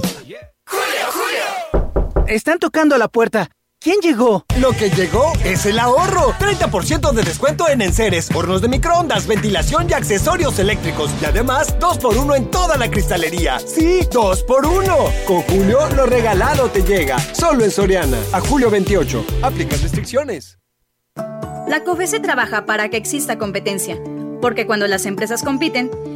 Están 2.26 2.58
tocando 2.58 2.96
la 2.96 3.08
puerta. 3.08 3.50
¿Quién 3.84 4.00
llegó? 4.00 4.46
Lo 4.58 4.72
que 4.72 4.88
llegó 4.88 5.30
es 5.44 5.66
el 5.66 5.78
ahorro. 5.78 6.32
30% 6.38 7.12
de 7.12 7.22
descuento 7.22 7.68
en 7.68 7.82
enseres, 7.82 8.30
hornos 8.34 8.62
de 8.62 8.68
microondas, 8.68 9.26
ventilación 9.26 9.90
y 9.90 9.92
accesorios 9.92 10.58
eléctricos. 10.58 11.10
Y 11.20 11.26
además, 11.26 11.78
2x1 11.78 12.34
en 12.34 12.50
toda 12.50 12.78
la 12.78 12.90
cristalería. 12.90 13.58
Sí, 13.58 14.00
2x1. 14.10 15.24
Con 15.26 15.42
Julio, 15.42 15.80
lo 15.94 16.06
regalado 16.06 16.70
te 16.70 16.82
llega. 16.82 17.18
Solo 17.34 17.62
en 17.62 17.70
Soriana. 17.70 18.16
A 18.32 18.40
julio 18.40 18.70
28. 18.70 19.22
Aplican 19.42 19.78
restricciones. 19.82 20.58
La 21.68 21.84
COFESE 21.84 22.20
trabaja 22.20 22.64
para 22.64 22.88
que 22.88 22.96
exista 22.96 23.36
competencia, 23.36 23.98
porque 24.40 24.66
cuando 24.66 24.86
las 24.86 25.04
empresas 25.04 25.42
compiten, 25.42 25.90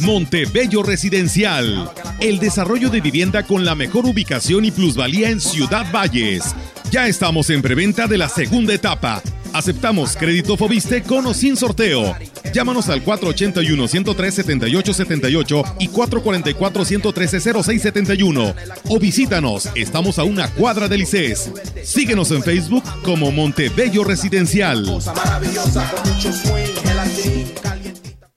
Montebello 0.00 0.82
Residencial. 0.82 1.90
El 2.20 2.38
desarrollo 2.38 2.90
de 2.90 3.00
vivienda 3.00 3.44
con 3.44 3.64
la 3.64 3.74
mejor 3.74 4.04
ubicación 4.06 4.64
y 4.64 4.70
plusvalía 4.70 5.30
en 5.30 5.40
Ciudad 5.40 5.90
Valles. 5.92 6.54
Ya 6.90 7.08
estamos 7.08 7.50
en 7.50 7.62
preventa 7.62 8.06
de 8.06 8.18
la 8.18 8.28
segunda 8.28 8.74
etapa. 8.74 9.20
Aceptamos 9.52 10.16
crédito 10.16 10.56
Fobiste 10.56 11.02
con 11.02 11.26
o 11.26 11.34
sin 11.34 11.56
sorteo. 11.56 12.14
Llámanos 12.52 12.88
al 12.88 13.04
481-103-7878 13.04 15.74
y 15.78 15.88
444-113-0671. 15.88 18.54
O 18.88 18.98
visítanos, 18.98 19.68
estamos 19.74 20.18
a 20.18 20.24
una 20.24 20.48
cuadra 20.48 20.88
del 20.88 21.02
ICES. 21.02 21.52
Síguenos 21.84 22.32
en 22.32 22.42
Facebook 22.42 22.82
como 23.02 23.30
Montebello 23.32 24.04
Residencial. 24.04 24.86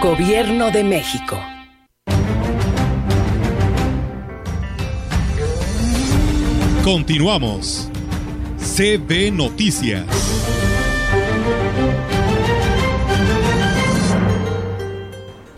Gobierno 0.00 0.70
de 0.70 0.82
México. 0.82 1.38
Continuamos. 6.82 7.90
CB 8.56 9.30
Noticias. 9.30 10.06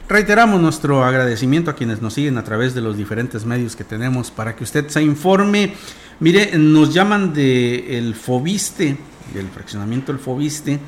Reiteramos 0.08 0.60
nuestro 0.60 1.04
agradecimiento 1.04 1.70
a 1.70 1.76
quienes 1.76 2.02
nos 2.02 2.14
siguen 2.14 2.36
a 2.36 2.42
través 2.42 2.74
de 2.74 2.80
los 2.80 2.96
diferentes 2.96 3.46
medios 3.46 3.76
que 3.76 3.84
tenemos 3.84 4.32
para 4.32 4.56
que 4.56 4.64
usted 4.64 4.88
se 4.88 5.04
informe. 5.04 5.74
Mire, 6.18 6.58
nos 6.58 6.92
llaman 6.92 7.32
de 7.32 7.96
el 7.96 8.16
Fobiste, 8.16 8.96
del 9.32 9.46
fraccionamiento 9.50 10.10
del 10.10 10.20
Fobiste, 10.20 10.80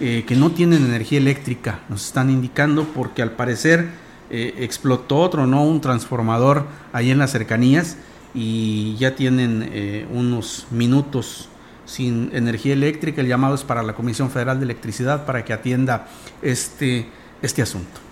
eh, 0.00 0.24
que 0.26 0.34
no 0.34 0.50
tienen 0.50 0.84
energía 0.84 1.18
eléctrica. 1.18 1.80
Nos 1.88 2.06
están 2.06 2.30
indicando 2.30 2.84
porque 2.84 3.22
al 3.22 3.32
parecer 3.32 3.88
eh, 4.30 4.54
explotó 4.58 5.18
otro, 5.18 5.46
¿no? 5.46 5.64
Un 5.64 5.80
transformador 5.80 6.66
ahí 6.92 7.10
en 7.10 7.18
las 7.18 7.32
cercanías 7.32 7.96
y 8.34 8.96
ya 8.96 9.14
tienen 9.14 9.68
eh, 9.72 10.06
unos 10.10 10.66
minutos 10.70 11.48
sin 11.86 12.30
energía 12.32 12.72
eléctrica. 12.72 13.20
El 13.20 13.28
llamado 13.28 13.54
es 13.54 13.62
para 13.62 13.82
la 13.82 13.94
Comisión 13.94 14.30
Federal 14.30 14.58
de 14.58 14.64
Electricidad 14.64 15.26
para 15.26 15.44
que 15.44 15.52
atienda 15.52 16.08
este, 16.42 17.06
este 17.42 17.62
asunto. 17.62 18.03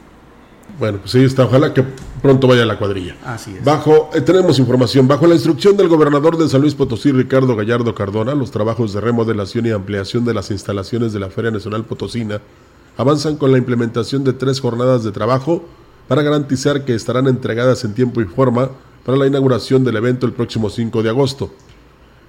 Bueno, 0.78 0.98
pues 0.98 1.14
ahí 1.14 1.24
está. 1.24 1.44
Ojalá 1.44 1.72
que 1.72 1.84
pronto 2.20 2.46
vaya 2.46 2.64
la 2.64 2.78
cuadrilla. 2.78 3.16
Así 3.24 3.54
es. 3.54 3.64
Bajo, 3.64 4.10
eh, 4.14 4.20
tenemos 4.20 4.58
información. 4.58 5.06
Bajo 5.06 5.26
la 5.26 5.34
instrucción 5.34 5.76
del 5.76 5.88
gobernador 5.88 6.36
de 6.36 6.48
San 6.48 6.60
Luis 6.60 6.74
Potosí, 6.74 7.12
Ricardo 7.12 7.54
Gallardo 7.56 7.94
Cardona, 7.94 8.34
los 8.34 8.50
trabajos 8.50 8.92
de 8.92 9.00
remodelación 9.00 9.66
y 9.66 9.70
ampliación 9.70 10.24
de 10.24 10.34
las 10.34 10.50
instalaciones 10.50 11.12
de 11.12 11.20
la 11.20 11.30
Feria 11.30 11.50
Nacional 11.50 11.84
Potosina 11.84 12.40
avanzan 12.96 13.36
con 13.36 13.52
la 13.52 13.58
implementación 13.58 14.24
de 14.24 14.32
tres 14.32 14.60
jornadas 14.60 15.04
de 15.04 15.12
trabajo 15.12 15.64
para 16.08 16.22
garantizar 16.22 16.84
que 16.84 16.94
estarán 16.94 17.26
entregadas 17.26 17.84
en 17.84 17.94
tiempo 17.94 18.20
y 18.20 18.24
forma 18.24 18.70
para 19.04 19.18
la 19.18 19.26
inauguración 19.26 19.84
del 19.84 19.96
evento 19.96 20.26
el 20.26 20.32
próximo 20.32 20.70
5 20.70 21.02
de 21.02 21.08
agosto. 21.08 21.50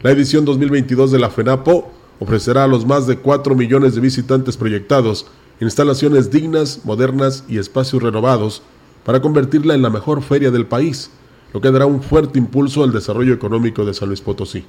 La 0.02 0.12
edición 0.12 0.46
2022 0.46 1.12
de 1.12 1.20
la 1.20 1.30
FENAPO 1.30 1.92
ofrecerá 2.20 2.64
a 2.64 2.68
los 2.68 2.86
más 2.86 3.08
de 3.08 3.18
4 3.18 3.56
millones 3.56 3.96
de 3.96 4.02
visitantes 4.02 4.58
proyectados 4.58 5.28
instalaciones 5.60 6.32
dignas, 6.32 6.82
modernas 6.84 7.44
y 7.48 7.58
espacios 7.58 8.02
renovados 8.02 8.62
para 9.06 9.22
convertirla 9.22 9.76
en 9.76 9.82
la 9.82 9.90
mejor 9.90 10.22
feria 10.22 10.52
del 10.52 10.66
país, 10.66 11.12
lo 11.54 11.62
que 11.62 11.72
dará 11.72 11.86
un 11.86 12.02
fuerte 12.02 12.40
impulso 12.40 12.84
al 12.84 12.92
desarrollo 12.92 13.34
económico 13.34 13.86
de 13.86 13.94
San 13.94 14.08
Luis 14.08 14.22
Potosí. 14.22 14.66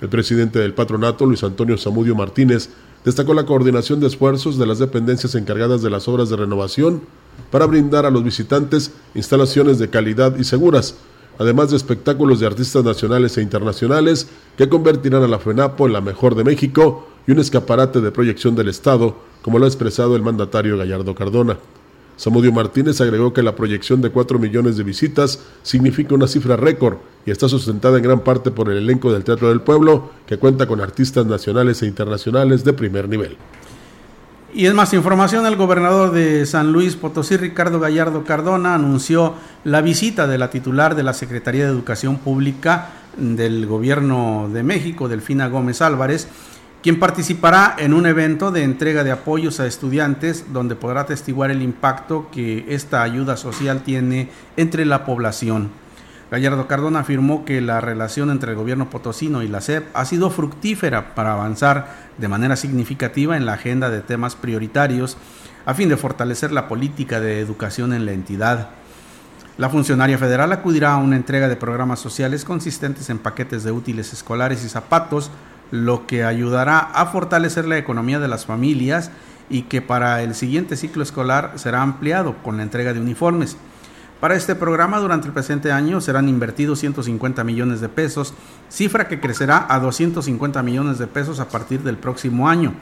El 0.00 0.08
presidente 0.08 0.58
del 0.58 0.74
patronato, 0.74 1.26
Luis 1.26 1.44
Antonio 1.44 1.78
Zamudio 1.78 2.14
Martínez, 2.14 2.70
destacó 3.04 3.34
la 3.34 3.46
coordinación 3.46 4.00
de 4.00 4.06
esfuerzos 4.06 4.58
de 4.58 4.66
las 4.66 4.78
dependencias 4.78 5.34
encargadas 5.34 5.82
de 5.82 5.90
las 5.90 6.08
obras 6.08 6.30
de 6.30 6.36
renovación 6.36 7.02
para 7.50 7.66
brindar 7.66 8.06
a 8.06 8.10
los 8.10 8.24
visitantes 8.24 8.92
instalaciones 9.14 9.78
de 9.78 9.90
calidad 9.90 10.36
y 10.38 10.44
seguras, 10.44 10.96
además 11.38 11.70
de 11.70 11.76
espectáculos 11.76 12.40
de 12.40 12.46
artistas 12.46 12.84
nacionales 12.84 13.36
e 13.36 13.42
internacionales 13.42 14.28
que 14.56 14.68
convertirán 14.68 15.22
a 15.22 15.28
la 15.28 15.38
FENAPO 15.38 15.86
en 15.86 15.92
la 15.92 16.00
mejor 16.00 16.34
de 16.34 16.44
México 16.44 17.06
y 17.26 17.32
un 17.32 17.40
escaparate 17.40 18.00
de 18.00 18.10
proyección 18.10 18.54
del 18.54 18.68
Estado, 18.68 19.16
como 19.44 19.58
lo 19.58 19.66
ha 19.66 19.68
expresado 19.68 20.16
el 20.16 20.22
mandatario 20.22 20.78
Gallardo 20.78 21.14
Cardona. 21.14 21.58
Samudio 22.16 22.50
Martínez 22.50 22.98
agregó 23.02 23.34
que 23.34 23.42
la 23.42 23.54
proyección 23.54 24.00
de 24.00 24.08
4 24.08 24.38
millones 24.38 24.78
de 24.78 24.84
visitas 24.84 25.38
significa 25.62 26.14
una 26.14 26.26
cifra 26.26 26.56
récord 26.56 26.96
y 27.26 27.30
está 27.30 27.46
sustentada 27.46 27.98
en 27.98 28.04
gran 28.04 28.20
parte 28.20 28.50
por 28.50 28.70
el 28.70 28.78
elenco 28.78 29.12
del 29.12 29.22
Teatro 29.22 29.50
del 29.50 29.60
Pueblo, 29.60 30.12
que 30.26 30.38
cuenta 30.38 30.66
con 30.66 30.80
artistas 30.80 31.26
nacionales 31.26 31.82
e 31.82 31.86
internacionales 31.86 32.64
de 32.64 32.72
primer 32.72 33.06
nivel. 33.06 33.36
Y 34.54 34.64
es 34.64 34.72
más 34.72 34.94
información, 34.94 35.44
el 35.44 35.56
gobernador 35.56 36.12
de 36.12 36.46
San 36.46 36.72
Luis 36.72 36.96
Potosí, 36.96 37.36
Ricardo 37.36 37.80
Gallardo 37.80 38.24
Cardona, 38.24 38.74
anunció 38.74 39.34
la 39.64 39.82
visita 39.82 40.26
de 40.26 40.38
la 40.38 40.48
titular 40.48 40.94
de 40.94 41.02
la 41.02 41.12
Secretaría 41.12 41.66
de 41.66 41.70
Educación 41.70 42.16
Pública 42.16 42.92
del 43.18 43.66
Gobierno 43.66 44.48
de 44.50 44.62
México, 44.62 45.08
Delfina 45.08 45.48
Gómez 45.48 45.82
Álvarez, 45.82 46.28
quien 46.84 47.00
participará 47.00 47.76
en 47.78 47.94
un 47.94 48.04
evento 48.04 48.50
de 48.50 48.62
entrega 48.62 49.04
de 49.04 49.10
apoyos 49.10 49.58
a 49.58 49.66
estudiantes 49.66 50.52
donde 50.52 50.76
podrá 50.76 51.00
atestiguar 51.00 51.50
el 51.50 51.62
impacto 51.62 52.28
que 52.30 52.66
esta 52.68 53.02
ayuda 53.02 53.38
social 53.38 53.80
tiene 53.80 54.28
entre 54.58 54.84
la 54.84 55.06
población. 55.06 55.70
Gallardo 56.30 56.68
Cardona 56.68 56.98
afirmó 56.98 57.46
que 57.46 57.62
la 57.62 57.80
relación 57.80 58.28
entre 58.28 58.50
el 58.50 58.58
gobierno 58.58 58.90
potosino 58.90 59.42
y 59.42 59.48
la 59.48 59.62
SEP 59.62 59.86
ha 59.94 60.04
sido 60.04 60.28
fructífera 60.28 61.14
para 61.14 61.32
avanzar 61.32 61.88
de 62.18 62.28
manera 62.28 62.54
significativa 62.54 63.38
en 63.38 63.46
la 63.46 63.54
agenda 63.54 63.88
de 63.88 64.02
temas 64.02 64.36
prioritarios 64.36 65.16
a 65.64 65.72
fin 65.72 65.88
de 65.88 65.96
fortalecer 65.96 66.52
la 66.52 66.68
política 66.68 67.18
de 67.18 67.40
educación 67.40 67.94
en 67.94 68.04
la 68.04 68.12
entidad. 68.12 68.68
La 69.56 69.70
funcionaria 69.70 70.18
federal 70.18 70.52
acudirá 70.52 70.92
a 70.92 70.98
una 70.98 71.16
entrega 71.16 71.48
de 71.48 71.56
programas 71.56 72.00
sociales 72.00 72.44
consistentes 72.44 73.08
en 73.08 73.20
paquetes 73.20 73.64
de 73.64 73.72
útiles 73.72 74.12
escolares 74.12 74.62
y 74.64 74.68
zapatos, 74.68 75.30
lo 75.74 76.06
que 76.06 76.22
ayudará 76.22 76.78
a 76.78 77.06
fortalecer 77.06 77.64
la 77.64 77.76
economía 77.76 78.20
de 78.20 78.28
las 78.28 78.46
familias 78.46 79.10
y 79.50 79.62
que 79.62 79.82
para 79.82 80.22
el 80.22 80.36
siguiente 80.36 80.76
ciclo 80.76 81.02
escolar 81.02 81.54
será 81.56 81.82
ampliado 81.82 82.36
con 82.44 82.56
la 82.56 82.62
entrega 82.62 82.92
de 82.94 83.00
uniformes. 83.00 83.56
Para 84.20 84.36
este 84.36 84.54
programa 84.54 85.00
durante 85.00 85.26
el 85.26 85.32
presente 85.32 85.72
año 85.72 86.00
serán 86.00 86.28
invertidos 86.28 86.78
150 86.78 87.42
millones 87.42 87.80
de 87.80 87.88
pesos, 87.88 88.34
cifra 88.70 89.08
que 89.08 89.18
crecerá 89.18 89.66
a 89.68 89.80
250 89.80 90.62
millones 90.62 90.98
de 90.98 91.08
pesos 91.08 91.40
a 91.40 91.48
partir 91.48 91.82
del 91.82 91.96
próximo 91.96 92.48
año. 92.48 92.72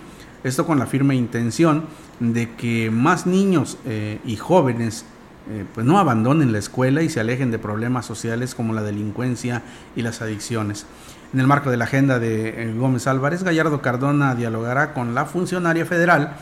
Esto 0.45 0.67
con 0.67 0.79
la 0.79 0.85
firme 0.85 1.15
intención 1.15 1.85
de 2.21 2.51
que 2.51 2.91
más 2.91 3.27
niños 3.27 3.79
eh, 3.87 4.21
y 4.27 4.37
jóvenes 4.37 5.07
eh, 5.49 5.65
pues 5.75 5.87
no 5.87 5.99
abandonen 5.99 6.53
la 6.53 6.59
escuela 6.59 7.03
y 7.03 7.09
se 7.09 7.21
alejen 7.21 7.51
de 7.51 7.59
problemas 7.59 8.05
sociales 8.05 8.55
como 8.55 8.75
la 8.75 8.83
delincuencia 8.83 9.63
y 9.97 10.03
las 10.03 10.21
adicciones. 10.21 10.85
En 11.33 11.41
el 11.41 11.47
marco 11.47 11.71
de 11.71 11.79
la 11.79 11.85
agenda 11.85 12.19
de 12.19 12.49
eh, 12.49 12.75
Gómez 12.75 13.07
Álvarez, 13.07 13.43
Gallardo 13.43 13.81
Cardona 13.81 14.35
dialogará 14.35 14.93
con 14.93 15.15
la 15.15 15.25
funcionaria 15.25 15.87
federal 15.87 16.37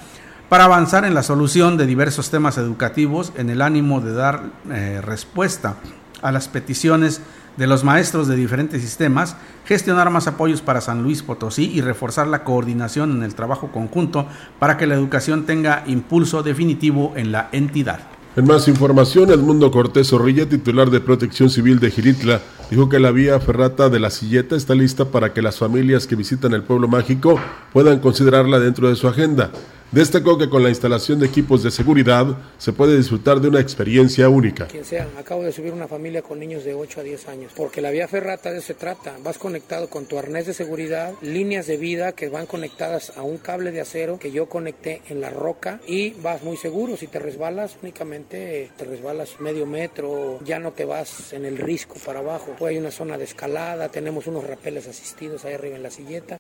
para 0.49 0.65
avanzar 0.65 1.05
en 1.05 1.15
la 1.15 1.23
solución 1.23 1.77
de 1.77 1.87
diversos 1.87 2.31
temas 2.31 2.59
educativos 2.59 3.33
en 3.37 3.51
el 3.51 3.63
ánimo 3.63 4.01
de 4.01 4.13
dar 4.13 4.43
eh, 4.69 5.01
respuesta 5.01 5.77
a 6.23 6.33
las 6.33 6.49
peticiones 6.49 7.21
de 7.57 7.69
los 7.69 7.85
maestros 7.85 8.27
de 8.27 8.35
diferentes 8.35 8.83
sistemas, 8.83 9.37
gestionar 9.65 10.11
más 10.11 10.27
apoyos 10.27 10.61
para 10.61 10.81
San 10.81 11.05
Luis 11.05 11.23
Potosí 11.23 11.71
y 11.73 11.83
reforzar 11.83 12.27
la 12.27 12.43
coordinación 12.43 13.13
en 13.13 13.23
el 13.23 13.37
trabajo 13.37 13.71
conjunto 13.71 14.27
para 14.59 14.77
que 14.77 14.89
la 14.89 14.97
educación 14.97 15.47
tenga 15.47 15.85
impulso 15.87 16.43
definitivo 16.43 17.13
en 17.15 17.31
la 17.31 17.49
entidad. 17.53 18.01
En 18.35 18.47
más 18.47 18.67
información, 18.67 19.31
Edmundo 19.31 19.71
Cortés 19.71 20.09
Zorrilla, 20.09 20.49
titular 20.49 20.91
de 20.91 21.01
Protección 21.01 21.51
Civil 21.51 21.79
de 21.79 21.91
Giritla, 21.91 22.41
dijo 22.71 22.89
que 22.89 23.01
la 23.01 23.11
vía 23.11 23.39
ferrata 23.41 23.89
de 23.89 23.99
la 23.99 24.11
Silleta 24.11 24.57
está 24.57 24.75
lista 24.75 25.07
para 25.07 25.33
que 25.33 25.43
las 25.43 25.59
familias 25.59 26.07
que 26.07 26.17
visitan 26.17 26.55
el 26.55 26.63
pueblo 26.63 26.87
mágico 26.89 27.41
puedan 27.73 27.99
considerarla 27.99 28.61
dentro 28.61 28.89
de 28.89 28.97
su 28.97 29.09
agenda. 29.09 29.51
Destacó 29.93 30.39
que 30.39 30.49
con 30.49 30.63
la 30.63 30.69
instalación 30.69 31.19
de 31.19 31.27
equipos 31.27 31.65
de 31.65 31.73
seguridad 31.73 32.37
se 32.59 32.73
puede 32.73 32.97
disfrutar 32.97 33.41
de 33.41 33.49
una 33.49 33.59
experiencia 33.59 34.29
única. 34.29 34.69
Quien 34.69 34.85
sea, 34.85 35.09
acabo 35.19 35.43
de 35.43 35.51
subir 35.51 35.73
una 35.73 35.89
familia 35.89 36.23
con 36.23 36.39
niños 36.39 36.63
de 36.63 36.75
8 36.75 37.01
a 37.01 37.03
10 37.03 37.27
años, 37.27 37.53
porque 37.57 37.81
la 37.81 37.91
vía 37.91 38.07
ferrata 38.07 38.53
de 38.53 38.59
eso 38.59 38.69
se 38.69 38.75
trata. 38.75 39.17
Vas 39.25 39.37
conectado 39.37 39.91
con 39.91 40.07
tu 40.07 40.17
arnés 40.17 40.47
de 40.47 40.55
seguridad, 40.55 41.15
líneas 41.23 41.67
de 41.67 41.77
vida 41.77 42.13
que 42.13 42.29
van 42.29 42.47
conectadas 42.47 43.13
a 43.17 43.23
un 43.23 43.39
cable 43.39 43.73
de 43.73 43.81
acero 43.81 44.21
que 44.21 44.31
yo 44.31 44.47
conecté 44.47 45.03
en 45.09 45.21
la 45.21 45.31
roca 45.31 45.81
y 45.89 46.11
vas 46.23 46.45
muy 46.45 46.57
seguro. 46.57 46.97
Si 46.97 47.09
te 47.09 47.19
resbalas, 47.19 47.77
únicamente 47.83 48.71
te 48.77 48.85
resbalas 48.85 49.41
medio 49.41 49.67
metro, 49.67 50.39
ya 50.45 50.61
no 50.61 50.71
te 50.71 50.85
vas 50.85 51.33
en 51.33 51.45
el 51.45 51.59
risco 51.59 51.97
para 52.07 52.21
abajo. 52.21 52.55
Pues 52.57 52.71
hay 52.71 52.79
una 52.79 52.93
zona 52.93 53.19
de 53.19 53.25
escalada, 53.25 53.89
tenemos 53.89 54.29
unos 54.29 54.47
rapeles 54.47 54.87
asistidos 54.87 55.45
ahí 55.45 55.55
arriba 55.55 55.75
en 55.75 55.83
la 55.83 55.91
silleta. 55.91 56.37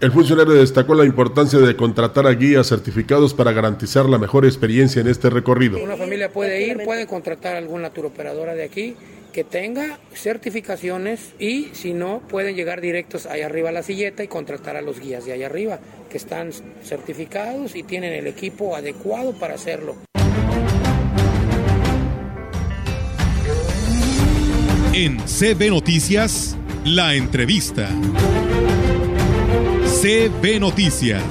El 0.00 0.12
funcionario 0.12 0.54
destacó 0.54 0.94
la 0.94 1.04
importancia 1.04 1.58
de 1.58 1.76
contratar 1.76 2.26
a 2.26 2.30
guías 2.30 2.68
certificados 2.68 3.34
para 3.34 3.52
garantizar 3.52 4.06
la 4.06 4.16
mejor 4.16 4.46
experiencia 4.46 5.02
en 5.02 5.08
este 5.08 5.28
recorrido. 5.28 5.78
Una 5.82 5.98
familia 5.98 6.30
puede 6.30 6.66
ir, 6.66 6.78
puede 6.84 7.06
contratar 7.06 7.54
a 7.54 7.58
alguna 7.58 7.90
turoperadora 7.90 8.54
de 8.54 8.64
aquí 8.64 8.96
que 9.34 9.44
tenga 9.44 9.98
certificaciones 10.14 11.34
y 11.38 11.68
si 11.72 11.92
no 11.92 12.22
pueden 12.30 12.56
llegar 12.56 12.80
directos 12.80 13.26
allá 13.26 13.44
arriba 13.44 13.68
a 13.68 13.72
la 13.72 13.82
silleta 13.82 14.24
y 14.24 14.28
contratar 14.28 14.74
a 14.74 14.80
los 14.80 15.00
guías 15.00 15.26
de 15.26 15.34
allá 15.34 15.46
arriba 15.46 15.80
que 16.08 16.16
están 16.16 16.50
certificados 16.82 17.76
y 17.76 17.82
tienen 17.82 18.14
el 18.14 18.26
equipo 18.26 18.74
adecuado 18.74 19.34
para 19.38 19.54
hacerlo. 19.54 19.96
En 24.94 25.18
CB 25.18 25.68
Noticias, 25.68 26.56
la 26.86 27.14
entrevista. 27.14 27.90
CB 30.00 30.60
Noticias. 30.60 31.22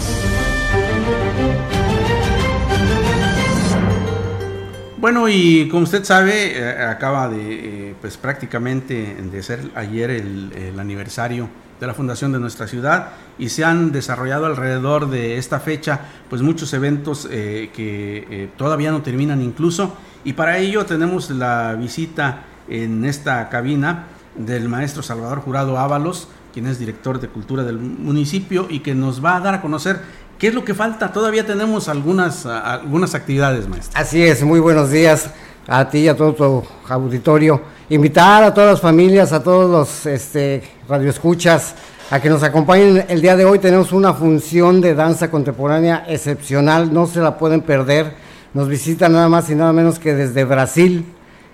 Bueno, 4.97 5.27
y 5.27 5.67
como 5.69 5.85
usted 5.85 6.03
sabe, 6.03 6.55
eh, 6.55 6.83
acaba 6.83 7.29
de, 7.29 7.89
eh, 7.89 7.95
pues 7.99 8.17
prácticamente 8.17 9.15
de 9.15 9.41
ser 9.41 9.71
ayer 9.73 10.11
el, 10.11 10.79
aniversario 10.79 11.49
de 11.79 11.87
la 11.87 11.95
fundación 11.95 12.31
de 12.31 12.39
nuestra 12.39 12.67
ciudad 12.67 13.13
y 13.39 13.49
se 13.49 13.65
han 13.65 13.91
desarrollado 13.91 14.45
alrededor 14.45 15.09
de 15.09 15.39
esta 15.39 15.59
fecha, 15.59 16.01
pues 16.29 16.43
muchos 16.43 16.71
eventos 16.73 17.27
eh, 17.31 17.71
que 17.73 18.51
todavía 18.55 18.91
no 18.91 19.01
terminan 19.01 19.41
incluso. 19.41 19.97
Y 20.23 20.33
para 20.33 20.59
ello 20.59 20.85
tenemos 20.85 21.31
la 21.31 21.73
visita 21.73 22.43
en 22.67 23.03
esta 23.03 23.49
cabina 23.49 24.05
del 24.35 24.69
maestro 24.69 25.01
Salvador 25.01 25.39
Jurado 25.39 25.79
Ábalos, 25.79 26.27
quien 26.53 26.67
es 26.67 26.79
director 26.79 27.19
de 27.19 27.27
cultura 27.27 27.63
del 27.63 27.77
municipio 27.77 28.67
y 28.69 28.79
que 28.79 28.95
nos 28.95 29.23
va 29.23 29.37
a 29.37 29.39
dar 29.39 29.53
a 29.55 29.61
conocer 29.61 30.01
¿Qué 30.39 30.47
es 30.47 30.53
lo 30.53 30.63
que 30.63 30.73
falta? 30.73 31.11
Todavía 31.11 31.45
tenemos 31.45 31.89
algunas, 31.89 32.45
algunas 32.45 33.13
actividades, 33.13 33.67
maestro. 33.67 33.99
Así 33.99 34.23
es, 34.23 34.41
muy 34.41 34.61
buenos 34.61 34.89
días 34.89 35.29
a 35.67 35.89
ti 35.89 35.99
y 35.99 36.07
a 36.07 36.15
todo 36.15 36.33
tu 36.33 36.63
auditorio. 36.87 37.61
Invitar 37.89 38.45
a 38.45 38.53
todas 38.53 38.71
las 38.71 38.79
familias, 38.79 39.33
a 39.33 39.43
todos 39.43 39.69
los 39.69 40.05
este, 40.05 40.63
radioescuchas, 40.87 41.75
a 42.09 42.21
que 42.21 42.29
nos 42.29 42.41
acompañen 42.41 43.03
el 43.09 43.21
día 43.21 43.35
de 43.35 43.43
hoy. 43.43 43.59
Tenemos 43.59 43.91
una 43.91 44.13
función 44.13 44.79
de 44.79 44.95
danza 44.95 45.29
contemporánea 45.29 46.05
excepcional, 46.07 46.93
no 46.93 47.05
se 47.05 47.19
la 47.19 47.37
pueden 47.37 47.59
perder. 47.59 48.13
Nos 48.53 48.69
visita 48.69 49.09
nada 49.09 49.27
más 49.27 49.49
y 49.49 49.55
nada 49.55 49.73
menos 49.73 49.99
que 49.99 50.15
desde 50.15 50.45
Brasil, 50.45 51.03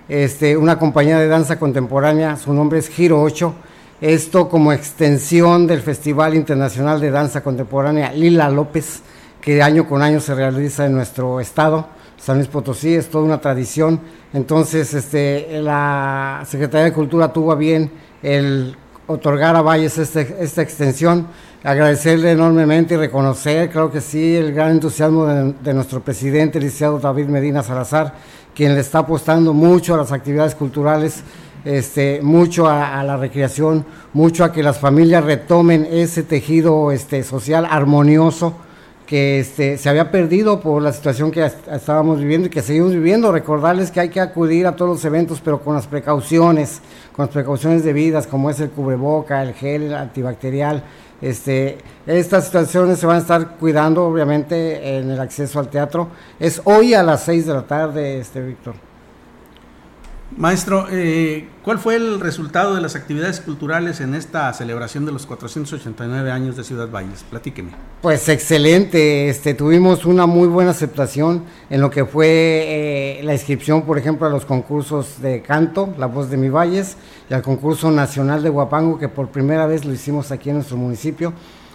este, 0.07 0.55
una 0.55 0.77
compañía 0.77 1.17
de 1.17 1.27
danza 1.27 1.57
contemporánea, 1.57 2.37
su 2.37 2.53
nombre 2.53 2.77
es 2.77 2.87
Giro 2.87 3.19
8 3.19 3.55
esto 4.01 4.49
como 4.49 4.73
extensión 4.73 5.67
del 5.67 5.81
Festival 5.81 6.35
Internacional 6.35 6.99
de 6.99 7.11
Danza 7.11 7.41
Contemporánea 7.41 8.11
Lila 8.11 8.49
López, 8.49 9.01
que 9.39 9.61
año 9.61 9.87
con 9.87 10.01
año 10.01 10.19
se 10.19 10.35
realiza 10.35 10.85
en 10.85 10.93
nuestro 10.93 11.39
estado, 11.39 11.87
San 12.17 12.37
Luis 12.37 12.47
Potosí, 12.47 12.93
es 12.95 13.09
toda 13.09 13.23
una 13.23 13.39
tradición. 13.39 14.01
Entonces, 14.33 14.93
este, 14.93 15.61
la 15.61 16.43
Secretaría 16.45 16.85
de 16.85 16.93
Cultura 16.93 17.31
tuvo 17.31 17.55
bien 17.55 17.91
el 18.21 18.75
otorgar 19.07 19.55
a 19.55 19.61
Valles 19.61 19.97
este, 19.97 20.35
esta 20.39 20.61
extensión, 20.61 21.27
agradecerle 21.63 22.31
enormemente 22.31 22.95
y 22.95 22.97
reconocer, 22.97 23.69
creo 23.69 23.91
que 23.91 24.01
sí, 24.01 24.35
el 24.35 24.51
gran 24.53 24.71
entusiasmo 24.71 25.25
de, 25.25 25.53
de 25.63 25.73
nuestro 25.73 26.01
presidente, 26.01 26.57
el 26.57 26.65
licenciado 26.65 26.99
David 26.99 27.27
Medina 27.27 27.63
Salazar, 27.63 28.13
quien 28.55 28.73
le 28.73 28.81
está 28.81 28.99
apostando 28.99 29.53
mucho 29.53 29.93
a 29.93 29.97
las 29.97 30.11
actividades 30.11 30.55
culturales 30.55 31.23
este, 31.65 32.21
mucho 32.21 32.69
a, 32.69 33.03
la 33.03 33.17
recreación, 33.17 33.85
mucho 34.13 34.43
a 34.43 34.51
que 34.51 34.63
las 34.63 34.79
familias 34.79 35.23
retomen 35.23 35.87
ese 35.89 36.23
tejido 36.23 36.91
este, 36.91 37.23
social 37.23 37.67
armonioso 37.69 38.53
que 39.05 39.39
este, 39.39 39.77
se 39.77 39.89
había 39.89 40.11
perdido 40.11 40.59
por 40.59 40.81
la 40.81 40.91
situación 40.91 41.31
que 41.31 41.45
estábamos 41.71 42.19
viviendo 42.19 42.47
y 42.47 42.49
que 42.49 42.61
seguimos 42.61 42.91
viviendo. 42.91 43.31
Recordarles 43.31 43.91
que 43.91 43.99
hay 43.99 44.09
que 44.09 44.19
acudir 44.19 44.65
a 44.67 44.75
todos 44.75 44.91
los 44.91 45.05
eventos, 45.05 45.41
pero 45.43 45.61
con 45.61 45.75
las 45.75 45.87
precauciones, 45.87 46.81
con 47.15 47.25
las 47.25 47.33
precauciones 47.33 47.83
debidas, 47.83 48.25
como 48.27 48.49
es 48.49 48.59
el 48.59 48.69
cubreboca, 48.69 49.43
el 49.43 49.53
gel 49.53 49.83
el 49.83 49.93
antibacterial. 49.93 50.83
Este, 51.21 51.77
estas 52.05 52.45
situaciones 52.45 52.99
se 52.99 53.05
van 53.05 53.17
a 53.17 53.19
estar 53.19 53.57
cuidando, 53.57 54.05
obviamente, 54.05 54.97
en 54.97 55.11
el 55.11 55.19
acceso 55.19 55.59
al 55.59 55.69
teatro. 55.69 56.09
Es 56.39 56.61
hoy 56.65 56.93
a 56.93 57.03
las 57.03 57.23
6 57.23 57.45
de 57.45 57.53
la 57.53 57.63
tarde, 57.63 58.19
este, 58.19 58.41
Víctor. 58.41 58.84
Maestro, 60.37 60.87
eh, 60.91 61.47
¿cuál 61.63 61.79
fue 61.79 61.95
el 61.95 62.19
resultado 62.19 62.75
de 62.75 62.81
las 62.81 62.97
actividades 62.97 63.39
culturales 63.39 64.01
en 64.01 64.13
esta 64.15 64.51
celebración 64.51 65.05
de 65.05 65.13
los 65.13 65.25
489 65.25 66.29
años 66.29 66.57
de 66.57 66.65
Ciudad 66.65 66.89
Valles? 66.91 67.23
Platíqueme. 67.29 67.71
Pues 68.01 68.27
excelente, 68.27 69.29
este, 69.29 69.53
tuvimos 69.53 70.05
una 70.05 70.25
muy 70.25 70.49
buena 70.49 70.71
aceptación 70.71 71.45
en 71.69 71.79
lo 71.79 71.89
que 71.89 72.03
fue 72.03 72.27
eh, 72.27 73.21
la 73.23 73.31
inscripción, 73.31 73.83
por 73.83 73.97
ejemplo, 73.97 74.27
a 74.27 74.29
los 74.29 74.45
concursos 74.45 75.21
de 75.21 75.41
canto, 75.41 75.95
La 75.97 76.07
Voz 76.07 76.29
de 76.29 76.35
Mi 76.35 76.49
Valles, 76.49 76.97
y 77.29 77.33
al 77.33 77.41
concurso 77.41 77.89
nacional 77.89 78.43
de 78.43 78.49
Huapango, 78.49 78.99
que 78.99 79.07
por 79.07 79.29
primera 79.29 79.65
vez 79.67 79.85
lo 79.85 79.93
hicimos 79.93 80.31
aquí 80.31 80.49
en 80.49 80.57
nuestro 80.57 80.75
municipio. 80.75 81.31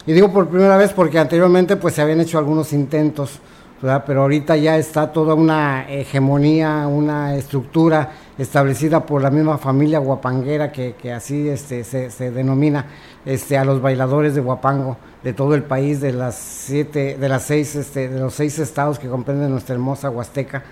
Y 0.06 0.12
digo 0.12 0.32
por 0.34 0.48
primera 0.48 0.76
vez 0.76 0.92
porque 0.92 1.18
anteriormente 1.18 1.76
pues 1.76 1.94
se 1.94 2.02
habían 2.02 2.20
hecho 2.20 2.36
algunos 2.36 2.74
intentos, 2.74 3.40
pero 3.81 4.22
ahorita 4.22 4.57
ya 4.57 4.76
está 4.76 5.11
toda 5.11 5.35
una 5.35 5.91
hegemonía, 5.91 6.87
una 6.87 7.35
estructura 7.35 8.11
establecida 8.37 9.07
por 9.07 9.22
la 9.22 9.31
misma 9.31 9.57
familia 9.57 9.99
guapanguera 9.99 10.70
que, 10.70 11.12
así 11.12 11.49
este, 11.49 11.85
se, 11.85 12.31
denomina 12.31 12.87
este, 13.24 13.57
a 13.57 13.64
los 13.64 13.81
bailadores 13.81 14.35
de 14.35 14.43
Guapango 14.43 14.99
de 15.22 15.33
todo 15.33 15.55
el 15.55 15.62
país, 15.62 16.01
de 16.01 16.12
las 16.12 16.35
siete, 16.37 17.16
de 17.18 17.28
las 17.28 17.45
seis, 17.45 17.74
este, 17.74 18.09
de 18.09 18.20
los 18.20 18.35
seis 18.35 18.59
estados 18.59 18.99
que 18.99 19.09
comprenden 19.09 19.51
nuestra 19.51 19.74
hermosa 19.74 20.11
Huasteca, 20.11 20.62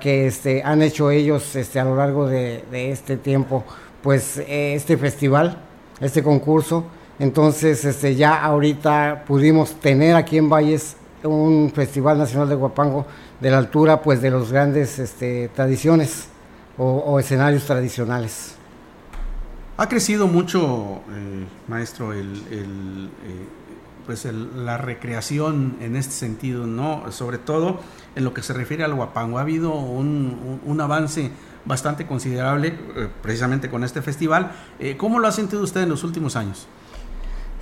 que 0.00 0.26
este, 0.26 0.62
han 0.62 0.82
hecho 0.82 1.10
ellos 1.10 1.56
este, 1.56 1.80
a 1.80 1.84
lo 1.84 1.96
largo 1.96 2.26
de, 2.26 2.62
este 2.70 3.16
tiempo, 3.16 3.64
pues 4.02 4.38
eh, 4.38 4.74
este 4.74 4.96
festival, 4.98 5.58
este 6.00 6.22
concurso. 6.22 6.84
Entonces, 7.18 8.02
ya 8.16 8.42
ahorita 8.42 9.24
pudimos 9.26 9.72
tener 9.74 10.16
aquí 10.16 10.36
en 10.36 10.50
Valles 10.50 10.96
un 11.28 11.72
Festival 11.74 12.18
Nacional 12.18 12.48
de 12.48 12.54
Guapango 12.54 13.06
de 13.40 13.50
la 13.50 13.58
altura 13.58 14.02
pues 14.02 14.20
de 14.20 14.30
los 14.30 14.52
grandes 14.52 14.98
este, 14.98 15.48
tradiciones 15.54 16.28
o, 16.76 17.18
escenarios 17.20 17.64
tradicionales. 17.64 18.56
Ha 19.76 19.88
crecido 19.88 20.26
mucho, 20.26 21.02
eh, 21.12 21.46
maestro, 21.68 22.12
el, 22.12 22.42
eh, 22.50 23.46
pues 24.06 24.24
la 24.24 24.76
recreación 24.76 25.76
en 25.80 25.96
este 25.96 26.12
sentido, 26.12 26.66
¿no? 26.66 27.10
Sobre 27.10 27.38
todo 27.38 27.80
en 28.16 28.24
lo 28.24 28.34
que 28.34 28.42
se 28.42 28.52
refiere 28.52 28.84
al 28.84 28.94
guapango. 28.94 29.38
Ha 29.38 29.42
habido 29.42 29.72
un, 29.72 30.78
avance 30.80 31.30
bastante 31.64 32.06
considerable 32.06 32.76
eh, 32.96 33.08
precisamente 33.22 33.70
con 33.70 33.84
este 33.84 34.02
festival. 34.02 34.52
¿Cómo 34.98 35.20
lo 35.20 35.28
ha 35.28 35.32
sentido 35.32 35.62
usted 35.62 35.82
en 35.82 35.88
los 35.88 36.04
últimos 36.04 36.36
años? 36.36 36.68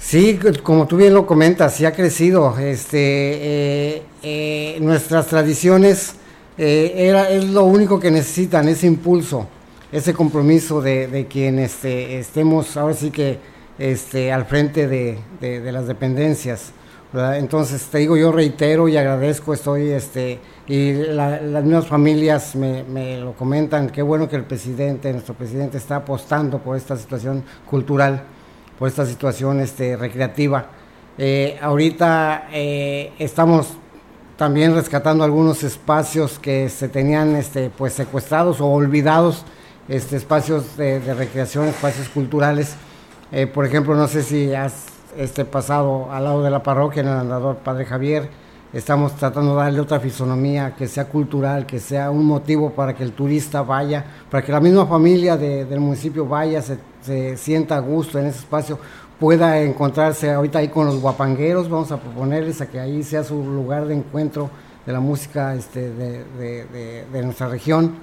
Sí, 0.03 0.39
como 0.63 0.87
tú 0.87 0.97
bien 0.97 1.15
lo 1.15 1.27
comentas, 1.27 1.75
sí 1.75 1.87
ha 1.87 1.93
crecido. 1.93 2.59
Este, 2.59 4.03
eh, 4.23 4.79
nuestras 4.81 5.29
tradiciones 5.29 6.17
eh, 6.59 6.93
era, 6.97 7.31
es 7.31 7.49
lo 7.49 7.65
único 7.65 7.99
que 7.99 8.11
necesitan, 8.11 8.69
ese 8.69 8.89
impulso, 8.89 9.47
ese 9.91 10.13
compromiso 10.13 10.83
de, 10.83 11.07
de 11.07 11.27
quien 11.27 11.59
este, 11.61 12.19
estemos 12.19 12.77
ahora 12.77 12.95
sí 12.95 13.11
que 13.11 13.39
este, 13.79 14.33
al 14.33 14.45
frente 14.45 14.87
de, 14.87 15.19
de, 15.41 15.73
las 15.73 15.87
dependencias. 15.87 16.73
Entonces, 17.15 17.83
te 17.87 17.99
digo, 17.99 18.17
yo 18.17 18.33
reitero 18.33 18.89
y 18.89 18.97
agradezco, 18.97 19.55
estoy, 19.55 19.91
este, 19.91 20.41
y 20.67 20.93
la, 20.95 21.41
las 21.41 21.65
mismas 21.65 21.87
familias 21.87 22.55
me, 22.57 22.83
me, 22.83 23.19
lo 23.19 23.33
comentan, 23.35 23.89
qué 23.89 24.03
bueno 24.03 24.29
que 24.29 24.37
el 24.37 24.45
presidente, 24.45 25.13
nuestro 25.13 25.35
presidente, 25.35 25.79
está 25.79 25.97
apostando 25.97 26.59
por 26.59 26.77
esta 26.77 26.97
situación 26.97 27.45
cultural, 27.71 28.25
por 28.79 28.89
esta 28.89 29.07
situación 29.07 29.61
este, 29.61 29.97
recreativa. 29.97 30.67
Eh, 31.19 31.59
ahorita 31.61 32.49
eh, 32.53 33.13
estamos 33.19 33.75
también 34.37 34.75
rescatando 34.75 35.25
algunos 35.25 35.63
espacios 35.63 36.39
que 36.39 36.69
se 36.69 36.89
tenían 36.89 37.37
este, 37.37 37.71
pues 37.71 37.93
secuestrados 37.93 38.61
o 38.61 38.67
olvidados, 38.67 39.45
este, 39.89 40.17
espacios 40.17 40.77
de, 40.77 41.01
de 41.01 41.15
recreación, 41.15 41.67
espacios 41.67 42.09
culturales. 42.09 42.75
Eh, 43.31 43.47
por 43.47 43.65
ejemplo, 43.65 43.95
no 43.95 44.09
sé 44.09 44.23
si 44.23 44.55
has 44.55 44.87
este 45.17 45.45
pasado 45.45 46.11
al 46.11 46.25
lado 46.25 46.43
de 46.43 46.51
la 46.51 46.63
parroquia 46.63 47.03
en 47.03 47.09
el 47.09 47.19
andador 47.19 47.57
Padre 47.57 47.85
Javier, 47.85 48.29
estamos 48.73 49.15
tratando 49.17 49.53
de 49.57 49.63
darle 49.63 49.81
otra 49.81 50.01
fisonomía, 50.01 50.75
que 50.77 50.89
sea 50.89 51.07
cultural, 51.07 51.67
que 51.67 51.79
sea 51.79 52.11
un 52.11 52.25
motivo 52.25 52.71
para 52.71 52.95
que 52.95 53.03
el 53.03 53.13
turista 53.13 53.63
vaya, 53.63 54.05
para 54.31 54.45
que 54.45 54.53
la 54.53 54.61
misma 54.61 54.87
familia 54.87 55.37
de, 55.37 55.65
del 55.65 55.81
municipio 55.81 56.27
vaya, 56.27 56.63
se, 56.63 56.79
se 57.03 57.37
sienta 57.37 57.77
a 57.77 57.81
gusto 57.81 58.19
en 58.19 58.27
ese 58.27 58.39
espacio, 58.39 58.79
pueda 59.21 59.61
encontrarse 59.61 60.33
ahorita 60.33 60.59
ahí 60.59 60.69
con 60.69 60.87
los 60.87 61.01
guapangueros, 61.01 61.69
vamos 61.69 61.93
a 61.93 62.01
proponerles 62.01 62.61
a 62.61 62.69
que 62.69 62.81
ahí 62.81 63.03
sea 63.03 63.23
su 63.23 63.37
lugar 63.45 63.87
de 63.87 63.95
encuentro 63.95 64.51
de 64.85 64.93
la 64.93 65.01
música 65.01 65.55
este, 65.55 65.91
de, 65.91 66.25
de, 67.13 67.23
nuestra 67.23 67.49
región, 67.49 67.95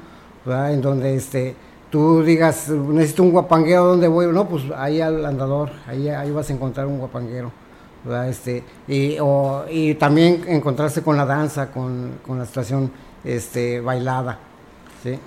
en 0.45 0.81
donde 0.81 1.15
este, 1.15 1.55
tú 1.89 2.23
digas, 2.23 2.69
necesito 2.69 3.23
un 3.23 3.31
guapanguero, 3.31 3.85
¿dónde 3.85 4.07
voy? 4.07 4.27
No, 4.27 4.47
pues 4.47 4.63
ahí 4.77 5.01
al 5.01 5.25
andador, 5.25 5.71
ahí, 5.87 6.07
ahí 6.07 6.31
vas 6.31 6.49
a 6.49 6.53
encontrar 6.53 6.87
un 6.87 6.99
guapanguero. 6.99 7.51
¿Verdad? 8.03 8.29
Este, 8.29 8.63
y, 8.87 9.17
o, 9.19 9.65
y 9.69 9.95
también 9.95 10.43
encontrarse 10.47 11.01
con 11.01 11.17
la 11.17 11.25
danza, 11.25 11.71
con, 11.71 12.19
con 12.25 12.39
la 12.39 12.45
situación 12.45 12.91
este, 13.23 13.81
bailada. 13.81 14.39
¿sí? 15.03 15.19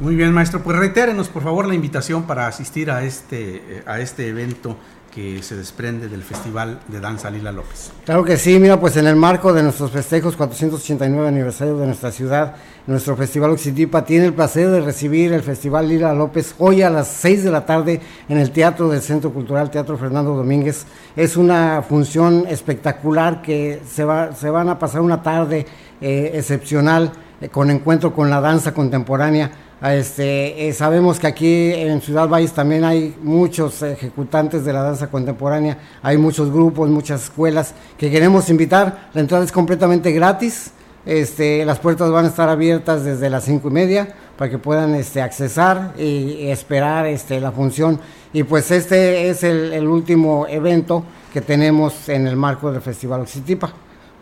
Muy 0.00 0.14
bien, 0.14 0.32
maestro. 0.32 0.62
Pues 0.62 0.76
reitérenos, 0.76 1.28
por 1.28 1.42
favor, 1.42 1.66
la 1.66 1.74
invitación 1.74 2.24
para 2.24 2.46
asistir 2.46 2.90
a 2.90 3.02
este, 3.02 3.82
a 3.86 4.00
este 4.00 4.28
evento 4.28 4.76
que 5.16 5.42
se 5.42 5.56
desprende 5.56 6.08
del 6.08 6.22
Festival 6.22 6.78
de 6.88 7.00
Danza 7.00 7.30
Lila 7.30 7.50
López. 7.50 7.90
Claro 8.04 8.22
que 8.22 8.36
sí, 8.36 8.58
mira, 8.58 8.78
pues 8.78 8.98
en 8.98 9.06
el 9.06 9.16
marco 9.16 9.54
de 9.54 9.62
nuestros 9.62 9.90
festejos 9.90 10.36
489 10.36 11.26
aniversario 11.26 11.78
de 11.78 11.86
nuestra 11.86 12.12
ciudad, 12.12 12.54
nuestro 12.86 13.16
Festival 13.16 13.52
Oxitipa 13.52 14.04
tiene 14.04 14.26
el 14.26 14.34
placer 14.34 14.68
de 14.68 14.82
recibir 14.82 15.32
el 15.32 15.40
Festival 15.40 15.88
Lila 15.88 16.12
López 16.12 16.54
hoy 16.58 16.82
a 16.82 16.90
las 16.90 17.08
6 17.08 17.44
de 17.44 17.50
la 17.50 17.64
tarde 17.64 17.98
en 18.28 18.36
el 18.36 18.50
Teatro 18.50 18.90
del 18.90 19.00
Centro 19.00 19.32
Cultural 19.32 19.70
Teatro 19.70 19.96
Fernando 19.96 20.34
Domínguez. 20.34 20.84
Es 21.16 21.38
una 21.38 21.80
función 21.80 22.44
espectacular 22.46 23.40
que 23.40 23.80
se, 23.88 24.04
va, 24.04 24.34
se 24.34 24.50
van 24.50 24.68
a 24.68 24.78
pasar 24.78 25.00
una 25.00 25.22
tarde 25.22 25.64
eh, 25.98 26.32
excepcional 26.34 27.10
eh, 27.40 27.48
con 27.48 27.70
encuentro 27.70 28.12
con 28.12 28.28
la 28.28 28.42
danza 28.42 28.74
contemporánea. 28.74 29.50
Este, 29.82 30.68
eh, 30.68 30.72
sabemos 30.72 31.20
que 31.20 31.26
aquí 31.26 31.72
en 31.72 32.00
Ciudad 32.00 32.28
Valles 32.28 32.52
también 32.52 32.82
hay 32.82 33.14
muchos 33.22 33.82
ejecutantes 33.82 34.64
de 34.64 34.72
la 34.72 34.82
danza 34.82 35.08
contemporánea, 35.08 35.76
hay 36.02 36.16
muchos 36.16 36.50
grupos, 36.50 36.88
muchas 36.88 37.24
escuelas 37.24 37.74
que 37.98 38.10
queremos 38.10 38.48
invitar. 38.48 39.10
La 39.12 39.20
entrada 39.20 39.44
es 39.44 39.52
completamente 39.52 40.12
gratis. 40.12 40.70
Este, 41.04 41.64
las 41.64 41.78
puertas 41.78 42.10
van 42.10 42.24
a 42.24 42.28
estar 42.28 42.48
abiertas 42.48 43.04
desde 43.04 43.28
las 43.28 43.44
cinco 43.44 43.68
y 43.68 43.72
media 43.72 44.08
para 44.38 44.50
que 44.50 44.58
puedan 44.58 44.94
este, 44.94 45.20
accesar 45.20 45.92
y, 45.98 46.48
esperar 46.48 47.06
este, 47.06 47.38
la 47.38 47.52
función. 47.52 48.00
Y 48.32 48.44
pues 48.44 48.70
este 48.70 49.28
es 49.28 49.44
el, 49.44 49.72
el, 49.72 49.86
último 49.86 50.46
evento 50.48 51.04
que 51.32 51.42
tenemos 51.42 52.08
en 52.08 52.26
el 52.26 52.34
marco 52.34 52.72
del 52.72 52.80
Festival 52.80 53.20
Oxitipa. 53.20 53.72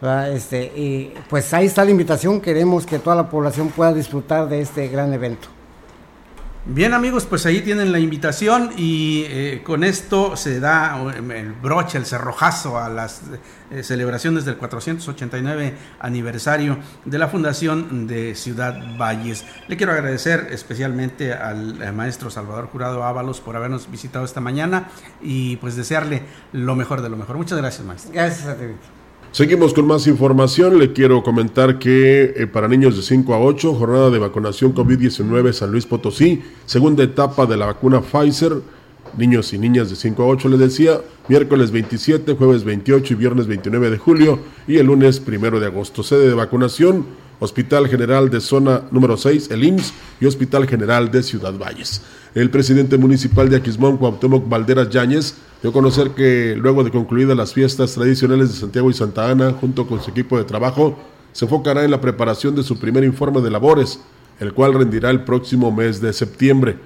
Este, 0.03 0.65
y 0.77 1.15
pues 1.31 1.53
ahí 1.55 1.67
está 1.67 1.85
la 1.85 1.91
invitación, 1.91 2.41
queremos 2.41 2.85
que 2.85 2.99
toda 2.99 3.17
la 3.17 3.31
población 3.31 3.71
pueda 3.71 3.93
disfrutar 3.95 4.49
de 4.49 4.61
este 4.61 4.89
gran 4.89 5.13
evento. 5.13 5.49
Bien 6.67 6.95
amigos, 6.95 7.27
pues 7.27 7.45
ahí 7.45 7.61
tienen 7.61 7.93
la 7.93 7.99
invitación 7.99 8.71
y 8.79 9.27
eh, 9.29 9.61
con 9.63 9.85
esto 9.85 10.35
se 10.35 10.61
da 10.61 10.99
el 11.15 11.53
broche, 11.53 11.99
el 11.99 12.07
cerrojazo 12.07 12.79
a 12.79 12.89
las 12.89 13.21
eh, 13.71 13.83
celebraciones 13.83 14.47
del 14.47 14.57
489 14.57 15.75
aniversario 16.01 16.79
de 17.05 17.19
la 17.19 17.29
Fundación 17.29 18.07
de 18.07 18.35
Ciudad 18.35 18.81
Valles. 18.97 19.45
Le 19.69 19.77
quiero 19.77 19.93
agradecer 19.93 20.49
especialmente 20.53 21.35
al 21.35 21.83
eh, 21.83 21.93
maestro 21.93 22.31
Salvador 22.31 22.69
Jurado 22.69 23.05
Ábalos 23.05 23.43
por 23.43 23.57
habernos 23.57 23.91
visitado 23.91 24.25
esta 24.25 24.41
mañana 24.41 24.89
y 25.21 25.57
pues 25.57 25.77
desearle 25.77 26.23
lo 26.53 26.77
mejor 26.77 27.03
de 27.03 27.11
lo 27.11 27.19
mejor. 27.19 27.37
Muchas 27.37 27.59
gracias 27.59 27.87
maestro. 27.87 28.11
Gracias 28.15 28.49
a 28.49 28.55
ti. 28.55 28.65
Seguimos 29.35 29.75
con 29.75 29.89
más 29.89 30.07
información. 30.07 30.79
Le 30.79 30.93
quiero 30.93 31.25
comentar 31.25 31.81
que 31.81 32.35
eh, 32.37 32.47
para 32.47 32.69
niños 32.69 32.95
de 32.95 33.03
5 33.03 33.35
a 33.35 33.41
8, 33.41 33.75
jornada 33.75 34.09
de 34.09 34.21
vacunación 34.21 34.73
COVID-19 34.73 35.53
San 35.53 35.73
Luis 35.73 35.87
Potosí, 35.87 36.41
segunda 36.67 37.03
etapa 37.03 37.45
de 37.45 37.57
la 37.57 37.67
vacuna 37.67 38.01
Pfizer, 38.01 38.53
niños 39.19 39.53
y 39.53 39.59
niñas 39.59 39.91
de 39.91 39.97
5 39.97 40.23
a 40.23 40.27
8, 40.27 40.49
les 40.51 40.61
decía, 40.61 41.01
miércoles 41.27 41.73
27, 41.73 42.35
jueves 42.35 42.63
28 42.63 43.13
y 43.13 43.17
viernes 43.17 43.49
29 43.49 43.91
de 43.91 43.99
julio 43.99 44.39
y 44.69 44.77
el 44.77 44.87
lunes 44.87 45.21
1 45.27 45.59
de 45.59 45.67
agosto. 45.67 46.05
Sede 46.05 46.29
de 46.29 46.35
vacunación, 46.35 47.05
Hospital 47.41 47.89
General 47.89 48.31
de 48.31 48.41
Zona 48.41 48.83
número 48.93 49.17
6, 49.17 49.51
el 49.51 49.65
IMSS 49.65 49.95
y 50.21 50.27
Hospital 50.27 50.69
General 50.69 51.11
de 51.11 51.25
Ciudad 51.25 51.59
Valles. 51.59 52.03
El 52.35 52.51
presidente 52.51 52.99
municipal 52.99 53.49
de 53.49 53.59
Aquismón, 53.59 53.97
Cuauhtémoc 53.97 54.49
Valderas 54.49 54.91
Yáñez, 54.91 55.37
dio 55.63 55.71
a 55.71 55.73
conocer 55.73 56.11
que 56.11 56.57
luego 56.59 56.83
de 56.83 56.91
concluidas 56.91 57.37
las 57.37 57.53
fiestas 57.53 57.95
tradicionales 57.95 58.49
de 58.49 58.57
Santiago 58.57 58.91
y 58.91 58.93
Santa 58.93 59.31
Ana, 59.31 59.53
junto 59.53 59.87
con 59.87 60.03
su 60.03 60.11
equipo 60.11 60.37
de 60.37 60.43
trabajo, 60.43 60.99
se 61.31 61.45
enfocará 61.45 61.85
en 61.85 61.93
la 61.93 62.01
preparación 62.01 62.57
de 62.57 62.65
su 62.65 62.77
primer 62.77 63.05
informe 63.05 63.41
de 63.41 63.53
labores, 63.53 64.01
el 64.41 64.53
cual 64.53 64.75
rendirá 64.75 65.11
el 65.11 65.23
próximo 65.23 65.71
mes 65.71 66.01
de 66.01 66.13
septiembre. 66.13 66.77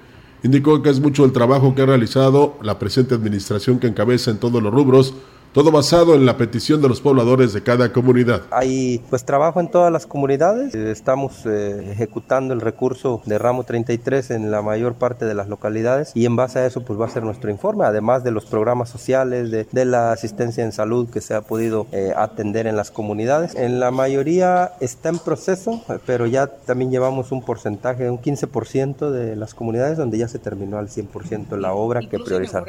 Indicó 0.43 0.83
que 0.83 0.91
es 0.91 0.99
mucho 0.99 1.25
el 1.25 1.31
trabajo 1.31 1.73
que 1.73 1.81
ha 1.81 1.87
realizado 1.87 2.59
la 2.61 2.77
presente 2.77 3.15
administración 3.15 3.79
que 3.79 3.87
encabeza 3.87 4.29
en 4.29 4.37
todos 4.37 4.61
los 4.61 4.71
rubros, 4.71 5.15
todo 5.53 5.71
basado 5.71 6.15
en 6.15 6.25
la 6.25 6.37
petición 6.37 6.81
de 6.81 6.89
los 6.89 7.01
pobladores 7.01 7.53
de 7.53 7.63
cada 7.63 7.91
comunidad. 7.91 8.43
Hay 8.51 9.01
pues 9.09 9.25
trabajo 9.25 9.59
en 9.59 9.69
todas 9.69 9.91
las 9.91 10.05
comunidades, 10.05 10.75
estamos 10.75 11.45
eh, 11.45 11.91
ejecutando 11.91 12.53
el 12.53 12.61
recurso 12.61 13.21
de 13.25 13.37
ramo 13.37 13.63
33 13.63 14.31
en 14.31 14.51
la 14.51 14.61
mayor 14.61 14.95
parte 14.95 15.25
de 15.25 15.33
las 15.33 15.47
localidades 15.47 16.11
y 16.13 16.25
en 16.25 16.35
base 16.35 16.59
a 16.59 16.65
eso 16.65 16.81
pues 16.81 16.99
va 16.99 17.05
a 17.05 17.09
ser 17.09 17.23
nuestro 17.23 17.49
informe, 17.49 17.85
además 17.85 18.23
de 18.23 18.31
los 18.31 18.45
programas 18.45 18.89
sociales, 18.89 19.51
de, 19.51 19.67
de 19.71 19.85
la 19.85 20.11
asistencia 20.11 20.63
en 20.63 20.71
salud 20.71 21.09
que 21.09 21.21
se 21.21 21.33
ha 21.33 21.41
podido 21.41 21.87
eh, 21.91 22.13
atender 22.15 22.67
en 22.67 22.75
las 22.75 22.91
comunidades. 22.91 23.55
En 23.55 23.79
la 23.79 23.91
mayoría 23.91 24.73
está 24.79 25.09
en 25.09 25.19
proceso, 25.19 25.81
pero 26.05 26.27
ya 26.27 26.47
también 26.47 26.91
llevamos 26.91 27.31
un 27.31 27.43
porcentaje, 27.43 28.09
un 28.09 28.19
15% 28.19 29.09
de 29.09 29.35
las 29.35 29.53
comunidades 29.53 29.97
donde 29.97 30.17
ya 30.17 30.27
se 30.27 30.39
terminó 30.39 30.77
al 30.77 30.89
100% 30.89 31.57
la 31.57 31.73
obra 31.73 32.01
que 32.01 32.19
priorizaron. 32.19 32.67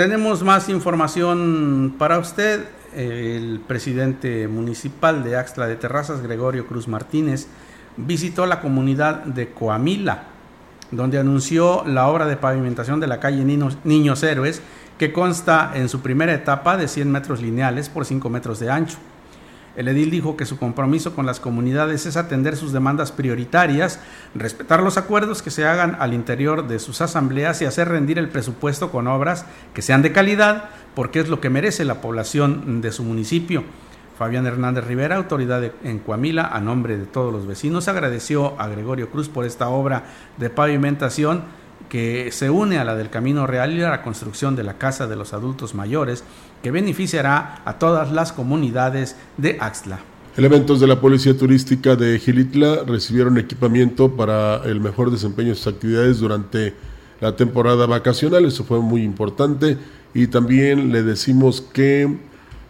Tenemos 0.00 0.42
más 0.42 0.70
información 0.70 1.94
para 1.98 2.18
usted. 2.18 2.64
El 2.96 3.60
presidente 3.60 4.48
municipal 4.48 5.22
de 5.22 5.36
Axtla 5.36 5.66
de 5.66 5.76
Terrazas, 5.76 6.22
Gregorio 6.22 6.66
Cruz 6.66 6.88
Martínez, 6.88 7.48
visitó 7.98 8.46
la 8.46 8.62
comunidad 8.62 9.24
de 9.24 9.50
Coamila, 9.50 10.22
donde 10.90 11.18
anunció 11.18 11.84
la 11.84 12.08
obra 12.08 12.24
de 12.24 12.38
pavimentación 12.38 12.98
de 12.98 13.08
la 13.08 13.20
calle 13.20 13.44
Niños, 13.44 14.22
Héroes, 14.22 14.62
que 14.96 15.12
consta 15.12 15.72
en 15.74 15.90
su 15.90 16.00
primera 16.00 16.32
etapa 16.32 16.78
de 16.78 16.88
100 16.88 17.12
metros 17.12 17.42
lineales 17.42 17.90
por 17.90 18.06
5 18.06 18.30
metros 18.30 18.58
de 18.58 18.70
ancho. 18.70 18.96
El 19.76 19.88
edil 19.88 20.10
dijo 20.10 20.36
que 20.36 20.46
su 20.46 20.58
compromiso 20.58 21.14
con 21.14 21.26
las 21.26 21.38
comunidades 21.38 22.04
es 22.06 22.16
atender 22.16 22.56
sus 22.56 22.72
demandas 22.72 23.12
prioritarias, 23.12 24.00
respetar 24.34 24.82
los 24.82 24.98
acuerdos 24.98 25.42
que 25.42 25.50
se 25.50 25.66
hagan 25.66 25.96
al 26.00 26.12
interior 26.12 26.66
de 26.66 26.78
sus 26.78 27.00
asambleas 27.00 27.62
y 27.62 27.66
hacer 27.66 27.88
rendir 27.88 28.18
el 28.18 28.28
presupuesto 28.28 28.90
con 28.90 29.06
obras 29.06 29.46
que 29.72 29.82
sean 29.82 30.02
de 30.02 30.12
calidad, 30.12 30.70
porque 30.94 31.20
es 31.20 31.28
lo 31.28 31.40
que 31.40 31.50
merece 31.50 31.84
la 31.84 32.00
población 32.00 32.80
de 32.80 32.92
su 32.92 33.04
municipio. 33.04 33.64
Fabián 34.18 34.46
Hernández 34.46 34.84
Rivera, 34.84 35.16
autoridad 35.16 35.62
en 35.82 35.98
Coamila, 35.98 36.46
a 36.46 36.60
nombre 36.60 36.98
de 36.98 37.06
todos 37.06 37.32
los 37.32 37.46
vecinos, 37.46 37.88
agradeció 37.88 38.60
a 38.60 38.68
Gregorio 38.68 39.08
Cruz 39.08 39.30
por 39.30 39.46
esta 39.46 39.70
obra 39.70 40.04
de 40.36 40.50
pavimentación 40.50 41.44
que 41.88 42.30
se 42.32 42.50
une 42.50 42.78
a 42.78 42.84
la 42.84 42.94
del 42.94 43.10
Camino 43.10 43.46
Real 43.46 43.76
y 43.76 43.82
a 43.82 43.90
la 43.90 44.02
construcción 44.02 44.56
de 44.56 44.64
la 44.64 44.74
Casa 44.74 45.06
de 45.06 45.16
los 45.16 45.32
Adultos 45.32 45.74
Mayores, 45.74 46.24
que 46.62 46.70
beneficiará 46.70 47.62
a 47.64 47.78
todas 47.78 48.12
las 48.12 48.32
comunidades 48.32 49.16
de 49.36 49.56
Axtla. 49.60 50.00
Elementos 50.36 50.80
de 50.80 50.86
la 50.86 51.00
Policía 51.00 51.36
Turística 51.36 51.96
de 51.96 52.18
Gilitla 52.18 52.84
recibieron 52.86 53.36
equipamiento 53.38 54.14
para 54.14 54.62
el 54.64 54.80
mejor 54.80 55.10
desempeño 55.10 55.48
de 55.50 55.54
sus 55.56 55.66
actividades 55.66 56.20
durante 56.20 56.74
la 57.20 57.34
temporada 57.34 57.86
vacacional, 57.86 58.44
eso 58.44 58.64
fue 58.64 58.80
muy 58.80 59.02
importante, 59.02 59.76
y 60.14 60.28
también 60.28 60.92
le 60.92 61.02
decimos 61.02 61.60
que 61.60 62.16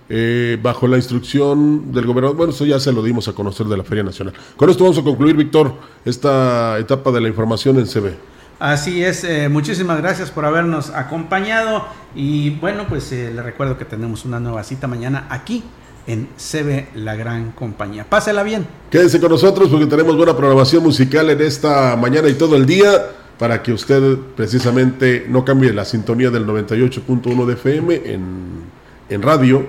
eh, 0.08 0.58
bajo 0.60 0.88
la 0.88 0.96
instrucción 0.96 1.92
del 1.92 2.06
gobernador, 2.06 2.36
bueno, 2.36 2.52
eso 2.52 2.66
ya 2.66 2.80
se 2.80 2.92
lo 2.92 3.02
dimos 3.02 3.28
a 3.28 3.32
conocer 3.32 3.66
de 3.66 3.76
la 3.76 3.84
Feria 3.84 4.02
Nacional. 4.02 4.34
Con 4.56 4.68
esto 4.68 4.82
vamos 4.82 4.98
a 4.98 5.04
concluir, 5.04 5.36
Víctor, 5.36 5.72
esta 6.04 6.78
etapa 6.80 7.12
de 7.12 7.20
la 7.20 7.28
información 7.28 7.78
en 7.78 7.86
CB. 7.86 8.29
Así 8.60 9.02
es, 9.02 9.24
eh, 9.24 9.48
muchísimas 9.48 9.96
gracias 10.02 10.30
por 10.30 10.44
habernos 10.44 10.90
acompañado 10.90 11.86
y 12.14 12.50
bueno, 12.50 12.84
pues 12.90 13.10
eh, 13.10 13.32
le 13.34 13.42
recuerdo 13.42 13.78
que 13.78 13.86
tenemos 13.86 14.26
una 14.26 14.38
nueva 14.38 14.62
cita 14.64 14.86
mañana 14.86 15.26
aquí 15.30 15.64
en 16.06 16.28
CB 16.36 16.94
La 16.96 17.16
Gran 17.16 17.52
Compañía. 17.52 18.04
Pásela 18.04 18.42
bien. 18.42 18.66
Quédese 18.90 19.18
con 19.18 19.30
nosotros 19.30 19.70
porque 19.70 19.86
tenemos 19.86 20.14
buena 20.14 20.36
programación 20.36 20.82
musical 20.82 21.30
en 21.30 21.40
esta 21.40 21.96
mañana 21.96 22.28
y 22.28 22.34
todo 22.34 22.54
el 22.54 22.66
día 22.66 22.90
para 23.38 23.62
que 23.62 23.72
usted 23.72 24.18
precisamente 24.36 25.24
no 25.26 25.42
cambie 25.42 25.72
la 25.72 25.86
sintonía 25.86 26.28
del 26.28 26.46
98.1 26.46 27.46
de 27.46 27.52
FM 27.54 27.94
en, 28.04 28.64
en 29.08 29.22
radio, 29.22 29.66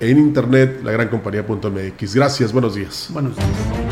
en 0.00 0.18
internet, 0.18 0.80
lagrancompañía.mx. 0.82 2.14
Gracias, 2.16 2.52
buenos 2.52 2.74
días. 2.74 3.06
Buenos 3.12 3.36
días. 3.36 3.91